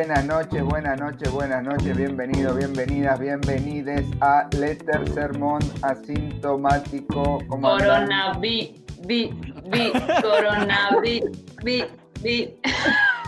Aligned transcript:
Buenas 0.00 0.24
noches, 0.24 0.64
buenas 0.64 0.98
noches, 0.98 1.30
buenas 1.30 1.62
noches, 1.62 1.94
bienvenidos, 1.94 2.56
bienvenidas, 2.56 3.20
bienvenides 3.20 4.06
a 4.22 4.48
Letter 4.58 5.06
Sermón 5.10 5.60
Asintomático. 5.82 7.38
¿Cómo 7.46 7.68
andan? 7.68 8.06
Coronavi, 8.06 8.82
vi, 9.06 9.30
vi, 9.70 9.92
coronavi, 10.22 11.20
vi, 11.62 11.84
vi. 12.22 12.58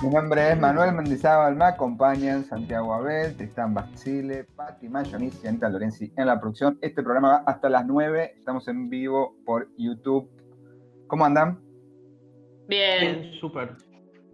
Mi 0.02 0.08
nombre 0.08 0.52
es 0.52 0.58
Manuel 0.58 0.95
Mendizábal, 0.95 1.56
me 1.56 1.66
acompañan 1.66 2.42
Santiago 2.46 2.95
Abel, 2.95 3.36
Tristán 3.36 3.74
Basile, 3.74 4.45
Pati 4.56 4.88
Mayonis 4.88 5.45
y 5.45 5.48
Anita 5.48 5.68
Lorenzi 5.68 6.10
en 6.16 6.26
la 6.26 6.40
producción. 6.40 6.78
Este 6.80 7.02
programa 7.02 7.28
va 7.28 7.45
hasta 7.46 7.68
las 7.68 7.84
9, 7.84 8.32
estamos 8.38 8.66
en 8.68 8.88
vivo 8.88 9.36
por 9.45 9.68
YouTube. 9.76 10.26
¿Cómo 11.06 11.26
andan? 11.26 11.60
Bien. 12.66 13.20
Bien, 13.20 13.32
súper. 13.38 13.91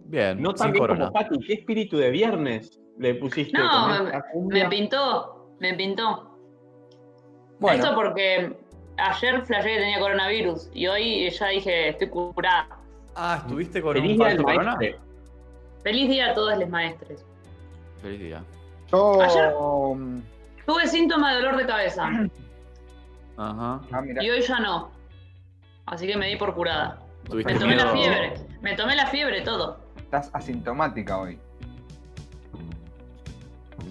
Bien, 0.09 0.41
No 0.41 0.53
tan 0.55 0.71
bien 0.71 0.87
como 0.87 1.11
Pati, 1.11 1.39
¿qué 1.39 1.53
espíritu 1.53 1.97
de 1.97 2.09
viernes 2.09 2.79
le 2.97 3.13
pusiste? 3.15 3.55
No, 3.55 4.05
me, 4.49 4.67
pintó, 4.67 5.53
me 5.59 5.75
pintó. 5.75 6.35
Bueno, 7.59 7.83
Esto 7.83 7.95
porque 7.95 8.57
ayer 8.97 9.45
flashé 9.45 9.69
que 9.69 9.79
tenía 9.79 9.99
coronavirus 9.99 10.69
y 10.73 10.87
hoy 10.87 11.29
ya 11.29 11.47
dije, 11.49 11.89
estoy 11.89 12.09
curada. 12.09 12.67
Ah, 13.15 13.37
¿estuviste 13.43 13.81
con 13.83 13.93
Feliz 13.93 14.11
un 14.13 14.17
día 14.17 14.37
corona? 14.37 14.75
maestre. 14.75 14.99
Feliz 15.83 16.09
día 16.09 16.31
a 16.31 16.33
todos 16.33 16.57
los 16.57 16.69
maestres. 16.69 17.25
Feliz 18.01 18.19
día. 18.19 18.43
yo... 18.91 19.21
ayer- 19.21 19.53
mm, 19.95 20.21
Tuve 20.65 20.87
síntomas 20.87 21.35
de 21.35 21.41
dolor 21.41 21.57
de 21.57 21.65
cabeza 21.65 22.09
Ajá. 23.37 23.81
Ah, 23.91 24.01
mira, 24.01 24.23
y 24.23 24.29
hoy 24.29 24.41
ya 24.41 24.59
no. 24.59 24.89
Así 25.85 26.07
que 26.07 26.17
me 26.17 26.27
di 26.27 26.35
por 26.35 26.55
curada. 26.55 26.99
¿Tuviste 27.29 27.53
Me 27.53 27.59
tomé 27.59 27.75
la 27.75 27.91
fiebre. 27.91 28.33
Me 28.61 28.75
tomé 28.75 28.95
la 28.95 29.05
fiebre, 29.07 29.41
todo. 29.41 29.79
Estás 29.99 30.29
asintomática 30.33 31.17
hoy. 31.17 31.39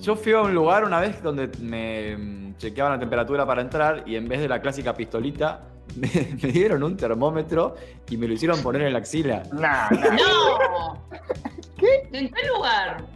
Yo 0.01 0.15
fui 0.17 0.33
a 0.33 0.43
un 0.43 0.55
lugar 0.55 0.85
una 0.85 1.01
vez 1.01 1.23
donde 1.23 1.49
me 1.61 2.17
mm, 2.17 2.57
chequeaban 2.59 2.93
la 2.93 2.99
temperatura 2.99 3.47
para 3.47 3.63
entrar 3.63 4.05
y 4.07 4.17
en 4.17 4.29
vez 4.29 4.41
de 4.41 4.49
la 4.49 4.61
clásica 4.61 4.95
pistolita, 4.95 5.63
me, 5.97 6.09
me 6.43 6.53
dieron 6.53 6.83
un 6.83 6.97
termómetro 6.97 7.75
y 8.09 8.17
me 8.17 8.29
lo 8.29 8.35
hicieron 8.35 8.63
poner 8.63 8.83
en 8.83 8.93
la 8.93 8.99
axila. 9.01 9.43
Nah, 9.53 9.91
nah. 9.91 10.17
¡No! 10.17 11.09
¿Qué? 11.79 12.09
¿En 12.13 12.31
qué 12.31 12.47
lugar? 12.47 13.07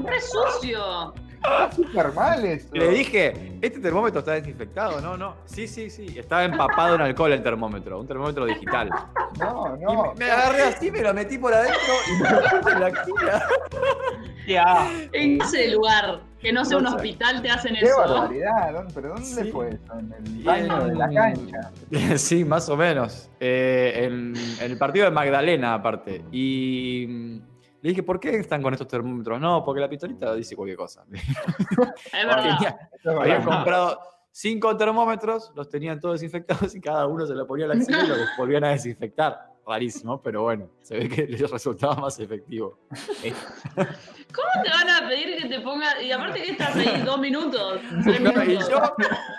¡Re 0.00 0.20
sucio! 0.20 1.14
súper 1.76 2.12
mal 2.12 2.44
eso. 2.44 2.68
Y 2.72 2.78
le 2.78 2.88
dije, 2.88 3.58
¿este 3.60 3.80
termómetro 3.80 4.20
está 4.20 4.32
desinfectado? 4.32 5.00
No, 5.00 5.16
no. 5.16 5.36
Sí, 5.44 5.66
sí, 5.68 5.90
sí. 5.90 6.18
Estaba 6.18 6.44
empapado 6.44 6.94
en 6.96 7.00
alcohol 7.02 7.32
el 7.32 7.42
termómetro, 7.42 8.00
un 8.00 8.06
termómetro 8.06 8.46
digital. 8.46 8.90
No, 9.38 9.76
Y 9.76 9.84
no. 9.84 10.12
me, 10.14 10.24
me 10.24 10.30
agarré 10.30 10.62
así, 10.62 10.90
me 10.90 11.02
lo 11.02 11.12
metí 11.14 11.38
por 11.38 11.52
adentro 11.54 11.78
y 12.08 12.22
me 12.22 12.30
lo 12.30 12.40
puse 12.60 12.72
en 12.74 12.80
la 12.80 12.86
axila. 12.86 13.42
¿Qué 14.46 14.58
ah, 14.58 14.88
En 15.12 15.42
ese 15.42 15.68
lugar, 15.72 16.20
que 16.40 16.52
no 16.54 16.64
sea 16.64 16.78
un 16.78 16.86
hospital, 16.86 17.42
te 17.42 17.50
hacen 17.50 17.74
Qué 17.74 17.84
eso. 17.84 17.98
barbaridad, 17.98 18.72
¿dónde- 18.72 18.94
¿pero 18.94 19.08
dónde 19.10 19.24
Sí. 19.44 19.50
fue 19.52 19.68
eso? 19.70 19.98
¿En 19.98 20.12
el 20.38 20.42
baño 20.42 20.84
de 20.86 20.94
la 20.94 21.10
cancha? 21.10 21.70
Sí, 22.16 22.44
más 22.46 22.66
o 22.70 22.76
menos. 22.76 23.28
Eh, 23.40 24.04
en, 24.04 24.32
en 24.60 24.70
el 24.72 24.78
partido 24.78 25.04
de 25.04 25.10
Magdalena, 25.10 25.74
aparte. 25.74 26.22
Y 26.32 27.40
le 27.80 27.90
dije, 27.90 28.02
¿por 28.02 28.18
qué 28.18 28.36
están 28.36 28.62
con 28.62 28.72
estos 28.72 28.88
termómetros? 28.88 29.40
No, 29.40 29.64
porque 29.64 29.80
la 29.80 29.88
pistolita 29.88 30.34
dice 30.34 30.56
cualquier 30.56 30.76
cosa. 30.76 31.04
Es 31.12 32.26
verdad. 32.26 32.78
Verdad. 33.04 33.44
comprado 33.44 34.00
cinco 34.30 34.76
termómetros, 34.76 35.52
los 35.54 35.68
tenían 35.68 36.00
todos 36.00 36.20
desinfectados 36.20 36.74
y 36.74 36.80
cada 36.80 37.06
uno 37.06 37.26
se 37.26 37.34
lo 37.34 37.46
ponía 37.46 37.66
a 37.66 37.68
la 37.68 37.74
axila 37.74 38.04
y 38.04 38.08
lo 38.08 38.14
volvían 38.36 38.64
a 38.64 38.70
desinfectar. 38.70 39.36
Rarísimo, 39.68 40.22
pero 40.22 40.42
bueno, 40.44 40.70
se 40.80 40.96
ve 40.96 41.08
que 41.10 41.26
les 41.26 41.50
resultaba 41.50 41.94
más 41.96 42.18
efectivo. 42.18 42.78
¿Cómo 42.90 44.48
te 44.64 44.70
van 44.70 44.88
a 44.88 45.06
pedir 45.08 45.42
que 45.42 45.48
te 45.48 45.60
pongas.? 45.60 46.02
Y 46.02 46.10
aparte 46.10 46.42
que 46.42 46.52
estás 46.52 46.74
ahí 46.74 47.02
dos 47.04 47.18
minutos. 47.20 47.80
Tres 48.02 48.18
No, 48.20 48.30
y 48.42 48.46
minutos. 48.46 48.70
yo, 48.70 48.80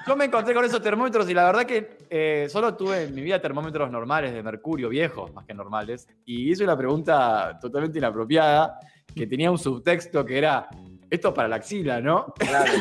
yo 0.08 0.16
me 0.16 0.26
encontré 0.26 0.54
con 0.54 0.64
esos 0.64 0.82
termómetros 0.84 1.28
y 1.30 1.34
la 1.34 1.46
verdad 1.46 1.64
que 1.66 1.98
eh, 2.12 2.48
solo 2.50 2.76
tuve 2.76 3.04
en 3.06 3.16
mi 3.16 3.22
vida 3.22 3.42
termómetros 3.42 3.90
normales 3.90 4.32
de 4.32 4.44
mercurio, 4.44 4.88
viejos, 4.90 5.34
más 5.34 5.46
que 5.46 5.54
normales. 5.56 6.08
Y 6.26 6.52
hice 6.52 6.64
una 6.64 6.78
pregunta 6.78 7.58
totalmente 7.60 7.98
inapropiada 7.98 8.78
que 9.16 9.26
tenía 9.26 9.50
un 9.50 9.58
subtexto 9.58 10.24
que 10.24 10.38
era, 10.38 10.70
esto 11.10 11.30
es 11.30 11.34
para 11.34 11.48
la 11.48 11.56
axila, 11.56 12.00
¿no? 12.02 12.34
Claro, 12.38 12.72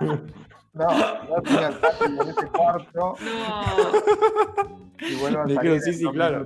no, 0.00 0.06
no. 0.06 0.26
No, 0.76 0.86
no 0.88 1.40
tenía 1.42 1.68
el 1.68 1.74
patio 1.78 2.06
en 2.06 2.28
ese 2.28 2.46
cuarto 2.48 3.14
No, 3.24 4.75
y 5.10 5.14
vuelvo 5.20 5.42
a 5.42 5.48
salir 5.48 5.80
sí, 5.80 5.92
sí, 5.94 6.04
claro. 6.12 6.44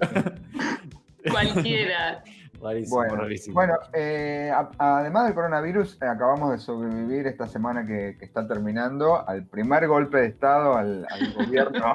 cualquiera. 1.31 2.23
Rarísimo, 2.63 2.97
Bueno, 2.97 3.17
rarísimo. 3.17 3.55
bueno 3.55 3.75
eh, 3.95 4.53
a- 4.55 4.99
además 4.99 5.25
del 5.25 5.35
coronavirus, 5.35 5.95
eh, 6.03 6.07
acabamos 6.07 6.53
de 6.53 6.59
sobrevivir 6.59 7.27
esta 7.27 7.47
semana 7.47 7.87
que, 7.87 8.17
que 8.19 8.25
está 8.27 8.47
terminando 8.47 9.27
al 9.27 9.47
primer 9.47 9.89
golpe 9.89 10.19
de 10.19 10.27
Estado 10.27 10.77
al, 10.77 11.07
al 11.11 11.33
gobierno, 11.47 11.95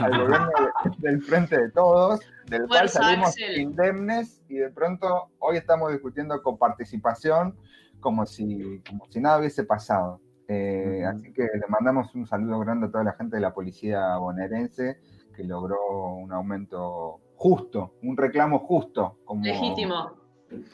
al 0.00 0.10
gobierno 0.20 0.50
de- 0.84 0.90
del 1.10 1.20
Frente 1.20 1.60
de 1.60 1.70
Todos, 1.72 2.20
del 2.46 2.68
cual 2.68 2.88
salimos 2.88 3.30
Axel. 3.30 3.58
indemnes 3.60 4.40
y 4.48 4.58
de 4.58 4.70
pronto 4.70 5.30
hoy 5.40 5.56
estamos 5.56 5.90
discutiendo 5.90 6.40
con 6.44 6.58
participación 6.58 7.56
como 7.98 8.24
si, 8.24 8.80
como 8.88 9.04
si 9.10 9.20
nada 9.20 9.40
hubiese 9.40 9.64
pasado. 9.64 10.20
Eh. 10.46 11.04
Así 11.08 11.32
que 11.32 11.42
le 11.42 11.66
mandamos 11.68 12.14
un 12.14 12.24
saludo 12.24 12.60
grande 12.60 12.86
a 12.86 12.90
toda 12.92 13.02
la 13.02 13.12
gente 13.14 13.34
de 13.34 13.42
la 13.42 13.52
policía 13.52 14.16
bonaerense 14.16 15.00
que 15.38 15.44
logró 15.44 15.78
un 16.16 16.32
aumento 16.32 17.20
justo, 17.36 17.94
un 18.02 18.16
reclamo 18.16 18.58
justo. 18.58 19.18
Como, 19.24 19.44
Legítimo. 19.44 20.10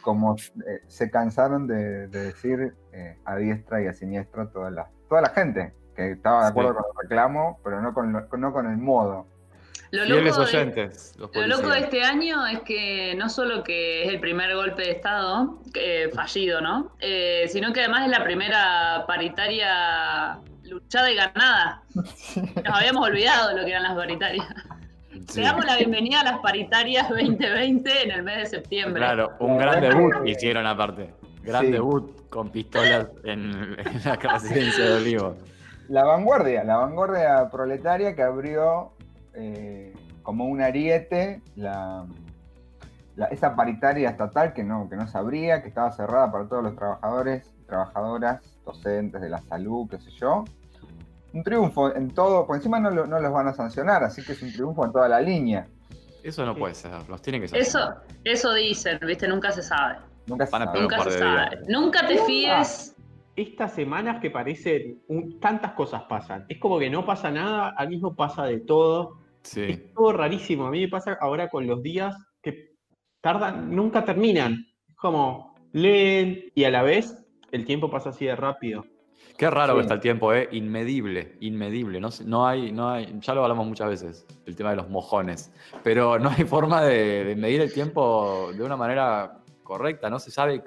como 0.01 0.37
eh, 0.37 0.81
se 0.87 1.11
cansaron 1.11 1.67
de, 1.67 2.09
de 2.09 2.23
decir 2.25 2.75
eh, 2.93 3.19
a 3.27 3.37
diestra 3.37 3.83
y 3.83 3.89
a 3.89 3.93
siniestra 3.93 4.49
toda 4.51 4.71
la, 4.71 4.89
toda 5.11 5.21
la 5.21 5.29
gente 5.29 5.75
que 5.95 6.13
estaba 6.13 6.45
de 6.45 6.49
acuerdo 6.49 6.71
Sí. 6.73 6.77
con 6.79 6.85
el 6.91 7.03
reclamo, 7.03 7.61
pero 7.63 7.83
no 7.83 7.93
con, 7.93 8.11
lo- 8.13 8.27
no 8.39 8.53
con 8.55 8.71
el 8.71 8.79
modo. 8.79 9.27
Lo 9.91 10.05
loco, 10.07 10.25
de, 10.25 10.31
oyentes, 10.47 11.15
los 11.19 11.31
lo 11.37 11.47
loco 11.47 11.69
de 11.69 11.81
este 11.81 12.03
año 12.03 12.47
es 12.49 12.61
que 12.63 13.15
no 13.17 13.29
solo 13.29 13.63
que 13.63 14.03
es 14.05 14.09
el 14.09 14.19
primer 14.19 14.53
golpe 14.57 14.83
de 14.83 14.91
Estado 14.93 15.61
eh, 15.75 16.11
fallido, 16.13 16.61
¿no? 16.63 16.91
Eh, 17.01 17.45
sino 17.49 17.73
que 17.73 17.81
además 17.81 18.07
es 18.07 18.11
la 18.11 18.25
primera 18.25 19.05
paritaria 19.07 20.41
luchada 20.75 21.11
y 21.11 21.15
ganada. 21.15 21.83
Nos 21.95 22.75
habíamos 22.79 23.07
olvidado 23.09 23.49
de 23.51 23.55
lo 23.57 23.65
que 23.65 23.71
eran 23.71 23.85
las 23.85 23.95
paritarias. 23.95 24.47
Sí. 25.29 25.41
Le 25.41 25.47
damos 25.47 25.65
la 25.65 25.77
bienvenida 25.77 26.21
a 26.21 26.25
las 26.25 26.39
paritarias 26.41 27.09
2020 27.09 28.03
en 28.03 28.11
el 28.11 28.23
mes 28.25 28.37
de 28.39 28.47
septiembre. 28.47 29.01
Claro, 29.01 29.33
un 29.39 29.57
gran 29.59 29.81
debut 29.81 30.13
hicieron 30.27 30.67
aparte. 30.67 31.15
Gran 31.43 31.67
Sí. 31.67 31.71
debut 31.73 32.29
con 32.31 32.51
pistolas 32.51 33.07
en, 33.23 33.53
en 33.79 34.05
la 34.05 34.17
residencia 34.17 34.85
de 34.85 34.93
Olivo. 34.95 35.37
La 35.89 36.03
vanguardia, 36.05 36.65
la 36.65 36.79
vanguardia 36.79 37.49
proletaria 37.51 38.15
que 38.17 38.23
abrió 38.23 38.93
eh, 39.35 39.95
como 40.23 40.47
un 40.47 40.61
ariete 40.63 41.43
la, 41.55 42.07
la- 43.15 43.27
esa 43.27 43.55
paritaria 43.55 44.09
estatal 44.11 44.53
que 44.53 44.65
no, 44.65 44.89
que 44.89 44.97
no 44.97 45.07
se 45.07 45.17
abría, 45.19 45.63
que 45.63 45.69
estaba 45.69 45.93
cerrada 45.93 46.33
para 46.33 46.49
todos 46.49 46.63
los 46.65 46.75
trabajadores 46.75 47.53
trabajadoras, 47.67 48.41
docentes 48.65 49.21
de 49.21 49.29
la 49.29 49.39
salud, 49.43 49.89
qué 49.91 49.99
sé 50.01 50.11
yo. 50.13 50.45
Un 51.35 51.43
triunfo 51.43 51.95
en 51.95 52.11
todo, 52.15 52.47
por 52.47 52.57
encima 52.57 52.79
no, 52.81 52.91
lo- 52.91 53.07
no 53.07 53.19
los 53.21 53.33
van 53.33 53.49
a 53.49 53.53
sancionar, 53.53 54.03
así 54.05 54.23
que 54.25 54.33
es 54.33 54.43
un 54.43 54.53
triunfo 54.53 54.85
en 54.87 54.93
toda 54.93 55.09
la 55.09 55.21
línea. 55.21 55.67
Eso 56.23 56.47
no 56.47 56.55
puede 56.55 56.75
ser, 56.75 56.93
los 57.09 57.21
tiene 57.21 57.41
que 57.41 57.49
ser. 57.49 57.59
Eso, 57.59 57.81
eso 58.25 58.55
dicen, 58.55 58.99
¿viste? 59.07 59.29
Nunca 59.29 59.51
se 59.53 59.63
sabe. 59.63 59.97
Nunca 60.27 60.47
se 60.47 60.53
Van 60.53 60.63
a 60.63 60.65
sabe. 60.67 60.81
Nunca 60.81 61.03
se 61.05 61.19
sabe. 61.19 62.17
te 62.17 62.25
fíes. 62.25 62.91
estas 63.37 63.73
semanas 63.73 64.21
que 64.23 64.31
parecen 64.31 65.03
un- 65.09 65.41
tantas 65.41 65.73
cosas 65.73 66.03
pasan. 66.09 66.47
Es 66.49 66.59
como 66.61 66.79
que 66.79 66.89
no 66.89 67.05
pasa 67.05 67.31
nada, 67.33 67.75
al 67.77 67.89
mismo 67.89 68.15
pasa 68.15 68.45
de 68.45 68.61
todo. 68.61 69.19
Sí. 69.43 69.63
Es 69.65 69.93
todo 69.93 70.13
rarísimo. 70.13 70.67
A 70.67 70.71
mí 70.71 70.83
me 70.83 70.89
pasa 70.89 71.19
ahora 71.21 71.49
con 71.51 71.67
los 71.67 71.83
días 71.83 72.15
que 72.41 72.77
tardan, 73.21 73.75
nunca 73.75 74.05
terminan. 74.05 74.65
Es 74.89 74.95
como 74.95 75.57
leen 75.73 76.45
y 76.55 76.63
a 76.63 76.71
la 76.71 76.83
vez 76.85 77.27
el 77.51 77.65
tiempo 77.67 77.91
pasa 77.91 78.11
así 78.11 78.25
de 78.25 78.37
rápido. 78.37 78.85
Qué 79.37 79.51
raro 79.51 79.73
Sí. 79.73 79.77
que 79.79 79.83
está 79.83 79.95
el 79.95 80.01
tiempo, 80.01 80.33
¿eh? 80.33 80.49
Inmedible, 80.53 81.37
inmedible. 81.41 82.01
No, 82.01 82.11
sé- 82.11 82.25
no, 82.25 82.47
hay, 82.47 82.71
no 82.71 82.91
hay, 82.91 83.13
ya 83.21 83.35
lo 83.35 83.43
hablamos 83.43 83.67
muchas 83.67 83.89
veces, 83.89 84.27
el 84.47 84.55
tema 84.55 84.71
de 84.71 84.77
los 84.77 84.89
mojones. 84.89 85.53
Pero 85.83 86.19
no 86.21 86.31
hay 86.31 86.45
forma 86.45 86.83
de, 86.83 87.25
de 87.25 87.37
medir 87.37 87.61
el 87.61 87.73
tiempo 87.73 88.51
de 88.55 88.63
una 88.63 88.77
manera 88.77 89.39
correcta, 89.65 90.09
no 90.09 90.19
se 90.21 90.31
sabe, 90.31 90.63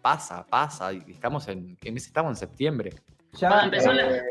pasa, 0.00 0.46
pasa, 0.46 0.92
y 0.92 1.02
estamos 1.08 1.48
en, 1.48 1.76
¿qué 1.76 1.90
mes 1.90 2.06
estamos 2.06 2.30
en 2.30 2.36
septiembre. 2.36 2.92
Ya, 3.32 3.48
Cuando 3.48 3.64
empezó 3.64 3.92
la- 3.92 4.16
eh, 4.16 4.22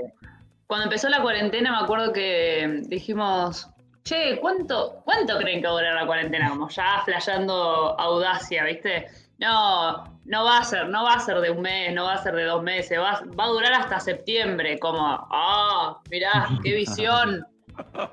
Cuando 0.67 0.85
empezó 0.85 1.09
la 1.09 1.21
cuarentena 1.21 1.71
me 1.71 1.83
acuerdo 1.83 2.13
que 2.13 2.83
dijimos, 2.87 3.67
che, 4.03 4.39
¿cuánto, 4.39 5.01
cuánto 5.03 5.37
creen 5.39 5.61
que 5.61 5.67
va 5.67 5.73
a 5.73 5.75
durar 5.77 5.95
la 5.95 6.05
cuarentena? 6.05 6.49
Como 6.49 6.69
ya 6.69 7.01
flasheando 7.03 7.99
audacia, 7.99 8.63
¿viste? 8.65 9.07
No, 9.39 10.03
no 10.25 10.45
va 10.45 10.59
a 10.59 10.63
ser, 10.63 10.87
no 10.89 11.03
va 11.03 11.15
a 11.15 11.19
ser 11.19 11.37
de 11.41 11.49
un 11.51 11.61
mes, 11.61 11.93
no 11.93 12.05
va 12.05 12.13
a 12.13 12.17
ser 12.23 12.33
de 12.35 12.43
dos 12.45 12.63
meses, 12.63 12.97
va, 12.99 13.11
a- 13.13 13.23
va 13.37 13.45
a 13.45 13.47
durar 13.47 13.73
hasta 13.73 13.99
septiembre, 13.99 14.79
como, 14.79 14.99
ah, 15.05 15.99
mirá, 16.09 16.47
qué 16.63 16.73
visión. 16.75 17.45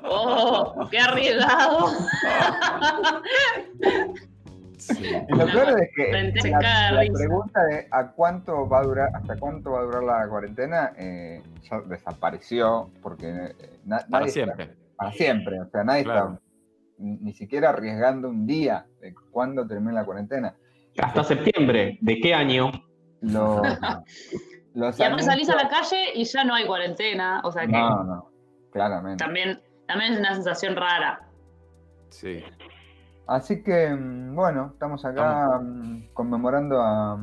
Oh, 0.02 0.88
qué 0.90 0.98
arriesgado. 0.98 1.88
Sí. 4.78 5.04
Lo 5.28 5.44
peor 5.46 5.78
es 5.82 5.90
que 5.94 6.50
la, 6.50 7.02
pregunta 7.12 7.62
de 7.64 7.86
a 7.90 8.06
cuánto 8.12 8.66
va 8.66 8.78
a 8.80 8.82
durar, 8.84 9.10
hasta 9.14 9.36
cuánto 9.36 9.72
va 9.72 9.80
a 9.80 9.82
durar 9.82 10.02
la 10.02 10.28
cuarentena, 10.28 10.92
eh, 10.96 11.42
ya 11.70 11.80
desapareció 11.82 12.90
porque 13.02 13.28
eh, 13.28 13.78
na- 13.84 13.98
Para 13.98 14.24
nadie 14.24 14.28
está- 14.28 14.54
siempre. 14.54 14.76
para 14.96 15.12
siempre, 15.12 15.60
o 15.60 15.66
sea, 15.68 15.84
nadie 15.84 16.04
Claro. 16.04 16.30
está 16.30 16.40
ni 16.98 17.16
ni 17.18 17.32
siquiera 17.34 17.68
arriesgando 17.70 18.28
un 18.30 18.46
día 18.46 18.86
de 19.00 19.14
cuándo 19.30 19.66
termina 19.66 19.92
la 19.92 20.04
cuarentena. 20.06 20.54
Hasta 20.98 21.24
septiembre. 21.24 21.98
¿De 22.00 22.18
qué 22.20 22.34
año? 22.34 22.70
Los, 23.20 23.60
los 24.74 24.98
Y 24.98 25.02
además 25.02 25.24
salís 25.24 25.48
a 25.50 25.56
la 25.56 25.68
calle 25.68 26.12
y 26.14 26.24
ya 26.24 26.44
no 26.44 26.54
hay 26.54 26.66
cuarentena, 26.66 27.40
o 27.44 27.52
sea 27.52 27.62
que 27.66 27.72
No, 27.72 28.04
no, 28.04 28.30
claramente. 28.72 29.22
también, 29.24 29.60
también 29.86 30.14
es 30.14 30.18
una 30.20 30.34
sensación 30.34 30.76
rara. 30.76 31.26
Sí. 32.10 32.42
Así 33.26 33.62
que, 33.62 33.90
mm, 33.90 34.34
bueno, 34.34 34.70
estamos 34.72 35.04
acá 35.04 35.60
mm, 35.62 36.08
conmemorando 36.12 36.80
a, 36.80 37.14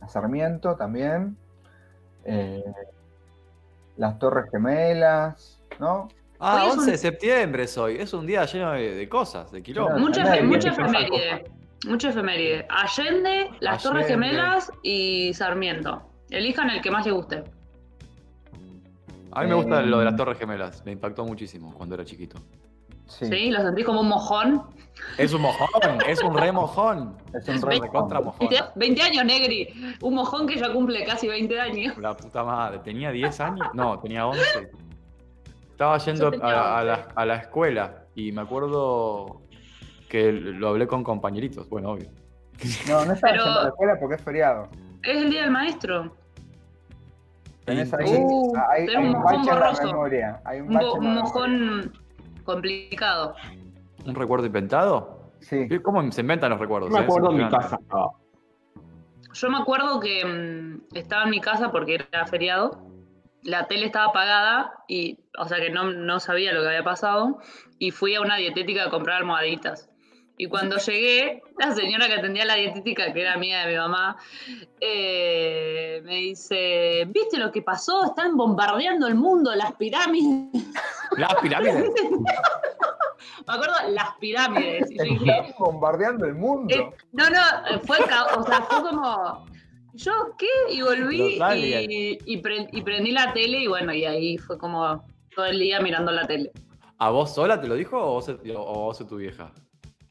a 0.00 0.08
Sarmiento 0.08 0.76
también. 0.76 1.36
eh, 2.24 2.62
las 3.96 4.18
Torres 4.18 4.50
Gemelas, 4.50 5.62
¿no? 5.80 6.08
Ah, 6.38 6.56
Hoy 6.64 6.66
es 6.68 6.72
11 6.74 6.80
un- 6.84 6.90
de 6.92 6.98
septiembre 6.98 7.62
es 7.62 7.78
hoy. 7.78 7.96
Es 7.98 8.12
un 8.12 8.26
día 8.26 8.44
lleno 8.44 8.72
de, 8.72 8.94
de 8.94 9.08
cosas, 9.08 9.50
de 9.52 9.62
quilombo. 9.62 9.88
Claro. 9.92 10.02
Mucha, 10.06 10.42
mucha 10.42 10.74
quiere 11.08 11.44
pensar 11.90 12.10
efeméride. 12.10 12.66
Allende, 12.68 13.50
las 13.60 13.82
Torres. 13.82 14.06
Gemelas 14.06 14.72
y 14.82 15.32
Sarmiento. 15.34 16.02
Elijan 16.30 16.70
el 16.70 16.80
que 16.82 16.90
más 16.90 17.04
les 17.06 17.14
guste. 17.14 17.44
A 19.32 19.42
mí 19.42 19.48
me 19.48 19.54
gusta 19.54 19.80
Eh, 19.82 19.86
lo 19.86 19.98
de 19.98 20.04
las 20.06 20.16
Torres 20.16 20.38
Gemelas. 20.38 20.84
Me 20.84 20.92
impactó 20.92 21.24
muchísimo 21.24 21.72
cuando 21.74 21.94
era 21.94 22.04
chiquito. 22.04 22.38
Sí, 23.06 23.26
Sí. 23.26 23.50
¿Lo 23.50 23.60
sentís 23.62 23.84
como 23.84 24.00
un 24.00 24.08
mojón? 24.08 24.62
Es 25.18 25.32
un 25.32 25.42
mojón, 25.42 25.68
es 26.08 26.20
un 26.22 26.36
re 26.36 26.50
mojón. 26.50 27.16
es 27.34 27.46
un 27.48 27.60
re 27.62 27.68
veinte- 27.68 27.86
Recontra 27.86 28.20
mojón. 28.20 28.48
20, 28.48 28.64
20 28.74 29.02
años, 29.02 29.24
Negri. 29.24 29.96
Un 30.00 30.14
mojón 30.14 30.46
que 30.48 30.56
ya 30.58 30.72
cumple 30.72 31.04
casi 31.04 31.28
20 31.28 31.60
años. 31.60 31.96
La 31.98 32.16
puta 32.16 32.42
madre. 32.42 32.78
¿Tenía 32.80 33.10
10 33.12 33.38
años? 33.40 33.68
No, 33.74 33.98
tenía 34.00 34.26
11. 34.26 34.70
Estaba 35.70 35.98
yendo 35.98 36.24
Yo 36.24 36.30
tenía 36.30 36.46
a, 36.46 36.78
a 36.78 36.82
11. 36.82 36.86
la, 36.86 37.08
a 37.14 37.26
la 37.26 37.36
escuela 37.36 38.04
y 38.14 38.32
me 38.32 38.40
acuerdo 38.40 39.42
que 40.08 40.32
lo 40.32 40.68
hablé 40.68 40.86
con 40.86 41.02
compañeritos. 41.04 41.68
Bueno, 41.68 41.90
obvio. 41.92 42.08
No, 42.88 43.04
no 43.04 43.12
estaba 43.12 43.34
yendo 43.34 43.50
a 43.60 43.62
la 43.64 43.68
escuela 43.68 43.96
porque 44.00 44.14
es 44.16 44.22
feriado. 44.22 44.68
Es 45.02 45.16
el 45.22 45.30
día 45.30 45.42
del 45.42 45.50
maestro. 45.50 46.14
Tenés 47.64 47.92
ahí, 47.94 48.04
Uh, 48.18 48.52
hay, 48.70 48.86
hay 48.88 48.96
un 48.96 49.06
un 49.06 49.12
mojón 49.12 49.24
bache 49.24 49.40
en 49.40 49.46
la 49.46 49.54
borroso. 49.66 49.82
memoria. 49.86 50.40
Hay 50.44 50.60
un 50.60 50.68
Un, 50.68 50.74
bache 50.74 50.86
bo- 50.86 50.96
en 50.96 50.98
un 50.98 51.04
la 51.04 51.10
memoria. 51.10 51.22
mojón 51.24 51.92
complicado. 52.44 53.34
¿Un 54.06 54.14
recuerdo 54.14 54.46
inventado? 54.46 55.32
Sí. 55.40 55.68
¿Cómo 55.82 56.10
se 56.12 56.20
inventan 56.20 56.50
los 56.50 56.60
recuerdos? 56.60 56.90
No 56.90 56.96
me 56.96 57.02
eh? 57.02 57.04
acuerdo 57.06 57.30
en 57.32 57.36
mi 57.38 57.48
casa. 57.48 57.78
Yo 59.32 59.50
me 59.50 59.58
acuerdo 59.58 60.00
que 60.00 60.24
mm, 60.24 60.96
estaba 60.96 61.24
en 61.24 61.30
mi 61.30 61.40
casa 61.40 61.70
porque 61.70 61.96
era 62.10 62.26
feriado. 62.26 62.80
La 63.42 63.66
tele 63.66 63.86
estaba 63.86 64.06
apagada 64.06 64.72
y, 64.88 65.18
o 65.38 65.46
sea 65.46 65.58
que 65.58 65.70
no, 65.70 65.90
no 65.92 66.20
sabía 66.20 66.52
lo 66.52 66.62
que 66.62 66.68
había 66.68 66.84
pasado. 66.84 67.38
Y 67.78 67.90
fui 67.90 68.14
a 68.14 68.20
una 68.20 68.36
dietética 68.36 68.84
a 68.84 68.90
comprar 68.90 69.18
almohaditas. 69.18 69.90
Y 70.38 70.48
cuando 70.48 70.76
llegué, 70.76 71.42
la 71.58 71.74
señora 71.74 72.08
que 72.08 72.14
atendía 72.14 72.44
la 72.44 72.56
dietética, 72.56 73.10
que 73.12 73.22
era 73.22 73.32
amiga 73.34 73.64
de 73.64 73.72
mi 73.72 73.78
mamá, 73.78 74.16
eh, 74.80 76.02
me 76.04 76.16
dice: 76.16 77.04
¿Viste 77.08 77.38
lo 77.38 77.50
que 77.50 77.62
pasó? 77.62 78.04
Están 78.04 78.36
bombardeando 78.36 79.06
el 79.06 79.14
mundo, 79.14 79.54
las 79.54 79.72
pirámides. 79.76 80.62
Las 81.16 81.34
pirámides. 81.36 81.90
Me 83.48 83.54
acuerdo, 83.54 83.74
las 83.90 84.14
pirámides. 84.20 84.90
Y 84.90 84.98
yo 84.98 85.04
dije: 85.04 85.30
Están 85.30 85.54
bombardeando 85.58 86.26
el 86.26 86.34
mundo. 86.34 86.74
Eh, 86.74 86.90
no, 87.12 87.30
no, 87.30 87.80
fue, 87.84 87.98
o 88.00 88.42
sea, 88.44 88.60
fue 88.62 88.82
como, 88.82 89.46
¿yo 89.94 90.12
qué? 90.36 90.74
Y 90.74 90.82
volví 90.82 91.38
y, 91.88 92.18
y, 92.24 92.36
pre- 92.38 92.68
y 92.72 92.82
prendí 92.82 93.12
la 93.12 93.32
tele 93.32 93.60
y 93.60 93.66
bueno, 93.68 93.94
y 93.94 94.04
ahí 94.04 94.36
fue 94.36 94.58
como 94.58 95.02
todo 95.34 95.46
el 95.46 95.58
día 95.58 95.80
mirando 95.80 96.12
la 96.12 96.26
tele. 96.26 96.50
¿A 96.98 97.10
vos 97.10 97.34
sola 97.34 97.60
te 97.60 97.68
lo 97.68 97.74
dijo 97.74 97.98
o 97.98 98.14
vos, 98.14 98.28
o 98.28 98.74
vos 98.80 99.00
o 99.00 99.06
tu 99.06 99.16
vieja? 99.16 99.52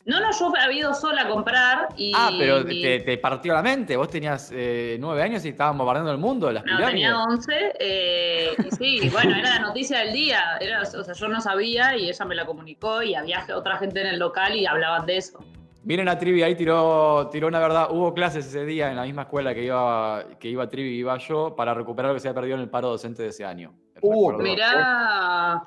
No, 0.06 0.20
no, 0.20 0.28
yo 0.32 0.54
había 0.56 0.80
ido 0.80 0.94
sola 0.94 1.24
a 1.24 1.28
comprar 1.28 1.90
y... 1.98 2.12
Ah, 2.16 2.30
pero 2.38 2.60
y- 2.70 2.82
te, 2.82 3.00
te 3.00 3.18
partió 3.18 3.54
la 3.54 3.64
mente. 3.64 3.98
Vos 3.98 4.08
tenías 4.08 4.52
eh, 4.54 4.98
nueve 5.00 5.24
años 5.24 5.44
y 5.46 5.50
estaban 5.50 5.78
bombardeando 5.78 6.12
el 6.12 6.20
mundo, 6.20 6.52
las 6.52 6.64
No, 6.64 6.78
pirámides. 6.78 6.92
tenía 6.92 7.24
11 7.24 7.74
eh, 7.80 8.50
y 8.66 8.76
sí, 8.76 9.10
bueno, 9.12 9.36
era 9.36 9.56
la 9.56 9.60
noticia 9.60 10.00
del 10.00 10.14
día. 10.14 10.58
Era, 10.62 10.82
o 10.84 10.86
sea, 11.04 11.14
yo 11.16 11.28
no 11.28 11.42
sabía 11.42 11.98
y 11.98 12.08
ella 12.10 12.24
me 12.26 12.36
la 12.36 12.46
comunicó 12.46 13.02
y 13.02 13.16
había 13.16 13.46
otra 13.56 13.78
gente 13.78 14.02
en 14.02 14.08
el 14.08 14.20
local 14.20 14.56
y 14.56 14.68
hablaban 14.68 15.08
de 15.08 15.18
eso. 15.18 15.44
Miren 15.84 16.08
a 16.08 16.18
Trivi, 16.18 16.42
ahí 16.44 16.56
tiró, 16.56 17.30
tiró 17.32 17.48
una 17.48 17.60
verdad. 17.60 17.88
Hubo 17.92 18.14
clases 18.14 18.46
ese 18.46 18.64
día 18.66 18.90
en 18.90 18.96
la 18.98 19.04
misma 19.04 19.24
escuela 19.24 19.54
que 19.56 19.64
iba, 19.64 20.24
que 20.40 20.50
iba 20.50 20.68
Trivi 20.70 20.90
y 20.96 21.00
iba 21.00 21.18
yo 21.18 21.56
para 21.56 21.74
recuperar 21.74 22.10
lo 22.10 22.16
que 22.16 22.20
se 22.22 22.28
había 22.28 22.36
perdido 22.42 22.56
en 22.58 22.62
el 22.64 22.70
paro 22.70 22.90
docente 22.90 23.24
de 23.24 23.30
ese 23.30 23.44
año. 23.46 23.74
Uh. 24.02 24.34
Mirá, 24.34 25.64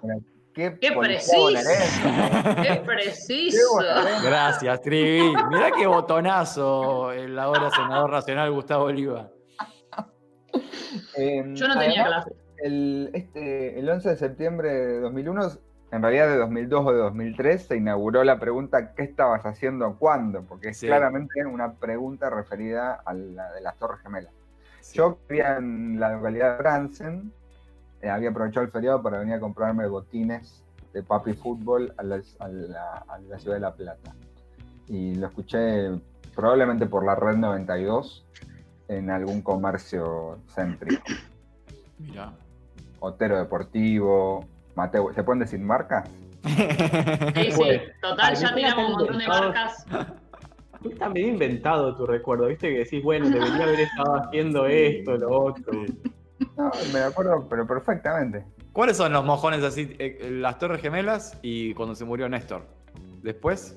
Qué, 0.81 0.93
preciso, 0.93 1.49
qué 2.63 2.83
preciso. 2.85 3.77
Gracias, 4.25 4.81
Trivi. 4.83 5.33
Mirá 5.51 5.71
qué 5.79 5.87
botonazo 5.87 7.13
el 7.13 7.39
ahora 7.39 7.71
senador 7.71 8.11
nacional 8.11 8.51
Gustavo 8.51 8.85
Oliva. 8.87 9.31
Eh, 11.17 11.45
Yo 11.55 11.69
no 11.69 11.79
tenía 11.79 12.03
además, 12.03 12.25
clase. 12.25 12.41
el, 12.59 13.11
este, 13.15 13.79
el 13.79 13.89
11 13.89 14.09
de 14.11 14.17
septiembre 14.17 14.69
de 14.75 15.01
2001, 15.01 15.49
en 15.93 16.03
realidad 16.03 16.29
de 16.29 16.37
2002 16.39 16.87
o 16.87 16.93
de 16.93 16.99
2003, 16.99 17.63
se 17.67 17.77
inauguró 17.77 18.25
la 18.25 18.39
pregunta 18.39 18.95
¿qué 18.95 19.03
estabas 19.05 19.45
haciendo 19.47 19.97
cuándo? 19.99 20.43
Porque 20.43 20.71
es 20.71 20.79
Sí. 20.79 20.87
claramente 20.87 21.45
una 21.45 21.75
pregunta 21.75 22.31
referida 22.31 23.01
a 23.05 23.15
la 23.15 23.53
de 23.53 23.61
las 23.61 23.77
Torres 23.79 24.01
Gemelas. 24.03 24.33
Yo 24.93 25.19
vivía 25.29 25.57
en 25.57 26.01
la 26.01 26.13
localidad 26.15 26.53
de 26.57 26.59
Bransen, 26.63 27.33
eh, 28.03 28.09
había 28.11 28.31
aprovechado 28.31 28.65
el 28.67 28.73
feriado 28.73 29.03
para 29.03 29.19
venir 29.19 29.35
a 29.35 29.41
comprarme 29.41 29.87
botines 29.87 30.63
de 30.93 31.03
papi 31.03 31.35
fútbol 31.35 31.93
a, 31.97 32.03
las- 32.03 32.37
a 32.41 32.49
la, 32.49 33.05
a 33.09 33.19
la 33.19 33.39
ciudad 33.39 33.57
de 33.57 33.61
La 33.61 33.75
Plata. 33.75 34.15
Y 34.89 35.15
lo 35.17 35.27
escuché 35.27 35.91
probablemente 36.35 36.87
por 36.87 37.05
la 37.05 37.15
red 37.15 37.37
92 37.37 38.25
en 38.89 39.11
algún 39.11 39.43
comercio 39.43 40.39
céntrico. 40.55 41.03
Mirá. 41.99 42.33
Otero 43.01 43.37
Deportivo, 43.39 44.45
Mateo. 44.75 45.13
¿Se 45.13 45.23
pueden 45.23 45.41
decir 45.41 45.61
marcas? 45.61 46.09
Sí, 46.45 46.53
sí, 46.55 47.53
Pues, 47.57 47.83
total, 48.01 48.35
ya 48.37 48.55
tiramos 48.55 48.87
un 48.87 48.93
montón 48.93 49.19
de 49.19 49.29
marcas. 49.29 49.85
Está 50.89 51.09
medio 51.11 51.29
inventado 51.29 51.97
tu 51.97 52.07
recuerdo, 52.07 52.47
viste 52.47 52.71
que 52.73 52.79
decís, 52.79 53.03
bueno, 53.03 53.29
debería 53.29 53.65
haber 53.65 53.81
estado 53.81 54.15
haciendo 54.17 54.67
esto, 54.67 55.17
lo 55.17 55.31
otro. 55.45 55.73
No, 56.59 56.71
me 56.93 56.99
acuerdo, 57.01 57.47
pero 57.49 57.67
perfectamente. 57.67 58.45
¿Cuáles 58.73 58.97
son 58.97 59.13
los 59.13 59.25
mojones 59.25 59.63
así? 59.63 59.97
eh, 59.99 60.29
las 60.31 60.59
Torres 60.59 60.83
Gemelas 60.83 61.39
y 61.41 61.73
cuando 61.75 61.95
se 61.95 62.05
murió 62.05 62.29
Néstor. 62.29 62.67
Después, 63.23 63.77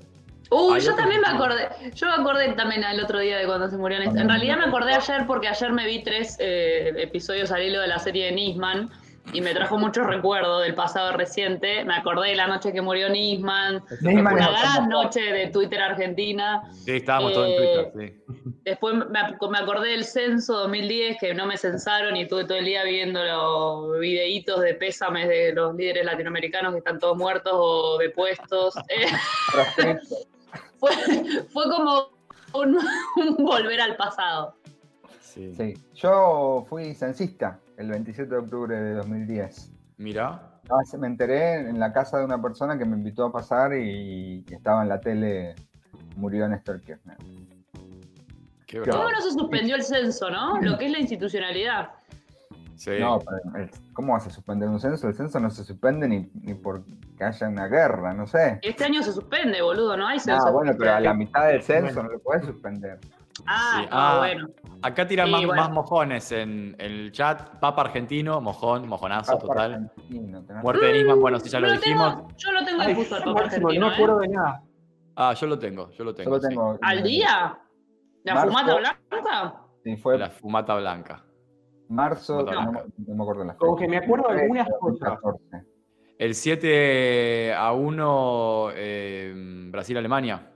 Uy, 0.49 0.75
Hay 0.75 0.81
yo 0.81 0.91
otro 0.91 1.03
también 1.03 1.21
me 1.21 1.27
acordé. 1.27 1.69
Yo 1.95 2.07
me 2.07 2.13
acordé 2.13 2.51
también 2.53 2.83
el 2.83 3.01
otro 3.01 3.19
día 3.19 3.37
de 3.37 3.45
cuando 3.45 3.69
se 3.69 3.77
murió 3.77 3.99
Néstor. 3.99 4.19
En 4.19 4.27
realidad 4.27 4.57
me 4.57 4.65
acordé 4.65 4.93
ayer 4.93 5.25
porque 5.25 5.47
ayer 5.47 5.71
me 5.71 5.85
vi 5.85 6.03
tres 6.03 6.35
eh, 6.39 6.91
episodios 6.97 7.51
al 7.51 7.63
hilo 7.63 7.79
de 7.79 7.87
la 7.87 7.99
serie 7.99 8.25
de 8.25 8.31
Nisman 8.33 8.89
y 9.33 9.41
me 9.41 9.53
trajo 9.53 9.77
muchos 9.77 10.05
recuerdos 10.07 10.63
del 10.63 10.75
pasado 10.75 11.15
reciente. 11.15 11.85
Me 11.85 11.95
acordé 11.95 12.29
de 12.29 12.35
la 12.35 12.47
noche 12.47 12.73
que 12.73 12.81
murió 12.81 13.07
Nisman. 13.09 13.83
Nisman 14.01 14.33
Una 14.33 14.49
gran 14.49 14.89
noche 14.89 15.21
de 15.21 15.47
Twitter 15.47 15.81
Argentina. 15.81 16.63
sí, 16.73 16.91
estábamos 16.97 17.33
todos 17.33 17.47
Eh, 17.47 17.55
en 17.55 17.93
Twitter, 17.93 18.21
sí. 18.25 18.33
Después 18.63 18.95
me, 18.95 19.05
me 19.05 19.57
acordé 19.57 19.89
del 19.91 20.03
censo 20.03 20.57
2010 20.59 21.17
que 21.19 21.33
no 21.33 21.45
me 21.45 21.57
censaron 21.57 22.15
y 22.17 22.23
estuve 22.23 22.43
todo 22.45 22.57
el 22.57 22.65
día 22.65 22.83
viendo 22.83 23.23
los 23.23 23.99
videitos 23.99 24.59
de 24.61 24.73
pésames 24.73 25.27
de 25.29 25.53
los 25.53 25.75
líderes 25.75 26.05
latinoamericanos 26.05 26.73
que 26.73 26.79
están 26.79 26.99
todos 26.99 27.17
muertos 27.17 27.53
o 27.55 27.97
depuestos. 27.97 28.75
Eh, 29.77 29.97
fue, 30.79 30.91
fue 31.53 31.63
como 31.69 32.09
un, 32.53 32.77
un 33.15 33.35
volver 33.45 33.79
al 33.81 33.95
pasado. 33.95 34.55
Sí. 35.21 35.53
Sí. 35.55 35.73
Yo 35.93 36.65
fui 36.67 36.93
censista 36.95 37.59
el 37.81 37.89
27 37.89 38.29
de 38.29 38.37
octubre 38.37 38.75
de 38.79 38.93
2010. 38.95 39.71
Mirá. 39.97 40.59
Ah, 40.69 40.83
se- 40.85 40.97
Me 40.97 41.07
enteré 41.07 41.55
en 41.69 41.79
la 41.79 41.91
casa 41.91 42.19
de 42.19 42.25
una 42.25 42.41
persona 42.41 42.77
que 42.77 42.85
me 42.85 42.95
invitó 42.95 43.25
a 43.25 43.31
pasar 43.31 43.73
y 43.73 44.45
estaba 44.49 44.83
en 44.83 44.89
la 44.89 44.99
tele, 45.01 45.55
murió 46.15 46.47
Néstor 46.47 46.81
Kirchner. 46.81 47.17
Qué 48.67 48.79
bravo. 48.79 48.99
¿Cómo 48.99 49.11
no 49.11 49.21
se 49.21 49.31
suspendió 49.31 49.75
el 49.75 49.83
censo, 49.83 50.29
no? 50.29 50.61
Lo 50.61 50.77
que 50.77 50.85
es 50.85 50.91
la 50.91 50.99
institucionalidad. 50.99 51.89
Sí. 52.75 52.91
No, 52.99 53.19
pero 53.19 53.69
¿cómo 53.93 54.13
vas 54.13 54.25
a 54.25 54.29
suspender 54.29 54.69
un 54.69 54.79
censo? 54.79 55.07
El 55.07 55.13
censo 55.13 55.39
no 55.39 55.49
se 55.51 55.63
suspende 55.63 56.07
ni, 56.07 56.31
ni 56.33 56.53
porque 56.55 56.83
haya 57.19 57.49
una 57.49 57.67
guerra, 57.67 58.13
no 58.13 58.25
sé. 58.25 58.59
Este 58.61 58.85
año 58.85 59.03
se 59.03 59.11
suspende, 59.11 59.61
boludo, 59.61 59.97
no 59.97 60.07
hay 60.07 60.19
censo. 60.19 60.47
Ah, 60.47 60.51
bueno, 60.51 60.73
pero 60.77 60.93
a 60.93 60.99
la 60.99 61.13
mitad 61.13 61.47
del 61.47 61.61
censo 61.61 61.95
Bueno. 61.95 62.03
no 62.03 62.09
lo 62.13 62.19
puedes 62.19 62.45
suspender. 62.45 62.99
Ah, 63.45 63.71
Sí. 63.75 63.81
no, 63.83 63.87
Ah, 63.91 64.17
bueno. 64.19 64.47
Acá 64.83 65.07
tiran 65.07 65.27
Sí, 65.27 65.31
más, 65.31 65.45
bueno. 65.45 65.61
más 65.61 65.71
mojones 65.71 66.31
en, 66.31 66.75
en 66.79 66.91
el 66.91 67.11
chat. 67.11 67.59
Papa 67.59 67.81
argentino, 67.83 68.41
mojón, 68.41 68.87
mojonazo 68.87 69.33
Papa 69.33 69.47
total. 69.47 69.91
Muerte 70.63 70.85
de 70.87 70.93
Nisman, 70.93 71.19
bueno, 71.21 71.39
sí, 71.39 71.49
ya 71.49 71.59
Yo 71.59 71.65
lo 71.67 71.73
lo 71.73 71.79
dijimos. 71.79 72.15
tengo, 72.15 72.27
yo 72.37 72.51
lo 72.51 72.65
tengo 72.65 72.81
Ay, 72.81 72.87
difuso 72.89 73.15
al 73.15 73.23
Papa 73.23 73.41
máximo, 73.43 73.67
argentino, 73.67 73.79
no 73.79 73.87
me 73.87 73.91
¿eh? 73.91 73.95
acuerdo 73.95 74.19
de 74.19 74.27
nada. 74.29 74.63
Ah, 75.15 75.33
yo 75.33 75.47
lo 75.47 75.59
tengo, 75.59 75.91
yo 75.91 76.03
lo 76.03 76.13
tengo. 76.15 76.29
Solo 76.31 76.41
sí. 76.41 76.47
tengo. 76.49 76.79
¿Al 76.81 77.03
día? 77.03 77.59
¿La 78.23 78.33
Marzo. 78.35 78.47
fumata 78.49 78.75
blanca? 78.75 79.55
Sí, 79.83 79.97
fue 79.97 80.17
La 80.17 80.29
fumata 80.29 80.75
blanca. 80.75 81.23
marzo, 81.89 82.43
No. 82.43 82.51
no, 82.51 82.71
me- 82.71 82.79
no 83.07 83.15
me 83.15 83.23
acuerdo 83.23 83.43
la 83.43 83.53
fecha. 83.53 83.57
Como 83.59 83.75
que 83.75 83.87
me 83.87 83.97
acuerdo 83.97 84.29
de 84.33 84.41
algunas 84.41 84.67
cosas. 84.79 84.99
2014. 85.21 85.65
El 86.17 86.35
7 86.35 87.53
a 87.53 87.71
1 87.73 88.69
eh, 88.75 89.33
Brasil-Alemania. 89.71 90.50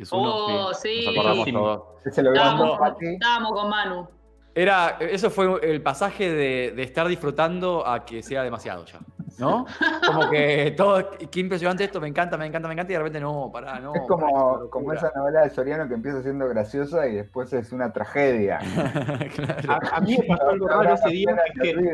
Es 0.00 0.12
uno, 0.12 0.66
Oh, 0.68 0.74
sí. 0.74 1.02
Nos 1.06 1.14
acordamos 1.16 1.44
Sí. 1.44 1.52
todos. 1.52 1.82
Ese 2.04 2.22
lo 2.22 2.32
Estábamos, 2.32 2.70
con 2.70 2.78
Pati. 2.78 3.06
estábamos 3.06 3.52
con 3.52 3.70
Manu. 3.70 4.08
Era, 4.54 4.96
eso 5.00 5.30
fue 5.30 5.60
el 5.62 5.80
pasaje 5.80 6.28
de, 6.32 6.72
de 6.74 6.82
estar 6.82 7.06
disfrutando 7.06 7.86
a 7.86 8.04
que 8.04 8.22
sea 8.22 8.42
demasiado 8.42 8.84
ya. 8.84 8.98
¿No? 9.38 9.64
Como 10.06 10.28
que 10.28 10.74
todo, 10.76 11.08
qué 11.30 11.40
impresionante 11.40 11.84
esto, 11.84 12.00
me 12.00 12.08
encanta, 12.08 12.36
me 12.36 12.46
encanta, 12.46 12.66
me 12.66 12.74
encanta, 12.74 12.92
y 12.92 12.94
de 12.94 12.98
repente 12.98 13.20
no, 13.20 13.50
pará, 13.52 13.78
no. 13.78 13.94
Es 13.94 14.02
como, 14.08 14.68
como 14.68 14.92
esa 14.92 15.12
novela 15.14 15.42
de 15.42 15.50
Soriano 15.50 15.86
que 15.88 15.94
empieza 15.94 16.20
siendo 16.22 16.48
graciosa 16.48 17.06
y 17.06 17.14
después 17.14 17.52
es 17.52 17.72
una 17.72 17.92
tragedia. 17.92 18.58
Claro. 19.64 19.86
A, 19.92 19.96
a 19.96 20.00
mí 20.00 20.16
me 20.18 20.24
pasó 20.26 20.48
algo 20.50 20.66
raro 20.68 20.94
ese 20.94 21.08
día, 21.10 21.36
que 21.62 21.70
es 21.70 21.76
que 21.76 21.92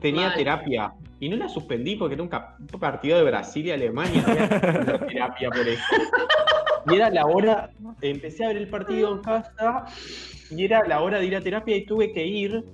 tenía 0.00 0.28
Mal. 0.28 0.36
terapia. 0.36 0.92
Y 1.18 1.28
no 1.28 1.36
la 1.36 1.48
suspendí 1.48 1.96
porque 1.96 2.14
era 2.14 2.22
un, 2.22 2.28
partido 2.80 3.18
de 3.18 3.24
Brasil 3.24 3.66
y 3.66 3.70
Alemania. 3.72 4.22
No 4.26 4.32
había 4.32 4.48
tenido 4.60 4.98
terapia 5.06 5.50
por 5.50 5.68
eso. 5.68 5.82
Y 6.86 6.94
era 6.94 7.10
la 7.10 7.26
hora, 7.26 7.70
empecé 8.00 8.44
a 8.44 8.48
ver 8.48 8.56
el 8.56 8.68
partido 8.68 9.12
en 9.12 9.18
casa 9.18 9.86
y 10.50 10.64
era 10.64 10.86
la 10.86 11.00
hora 11.00 11.18
de 11.18 11.26
ir 11.26 11.36
a 11.36 11.40
terapia 11.40 11.76
y 11.76 11.86
tuve 11.86 12.12
que 12.12 12.26
ir. 12.26 12.64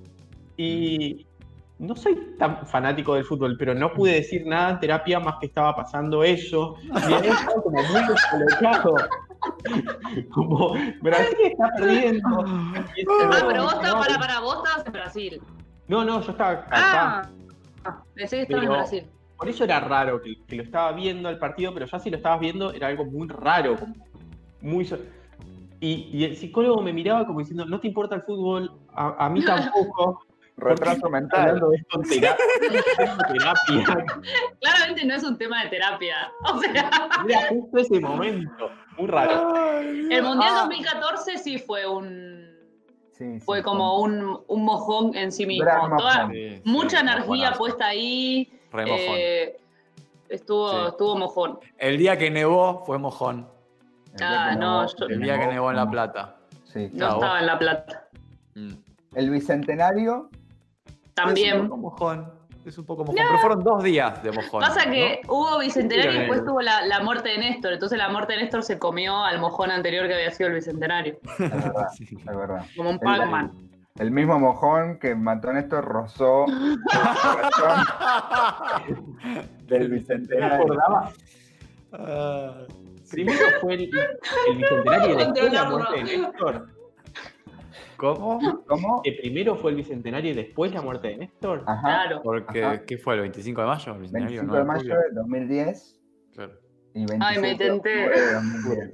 Y 0.57 1.27
no 1.77 1.95
soy 1.95 2.35
tan 2.37 2.65
fanático 2.67 3.15
del 3.15 3.23
fútbol, 3.23 3.55
pero 3.57 3.73
no 3.73 3.93
pude 3.93 4.13
decir 4.13 4.45
nada 4.45 4.71
en 4.71 4.79
terapia 4.79 5.19
más 5.19 5.35
que 5.39 5.47
estaba 5.47 5.75
pasando 5.75 6.23
eso. 6.23 6.75
Y 6.83 7.13
ahí 7.13 7.27
estaba 7.27 7.61
como 7.61 7.81
muy 7.81 8.01
descolocado. 8.07 8.95
Como 10.33 10.73
Brasil 11.01 11.37
está 11.43 11.69
perdiendo. 11.77 12.43
Ah, 12.45 13.43
pero 13.47 13.63
vos 13.63 13.73
estabas, 13.73 14.07
para, 14.07 14.19
para, 14.19 14.39
vos 14.41 14.57
estabas 14.57 14.85
en 14.85 14.91
Brasil. 14.91 15.41
No, 15.87 16.03
no, 16.03 16.21
yo 16.21 16.31
estaba 16.31 16.51
acá. 16.51 16.67
Ah, 16.71 17.29
ah, 17.85 18.03
pensé 18.13 18.35
que 18.35 18.41
estabas 18.43 18.65
en 18.65 18.69
Brasil. 18.69 19.09
Por 19.39 19.47
eso 19.47 19.63
era 19.63 19.79
raro 19.79 20.21
que, 20.21 20.35
que 20.45 20.57
lo 20.57 20.63
estaba 20.63 20.91
viendo 20.91 21.29
al 21.29 21.39
partido, 21.39 21.73
pero 21.73 21.85
ya 21.85 21.97
si 21.97 22.09
lo 22.09 22.17
estabas 22.17 22.41
viendo 22.41 22.73
era 22.73 22.87
algo 22.87 23.05
muy 23.05 23.27
raro, 23.29 23.77
muy... 24.61 24.83
so- 24.85 24.99
Y, 25.79 26.09
y 26.11 26.25
el 26.25 26.35
psicólogo 26.35 26.81
me 26.81 26.91
miraba 26.91 27.25
como 27.25 27.39
diciendo, 27.39 27.63
no 27.65 27.79
te 27.79 27.87
importa 27.87 28.15
el 28.15 28.23
fútbol, 28.23 28.69
a, 28.93 29.25
a 29.25 29.29
mí 29.29 29.41
tampoco. 29.43 30.25
Retraso 30.57 30.99
¿Por 30.99 31.11
qué 31.11 31.17
estás 31.19 31.21
mental. 31.21 31.39
hablando 31.39 31.69
de 31.69 31.77
esto 31.77 32.01
en 32.01 32.09
terapia? 32.09 32.37
terapia. 33.29 34.05
Claramente 34.59 35.05
no 35.05 35.15
es 35.15 35.23
un 35.23 35.37
tema 35.37 35.63
de 35.63 35.69
terapia. 35.69 36.15
O 36.53 36.59
sea, 36.59 36.89
Era 37.29 37.47
justo 37.47 37.77
ese 37.77 37.99
momento, 38.01 38.69
muy 38.97 39.07
raro. 39.07 39.79
el 39.79 40.21
Mundial 40.21 40.51
Ah. 40.53 40.61
2014 40.63 41.37
sí 41.37 41.59
fue 41.59 41.87
un. 41.87 42.45
Sí, 43.13 43.35
sí, 43.35 43.45
Fue 43.45 43.63
como 43.63 43.99
un, 44.01 44.37
un 44.47 44.65
mojón 44.65 45.15
en 45.15 45.31
sí 45.31 45.45
mismo. 45.45 45.65
Toda- 45.97 46.29
mucha 46.65 46.99
energía 46.99 47.53
puesta 47.53 47.85
ahí. 47.87 48.51
Re 48.71 48.85
mojón. 48.85 49.15
eh, 49.17 49.57
estuvo, 50.29 50.69
Sí. 50.71 50.77
estuvo 50.89 51.17
mojón. 51.17 51.59
El 51.77 51.97
día 51.97 52.17
que 52.17 52.29
nevó 52.29 52.83
fue 52.85 52.97
mojón. 52.97 53.47
El 54.11 54.17
día 54.17 54.45
Ah, 54.45 54.49
que 54.51 54.55
no, 54.57 54.81
nevó- 54.83 54.95
yo- 54.99 55.05
El 55.07 55.21
día 55.21 55.39
que 55.39 55.47
nevó 55.47 55.69
en 55.71 55.75
La 55.77 55.89
Plata. 55.89 56.35
Sí. 56.65 56.89
No 56.93 57.09
estaba 57.13 57.39
en 57.39 57.45
La 57.45 57.57
Plata. 57.59 58.07
Mm. 58.55 58.73
El 59.15 59.29
bicentenario, 59.31 60.29
Es 60.85 60.93
un 61.25 61.25
También. 61.25 61.63
poco 61.67 61.77
mojón. 61.77 62.33
Es 62.65 62.77
un 62.77 62.85
poco 62.85 63.03
mojón. 63.03 63.15
Pero 63.17 63.39
fueron 63.39 63.63
dos 63.63 63.83
días 63.83 64.21
de 64.23 64.31
mojón. 64.31 64.61
Pasa 64.61 64.89
que 64.89 65.19
hubo 65.27 65.57
bicentenario 65.59 66.11
y 66.13 66.17
después 66.19 66.45
tuvo 66.45 66.61
la, 66.61 66.85
la 66.85 67.01
muerte 67.01 67.29
de 67.29 67.37
Néstor. 67.39 67.73
Entonces 67.73 67.97
la 67.97 68.07
muerte 68.09 68.33
de 68.33 68.39
Néstor 68.43 68.63
se 68.63 68.77
comió 68.79 69.17
al 69.25 69.39
mojón 69.39 69.71
anterior 69.71 70.07
que 70.07 70.13
había 70.13 70.31
sido 70.31 70.47
el 70.49 70.55
bicentenario. 70.55 71.17
es 71.23 71.39
verdad, 71.39 71.87
Sí. 71.97 72.05
es 72.11 72.25
verdad. 72.25 72.65
Como 72.77 72.89
un 72.91 72.95
El- 72.95 73.01
Pac-Man. 73.01 73.51
El 73.99 74.11
mismo 74.11 74.39
mojón 74.39 74.97
que 74.97 75.13
mató 75.13 75.49
a 75.49 75.53
Néstor 75.53 75.83
rozó 75.85 76.45
el 76.47 76.79
corazón 76.83 77.85
del 79.67 79.89
bicentenario. 79.89 80.55
acordaba. 80.63 81.11
Ah, 81.91 82.61
Primero 83.11 83.39
fue 83.61 83.73
el, 83.73 83.81
el 83.81 84.57
bicentenario 84.57 85.13
y 85.13 85.17
después 85.17 85.51
la 85.53 85.69
muerte 85.69 85.95
de 85.97 86.03
Néstor. 86.17 86.67
¿Cómo? 87.97 88.63
¿Cómo? 88.67 89.01
Que 89.03 89.11
primero 89.21 89.55
fue 89.57 89.71
el 89.71 89.77
bicentenario 89.77 90.31
y 90.31 90.33
después 90.35 90.73
la 90.73 90.81
muerte 90.81 91.09
de 91.09 91.17
Néstor. 91.17 91.63
Ajá. 91.67 91.81
Claro. 91.81 92.21
Porque, 92.23 92.63
Ajá. 92.63 92.85
¿qué 92.85 92.97
fue? 92.97 93.15
¿El 93.15 93.21
25 93.21 93.61
de 93.61 93.67
mayo? 93.67 93.93
¿El 93.95 93.99
bicentenario? 94.01 94.41
25 94.41 94.53
¿No? 94.53 94.57
de 94.59 94.63
mayo 94.63 94.95
de 94.95 95.15
2010 95.15 95.99
Claro. 96.35 96.53
y 96.93 96.99
27 97.05 97.25
Ay, 97.25 97.37
me 97.41 97.47
de 97.49 97.55
tenté. 97.55 97.89
de 97.89 98.91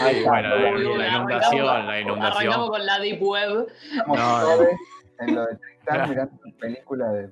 Ahí 0.00 0.14
Sí, 0.14 0.18
está, 0.20 0.30
bueno, 0.30 0.48
la, 0.48 0.56
todo 0.56 0.96
la 0.96 1.08
inundación, 1.08 1.66
la 1.66 1.72
Arrancamos 1.72 2.00
inundación. 2.02 2.68
con 2.68 2.86
la 2.86 2.98
Deep 2.98 3.22
Web. 3.22 3.66
Estamos 3.90 4.18
No, 4.18 4.52
en 5.20 5.34
lo 5.34 5.46
de 5.46 5.56
Tristán 5.56 6.10
mirando 6.10 6.32
una 6.44 6.54
película 6.56 7.08
de. 7.12 7.28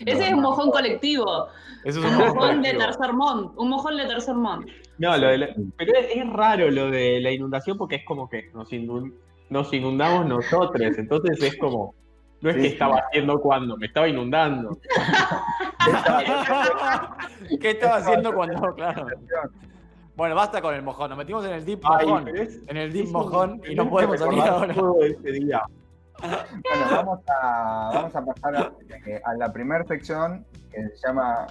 Ese 0.00 0.26
es 0.28 0.32
un 0.32 0.40
mojón 0.40 0.70
colectivo. 0.70 1.48
Eso 1.84 2.00
es 2.00 2.04
Un 2.06 2.16
mojón 2.18 2.62
de 2.62 2.74
tercer 2.74 3.12
mont. 3.12 3.52
Un 3.56 3.68
mojón 3.70 3.96
de 3.96 4.06
tercer 4.06 4.34
mont. 4.34 4.68
No, 4.98 5.16
lo 5.16 5.28
de 5.28 5.38
la- 5.38 5.48
pero 5.76 5.92
es, 5.98 6.06
es 6.16 6.30
raro 6.32 6.70
lo 6.70 6.90
de 6.90 7.20
la 7.20 7.30
inundación 7.30 7.78
porque 7.78 7.96
es 7.96 8.04
como 8.04 8.28
que 8.28 8.50
nos, 8.52 8.70
inun- 8.72 9.14
nos 9.50 9.72
inundamos 9.72 10.26
nosotros, 10.26 10.96
entonces 10.98 11.40
es 11.42 11.56
como, 11.58 11.94
no 12.40 12.50
es 12.50 12.56
Sí, 12.56 12.62
que 12.62 12.68
sí. 12.68 12.72
estaba 12.74 12.96
haciendo 12.98 13.40
cuando, 13.40 13.76
me 13.76 13.86
estaba 13.86 14.08
inundando. 14.08 14.76
¿Qué 17.60 17.70
estaba 17.70 17.96
haciendo 17.96 18.32
cuando? 18.34 18.74
Claro. 18.74 19.06
Bueno, 20.22 20.36
basta 20.36 20.62
con 20.62 20.72
el 20.72 20.82
mojón. 20.82 21.08
Nos 21.08 21.18
metimos 21.18 21.44
en 21.46 21.50
el 21.54 21.64
deep 21.64 21.80
Ay, 21.82 22.06
mojón. 22.06 22.28
es- 22.28 22.60
En 22.68 22.76
el 22.76 22.92
deep 22.92 23.08
mojón 23.08 23.50
un- 23.54 23.66
y 23.72 23.74
no 23.74 23.90
podemos 23.90 24.20
salir 24.20 24.40
ahora. 24.42 24.72
todo 24.72 25.02
ese 25.02 25.32
día. 25.32 25.62
Bueno, 26.20 26.86
vamos 26.92 27.18
a, 27.26 27.90
vamos 27.92 28.14
a 28.14 28.24
pasar 28.24 28.56
a, 28.56 28.72
eh, 29.04 29.20
a 29.24 29.34
la 29.34 29.52
primera 29.52 29.84
sección 29.84 30.46
que 30.70 30.80
se 30.90 31.08
llama 31.08 31.48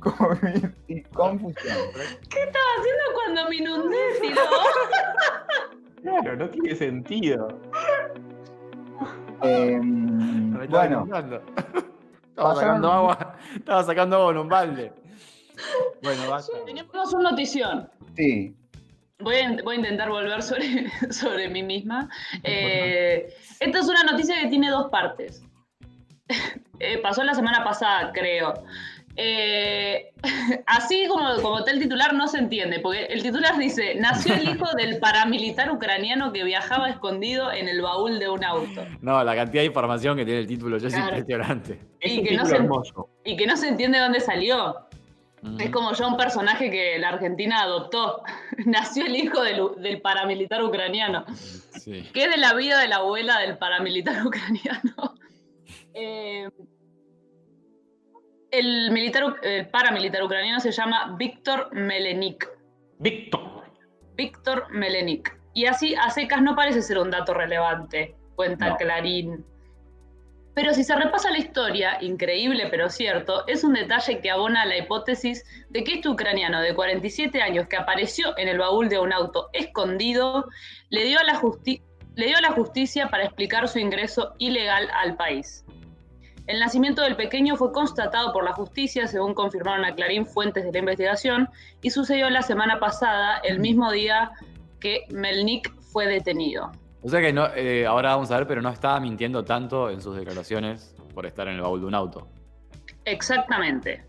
COVID 0.00 0.64
y 0.88 1.02
confusión. 1.02 1.76
Haciendo 1.76 3.04
cuando 3.14 3.46
me 3.50 3.56
inundé, 3.56 4.14
si 4.22 4.28
no. 4.30 4.40
Claro, 6.02 6.36
no 6.36 6.48
tiene 6.48 6.74
sentido. 6.76 7.48
Eh, 9.42 9.78
estaba 10.62 10.66
bueno, 10.80 10.96
inundando. 10.96 11.36
Estaba 12.30 12.54
pasaron- 12.54 12.56
sacando 12.56 12.90
agua. 12.92 13.34
Estaba 13.54 13.84
sacando 13.84 14.16
agua 14.16 14.30
en 14.32 14.38
un 14.38 14.48
balde. 14.48 14.92
Bueno, 16.02 16.22
basta. 16.30 16.56
Tenemos 16.64 17.12
una 17.14 17.30
notición. 17.32 17.88
Sí, 18.18 18.54
Voy 19.20 19.34
a, 19.36 19.56
voy 19.64 19.74
a 19.74 19.78
intentar 19.78 20.10
volver 20.10 20.40
sobre, 20.42 20.86
sobre 21.10 21.48
mí 21.48 21.62
misma. 21.62 22.08
Eh, 22.44 23.32
esta 23.58 23.78
es 23.80 23.88
una 23.88 24.04
noticia 24.04 24.40
que 24.40 24.48
tiene 24.48 24.70
dos 24.70 24.90
partes. 24.90 25.42
Eh, 26.80 26.98
pasó 26.98 27.24
la 27.24 27.34
semana 27.34 27.64
pasada, 27.64 28.12
creo. 28.12 28.54
Eh, 29.16 30.12
así 30.66 31.08
como, 31.08 31.26
como 31.42 31.58
está 31.58 31.72
el 31.72 31.80
titular, 31.80 32.14
no 32.14 32.28
se 32.28 32.38
entiende, 32.38 32.78
porque 32.78 33.06
el 33.06 33.20
titular 33.20 33.58
dice, 33.58 33.96
nació 33.96 34.34
el 34.34 34.48
hijo 34.50 34.66
del 34.76 34.98
paramilitar 35.00 35.72
ucraniano 35.72 36.32
que 36.32 36.44
viajaba 36.44 36.88
escondido 36.88 37.50
en 37.50 37.68
el 37.68 37.82
baúl 37.82 38.20
de 38.20 38.28
un 38.28 38.44
auto. 38.44 38.86
No, 39.00 39.24
la 39.24 39.34
cantidad 39.34 39.62
de 39.62 39.66
información 39.66 40.16
que 40.16 40.24
tiene 40.24 40.38
el 40.38 40.46
título 40.46 40.78
ya 40.78 40.86
es 40.86 40.96
impresionante. 40.96 41.80
Es 41.98 42.12
Y 42.12 42.18
un 42.20 42.24
que 42.26 42.36
no 42.36 42.46
se- 42.46 42.54
hermoso. 42.54 43.08
Y 43.24 43.36
que 43.36 43.46
no 43.48 43.56
se 43.56 43.66
entiende 43.66 43.98
dónde 43.98 44.20
salió. 44.20 44.76
Es 45.58 45.70
como 45.70 45.92
ya 45.92 46.06
un 46.06 46.16
personaje 46.16 46.70
que 46.70 46.98
la 46.98 47.10
Argentina 47.10 47.62
adoptó. 47.62 48.22
Nació 48.66 49.06
el 49.06 49.16
hijo 49.16 49.42
del, 49.42 49.60
del 49.78 50.00
paramilitar 50.00 50.62
ucraniano. 50.62 51.24
Sí. 51.34 52.08
¿Qué 52.12 52.28
de 52.28 52.36
la 52.36 52.54
vida 52.54 52.80
de 52.80 52.88
la 52.88 52.96
abuela 52.96 53.38
del 53.40 53.58
paramilitar 53.58 54.24
ucraniano? 54.26 55.14
Eh, 55.94 56.48
el, 58.50 58.90
militar, 58.90 59.36
el 59.42 59.68
paramilitar 59.68 60.22
ucraniano 60.22 60.60
se 60.60 60.72
llama 60.72 61.14
Víctor 61.18 61.72
Melenik. 61.72 62.48
Víctor. 62.98 63.64
Víctor 64.14 64.70
Melenik. 64.70 65.38
Y 65.54 65.66
así 65.66 65.94
a 65.94 66.10
secas 66.10 66.42
no 66.42 66.54
parece 66.54 66.82
ser 66.82 66.98
un 66.98 67.10
dato 67.10 67.34
relevante, 67.34 68.16
cuenta 68.34 68.70
No. 68.70 68.76
Clarín. 68.76 69.44
Pero 70.58 70.74
si 70.74 70.82
se 70.82 70.96
repasa 70.96 71.30
la 71.30 71.38
historia, 71.38 71.98
increíble 72.00 72.66
pero 72.68 72.90
cierto, 72.90 73.46
es 73.46 73.62
un 73.62 73.74
detalle 73.74 74.18
que 74.18 74.28
abona 74.28 74.66
la 74.66 74.76
hipótesis 74.76 75.44
de 75.70 75.84
que 75.84 75.94
este 75.94 76.08
ucraniano 76.08 76.60
de 76.60 76.74
47 76.74 77.40
años 77.40 77.68
que 77.68 77.76
apareció 77.76 78.36
en 78.36 78.48
el 78.48 78.58
baúl 78.58 78.88
de 78.88 78.98
un 78.98 79.12
auto 79.12 79.50
escondido 79.52 80.48
le 80.90 81.04
dio 81.04 81.20
a 81.20 81.22
la, 81.22 81.36
justicia 82.50 83.06
para 83.06 83.22
explicar 83.22 83.68
su 83.68 83.78
ingreso 83.78 84.34
ilegal 84.38 84.88
al 84.94 85.14
país. 85.14 85.64
El 86.48 86.58
nacimiento 86.58 87.02
del 87.02 87.14
pequeño 87.14 87.54
fue 87.54 87.70
constatado 87.70 88.32
por 88.32 88.42
la 88.42 88.52
justicia, 88.52 89.06
según 89.06 89.34
confirmaron 89.34 89.84
a 89.84 89.94
Clarín 89.94 90.26
fuentes 90.26 90.64
de 90.64 90.72
la 90.72 90.78
investigación, 90.80 91.48
y 91.82 91.90
sucedió 91.90 92.28
la 92.30 92.42
semana 92.42 92.80
pasada, 92.80 93.38
el 93.44 93.60
mismo 93.60 93.92
día 93.92 94.32
que 94.80 95.04
Melnik 95.10 95.72
fue 95.82 96.08
detenido. 96.08 96.72
O 97.02 97.08
sea 97.08 97.20
que 97.20 97.32
no, 97.32 97.46
eh, 97.54 97.86
ahora 97.86 98.10
vamos 98.10 98.30
a 98.30 98.38
ver, 98.38 98.46
pero 98.46 98.60
no 98.60 98.70
estaba 98.70 98.98
mintiendo 99.00 99.44
tanto 99.44 99.88
en 99.90 100.00
sus 100.00 100.16
declaraciones 100.16 100.94
por 101.14 101.26
estar 101.26 101.46
en 101.48 101.54
el 101.54 101.60
baúl 101.60 101.80
de 101.80 101.86
un 101.86 101.94
auto. 101.94 102.28
Exactamente. 103.04 104.04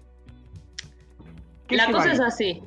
¿Qué 1.67 1.75
La 1.75 1.91
cosa 1.91 2.12
es 2.12 2.19
así. 2.19 2.63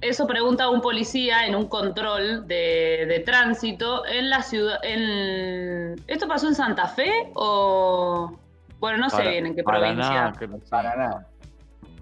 Eso 0.00 0.26
pregunta 0.26 0.68
un 0.68 0.80
policía 0.80 1.46
en 1.46 1.54
un 1.54 1.68
control 1.68 2.46
de, 2.48 3.06
de 3.08 3.20
tránsito 3.24 4.04
en 4.06 4.30
la 4.30 4.42
ciudad. 4.42 4.78
En... 4.82 5.94
¿Esto 6.08 6.26
pasó 6.26 6.48
en 6.48 6.54
Santa 6.56 6.88
Fe 6.88 7.30
o.? 7.34 8.36
Bueno, 8.80 8.98
no 8.98 9.10
sé 9.10 9.18
Para- 9.18 9.30
bien 9.30 9.46
en 9.46 9.54
qué 9.54 9.62
Paraná, 9.62 9.86
provincia. 9.94 10.32
creo 10.38 10.50
que 10.58 10.64
sí. 10.64 10.70
Para 10.70 10.96
nada. 10.96 11.28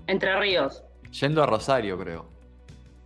Entre 0.06 0.34
Ríos. 0.38 0.82
Yendo 1.10 1.42
a 1.42 1.46
Rosario, 1.46 1.98
creo. 1.98 2.26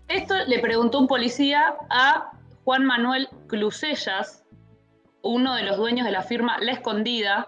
Esto 0.06 0.34
le 0.46 0.60
preguntó 0.60 1.00
un 1.00 1.08
policía 1.08 1.74
a 1.90 2.30
Juan 2.64 2.84
Manuel 2.84 3.28
Clusellas, 3.46 4.44
uno 5.22 5.54
de 5.54 5.62
los 5.64 5.76
dueños 5.76 6.06
de 6.06 6.12
la 6.12 6.22
firma 6.22 6.58
La 6.60 6.72
Escondida, 6.72 7.46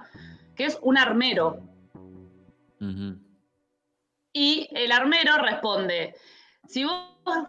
que 0.55 0.65
es 0.67 0.79
un 0.83 0.99
armero. 0.99 1.61
Y 4.33 4.69
el 4.73 4.93
armero 4.93 5.39
responde, 5.39 6.15
si 6.67 6.85
vos, 6.85 7.03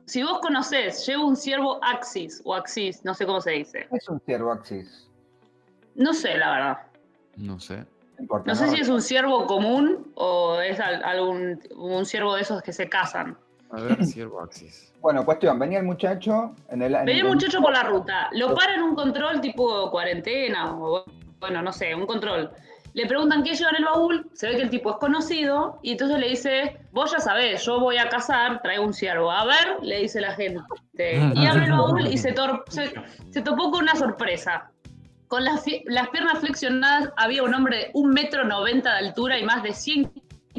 si 0.05 0.23
vos 0.23 0.39
conocés, 0.39 1.05
llevo 1.05 1.27
un 1.27 1.35
ciervo 1.35 1.79
Axis, 1.83 2.41
o 2.45 2.55
Axis, 2.55 3.03
no 3.03 3.13
sé 3.13 3.25
cómo 3.25 3.41
se 3.41 3.51
dice. 3.51 3.87
Es 3.91 4.07
un 4.07 4.19
ciervo 4.21 4.51
Axis. 4.51 5.09
No 5.95 6.13
sé, 6.13 6.37
la 6.37 6.51
verdad. 6.51 6.77
No 7.35 7.59
sé. 7.59 7.77
No 8.15 8.21
importa. 8.23 8.49
No 8.51 8.55
sé 8.55 8.69
si 8.69 8.79
es 8.79 8.87
un 8.89 9.01
ciervo 9.01 9.45
común 9.45 10.11
o 10.15 10.59
es 10.61 10.79
al- 10.79 11.03
algún 11.03 11.59
un 11.75 12.05
ciervo 12.05 12.35
de 12.35 12.41
esos 12.41 12.61
que 12.61 12.71
se 12.73 12.87
casan. 12.89 13.37
A 13.71 13.81
ver, 13.81 14.05
Ciervo 14.05 14.41
Axis. 14.41 14.93
Bueno, 15.01 15.23
cuestión, 15.25 15.59
venía 15.59 15.79
el 15.79 15.85
muchacho 15.85 16.55
en 16.69 16.81
el... 16.81 16.95
en 16.95 17.05
Venía 17.05 17.21
el- 17.21 17.27
el 17.27 17.33
muchacho 17.33 17.61
por 17.61 17.71
la 17.73 17.83
ruta, 17.83 18.29
lo 18.33 18.53
para 18.55 18.75
en 18.75 18.81
un 18.83 18.95
control 18.95 19.41
tipo 19.41 19.89
cuarentena, 19.91 20.75
o 20.75 21.03
bueno, 21.39 21.61
no 21.61 21.71
sé, 21.71 21.93
un 21.93 22.05
control. 22.07 22.51
Le 22.93 23.05
preguntan 23.05 23.43
qué 23.43 23.53
lleva 23.53 23.69
en 23.69 23.75
el 23.75 23.85
baúl, 23.85 24.27
se 24.33 24.47
ve 24.47 24.55
que 24.55 24.63
el 24.63 24.69
tipo 24.71 24.89
es 24.89 24.97
conocido, 24.97 25.77
y 25.83 25.91
entonces 25.91 26.17
le 26.17 26.29
dice, 26.29 26.79
vos 26.91 27.11
ya 27.11 27.19
sabés, 27.19 27.63
yo 27.63 27.79
voy 27.79 27.97
a 27.97 28.09
cazar, 28.09 28.59
traigo 28.63 28.83
un 28.85 28.93
ciervo. 28.93 29.29
A 29.31 29.45
ver, 29.45 29.77
le 29.83 29.99
dice 29.99 30.19
la 30.19 30.31
gente. 30.33 30.61
Y 31.35 31.45
abre 31.45 31.65
el 31.65 31.73
baúl 31.73 32.07
y 32.07 32.17
se, 32.17 32.33
tor- 32.33 32.63
se, 32.69 32.91
se 33.29 33.41
topó 33.43 33.69
con 33.69 33.83
una 33.83 33.95
sorpresa. 33.95 34.71
Con 35.27 35.43
las, 35.43 35.63
las 35.85 36.09
piernas 36.09 36.39
flexionadas 36.39 37.11
había 37.17 37.43
un 37.43 37.53
hombre 37.53 37.77
de 37.77 37.91
un 37.93 38.09
metro 38.11 38.45
noventa 38.45 38.93
de 38.93 39.07
altura 39.09 39.37
y 39.37 39.43
más 39.43 39.61
de 39.61 39.73
100 39.73 40.11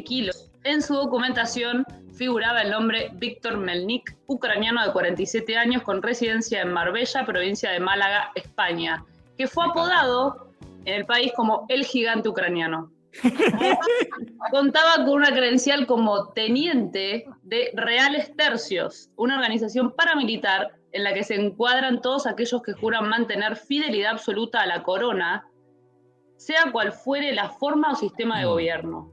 kilos. 0.05 0.51
En 0.63 0.81
su 0.81 0.95
documentación 0.95 1.85
figuraba 2.19 2.63
el 2.63 2.71
nombre 2.73 3.11
Víctor 3.15 3.57
Melnik, 3.57 4.17
ucraniano 4.27 4.85
de 4.85 4.93
47 4.93 5.57
años 5.57 5.83
con 5.83 6.03
residencia 6.03 6.61
en 6.61 6.73
Marbella, 6.73 7.25
provincia 7.25 7.71
de 7.71 7.79
Málaga, 7.79 8.33
España, 8.35 9.05
que 9.39 9.47
fue 9.47 9.65
apodado 9.65 10.51
en 10.85 10.95
el 10.95 11.07
país 11.07 11.33
como 11.37 11.65
el 11.69 11.85
gigante 11.85 12.29
ucraniano. 12.29 12.91
Contaba 14.51 14.97
con 15.05 15.11
una 15.11 15.31
credencial 15.31 15.87
como 15.87 16.29
teniente 16.33 17.25
de 17.43 17.71
Reales 17.75 18.35
Tercios, 18.37 19.11
una 19.17 19.37
organización 19.37 19.93
paramilitar 19.93 20.73
en 20.93 21.05
la 21.05 21.15
que 21.15 21.23
se 21.23 21.37
encuadran 21.37 22.03
todos 22.03 22.27
aquellos 22.27 22.63
que 22.63 22.73
juran 22.73 23.09
mantener 23.09 23.57
fidelidad 23.57 24.13
absoluta 24.13 24.63
a 24.63 24.67
la 24.67 24.83
corona, 24.83 25.47
sea 26.37 26.73
cual 26.73 26.93
fuere 26.93 27.33
la 27.33 27.51
forma 27.51 27.93
o 27.93 27.97
sistema 27.97 28.41
de 28.41 28.47
Mm. 28.47 28.49
gobierno. 28.49 29.13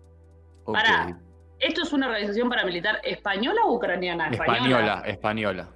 Ok. 0.65 0.73
Pará. 0.73 1.19
¿Esto 1.59 1.83
es 1.83 1.93
una 1.93 2.07
organización 2.07 2.49
paramilitar 2.49 2.99
española 3.03 3.61
o 3.65 3.73
ucraniana? 3.75 4.29
Española, 4.29 5.03
española. 5.05 5.67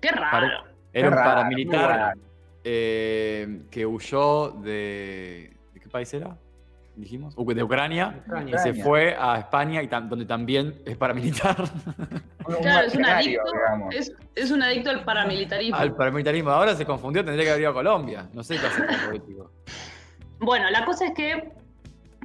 Qué 0.00 0.10
raro. 0.10 0.64
Era 0.92 1.08
un 1.08 1.14
paramilitar 1.14 1.88
raro. 1.88 2.20
eh, 2.64 3.62
que 3.70 3.86
huyó 3.86 4.50
de. 4.50 5.52
¿De 5.72 5.80
qué 5.80 5.88
país 5.88 6.12
era? 6.14 6.36
Dijimos. 6.96 7.34
De 7.34 7.62
Ucrania. 7.62 8.20
Ucrania. 8.26 8.54
Y 8.56 8.58
se 8.58 8.74
fue 8.82 9.16
a 9.18 9.38
España, 9.38 9.82
y 9.82 9.88
tam- 9.88 10.08
donde 10.08 10.26
también 10.26 10.82
es 10.84 10.96
paramilitar. 10.96 11.56
Claro, 12.62 12.86
es 12.88 12.96
un 12.96 13.04
adicto, 13.04 13.42
es, 13.92 14.12
es 14.34 14.50
un 14.50 14.60
adicto 14.60 14.90
al 14.90 15.04
paramilitarismo. 15.04 15.76
Al 15.76 15.94
paramilitarismo. 15.94 16.50
Ahora 16.50 16.74
se 16.74 16.84
confundió, 16.84 17.24
tendría 17.24 17.44
que 17.44 17.50
haber 17.50 17.60
ido 17.62 17.70
a 17.70 17.74
Colombia. 17.74 18.28
No 18.32 18.42
sé 18.42 18.56
qué 18.58 18.66
hace 18.66 18.84
con 18.86 18.96
político. 19.06 19.52
Bueno, 20.40 20.68
la 20.70 20.84
cosa 20.84 21.06
es 21.06 21.12
que 21.14 21.52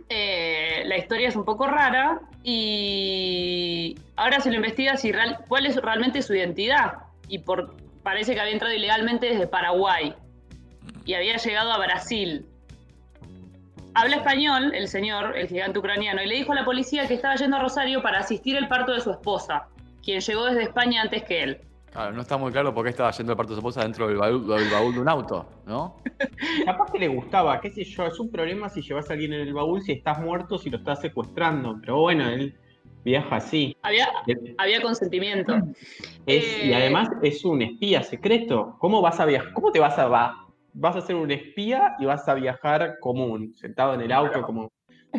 eh, 0.09 0.81
la 0.85 0.97
historia 0.97 1.27
es 1.27 1.35
un 1.35 1.45
poco 1.45 1.67
rara 1.67 2.21
y 2.47 3.97
ahora 4.15 4.39
se 4.39 4.51
lo 4.51 4.55
investiga 4.57 4.97
si 4.97 5.11
real- 5.11 5.39
cuál 5.47 5.65
es 5.65 5.75
realmente 5.77 6.21
su 6.21 6.35
identidad. 6.35 6.93
Y 7.27 7.39
por, 7.39 7.75
parece 8.03 8.35
que 8.35 8.39
había 8.39 8.53
entrado 8.53 8.73
ilegalmente 8.73 9.25
desde 9.25 9.47
Paraguay 9.47 10.13
y 11.05 11.15
había 11.15 11.37
llegado 11.37 11.71
a 11.71 11.79
Brasil. 11.79 12.45
Habla 13.95 14.17
español 14.17 14.73
el 14.75 14.87
señor, 14.87 15.35
el 15.35 15.47
gigante 15.47 15.79
ucraniano, 15.79 16.21
y 16.21 16.27
le 16.27 16.35
dijo 16.35 16.51
a 16.51 16.55
la 16.55 16.65
policía 16.65 17.07
que 17.07 17.15
estaba 17.15 17.35
yendo 17.35 17.57
a 17.57 17.61
Rosario 17.61 18.03
para 18.03 18.19
asistir 18.19 18.55
el 18.57 18.67
parto 18.67 18.93
de 18.93 19.01
su 19.01 19.09
esposa, 19.09 19.67
quien 20.03 20.19
llegó 20.19 20.45
desde 20.45 20.63
España 20.63 21.01
antes 21.01 21.23
que 21.23 21.41
él. 21.41 21.61
Claro, 21.95 22.11
no 22.11 22.23
está 22.23 22.35
muy 22.35 22.51
claro 22.51 22.73
por 22.73 22.83
qué 22.83 22.89
estaba 22.89 23.09
yendo 23.11 23.31
el 23.31 23.37
parto 23.37 23.53
de 23.53 23.55
su 23.55 23.59
esposa 23.61 23.81
dentro 23.83 24.05
del 24.09 24.17
baúl, 24.17 24.45
del 24.45 24.69
baúl 24.69 24.93
de 24.93 24.99
un 24.99 25.07
auto, 25.07 25.45
¿no? 25.65 25.95
Capaz 26.65 26.91
que 26.91 26.99
le 26.99 27.07
gustaba, 27.07 27.61
qué 27.61 27.69
sé 27.69 27.85
yo, 27.85 28.05
es 28.05 28.19
un 28.19 28.29
problema 28.29 28.67
si 28.67 28.81
llevas 28.81 29.09
a 29.09 29.13
alguien 29.13 29.31
en 29.31 29.39
el 29.39 29.53
baúl 29.53 29.81
si 29.81 29.93
estás 29.93 30.19
muerto, 30.19 30.57
si 30.57 30.69
lo 30.69 30.79
estás 30.79 30.99
secuestrando. 30.99 31.77
Pero 31.79 32.01
bueno, 32.01 32.27
él 32.27 32.53
viaja 33.05 33.37
así. 33.37 33.77
Había, 33.81 34.09
había 34.57 34.81
consentimiento. 34.81 35.55
y 36.27 36.33
Eh, 36.33 36.75
además 36.75 37.07
es 37.21 37.45
un 37.45 37.61
espía 37.61 38.03
secreto. 38.03 38.75
¿Cómo 38.79 39.01
vas 39.01 39.21
a 39.21 39.25
viajar? 39.25 39.53
¿Cómo 39.53 39.71
te 39.71 39.79
vas 39.79 39.97
a 39.97 40.09
va? 40.09 40.47
Vas 40.73 40.97
a 40.97 41.01
ser 41.01 41.15
un 41.15 41.31
espía 41.31 41.95
y 41.97 42.03
vas 42.03 42.27
a 42.27 42.33
viajar 42.33 42.99
común, 42.99 43.53
sentado 43.55 43.93
en 43.93 44.01
el 44.01 44.11
auto 44.11 44.41
como 44.41 44.69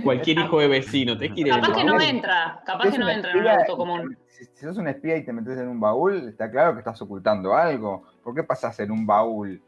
cualquier 0.02 0.38
hijo 0.38 0.60
de 0.60 0.68
vecino. 0.68 1.16
Te 1.16 1.30
quiere 1.30 1.50
Capaz 1.50 1.72
que 1.72 1.84
no 1.84 2.00
entra, 2.00 2.62
capaz 2.64 2.90
que 2.90 2.98
no 2.98 3.08
entra 3.08 3.32
en 3.32 3.38
un 3.38 3.48
auto 3.48 3.76
común. 3.76 4.18
Si, 4.28 4.44
si 4.44 4.64
sos 4.64 4.76
un 4.76 4.88
espía 4.88 5.16
y 5.16 5.24
te 5.24 5.32
metes 5.32 5.58
en 5.58 5.68
un 5.68 5.80
baúl, 5.80 6.28
está 6.28 6.50
claro 6.50 6.74
que 6.74 6.80
estás 6.80 7.00
ocultando 7.00 7.54
algo. 7.54 8.04
¿Por 8.22 8.34
qué 8.34 8.42
pasas 8.42 8.78
en 8.80 8.90
un 8.90 9.06
baúl? 9.06 9.62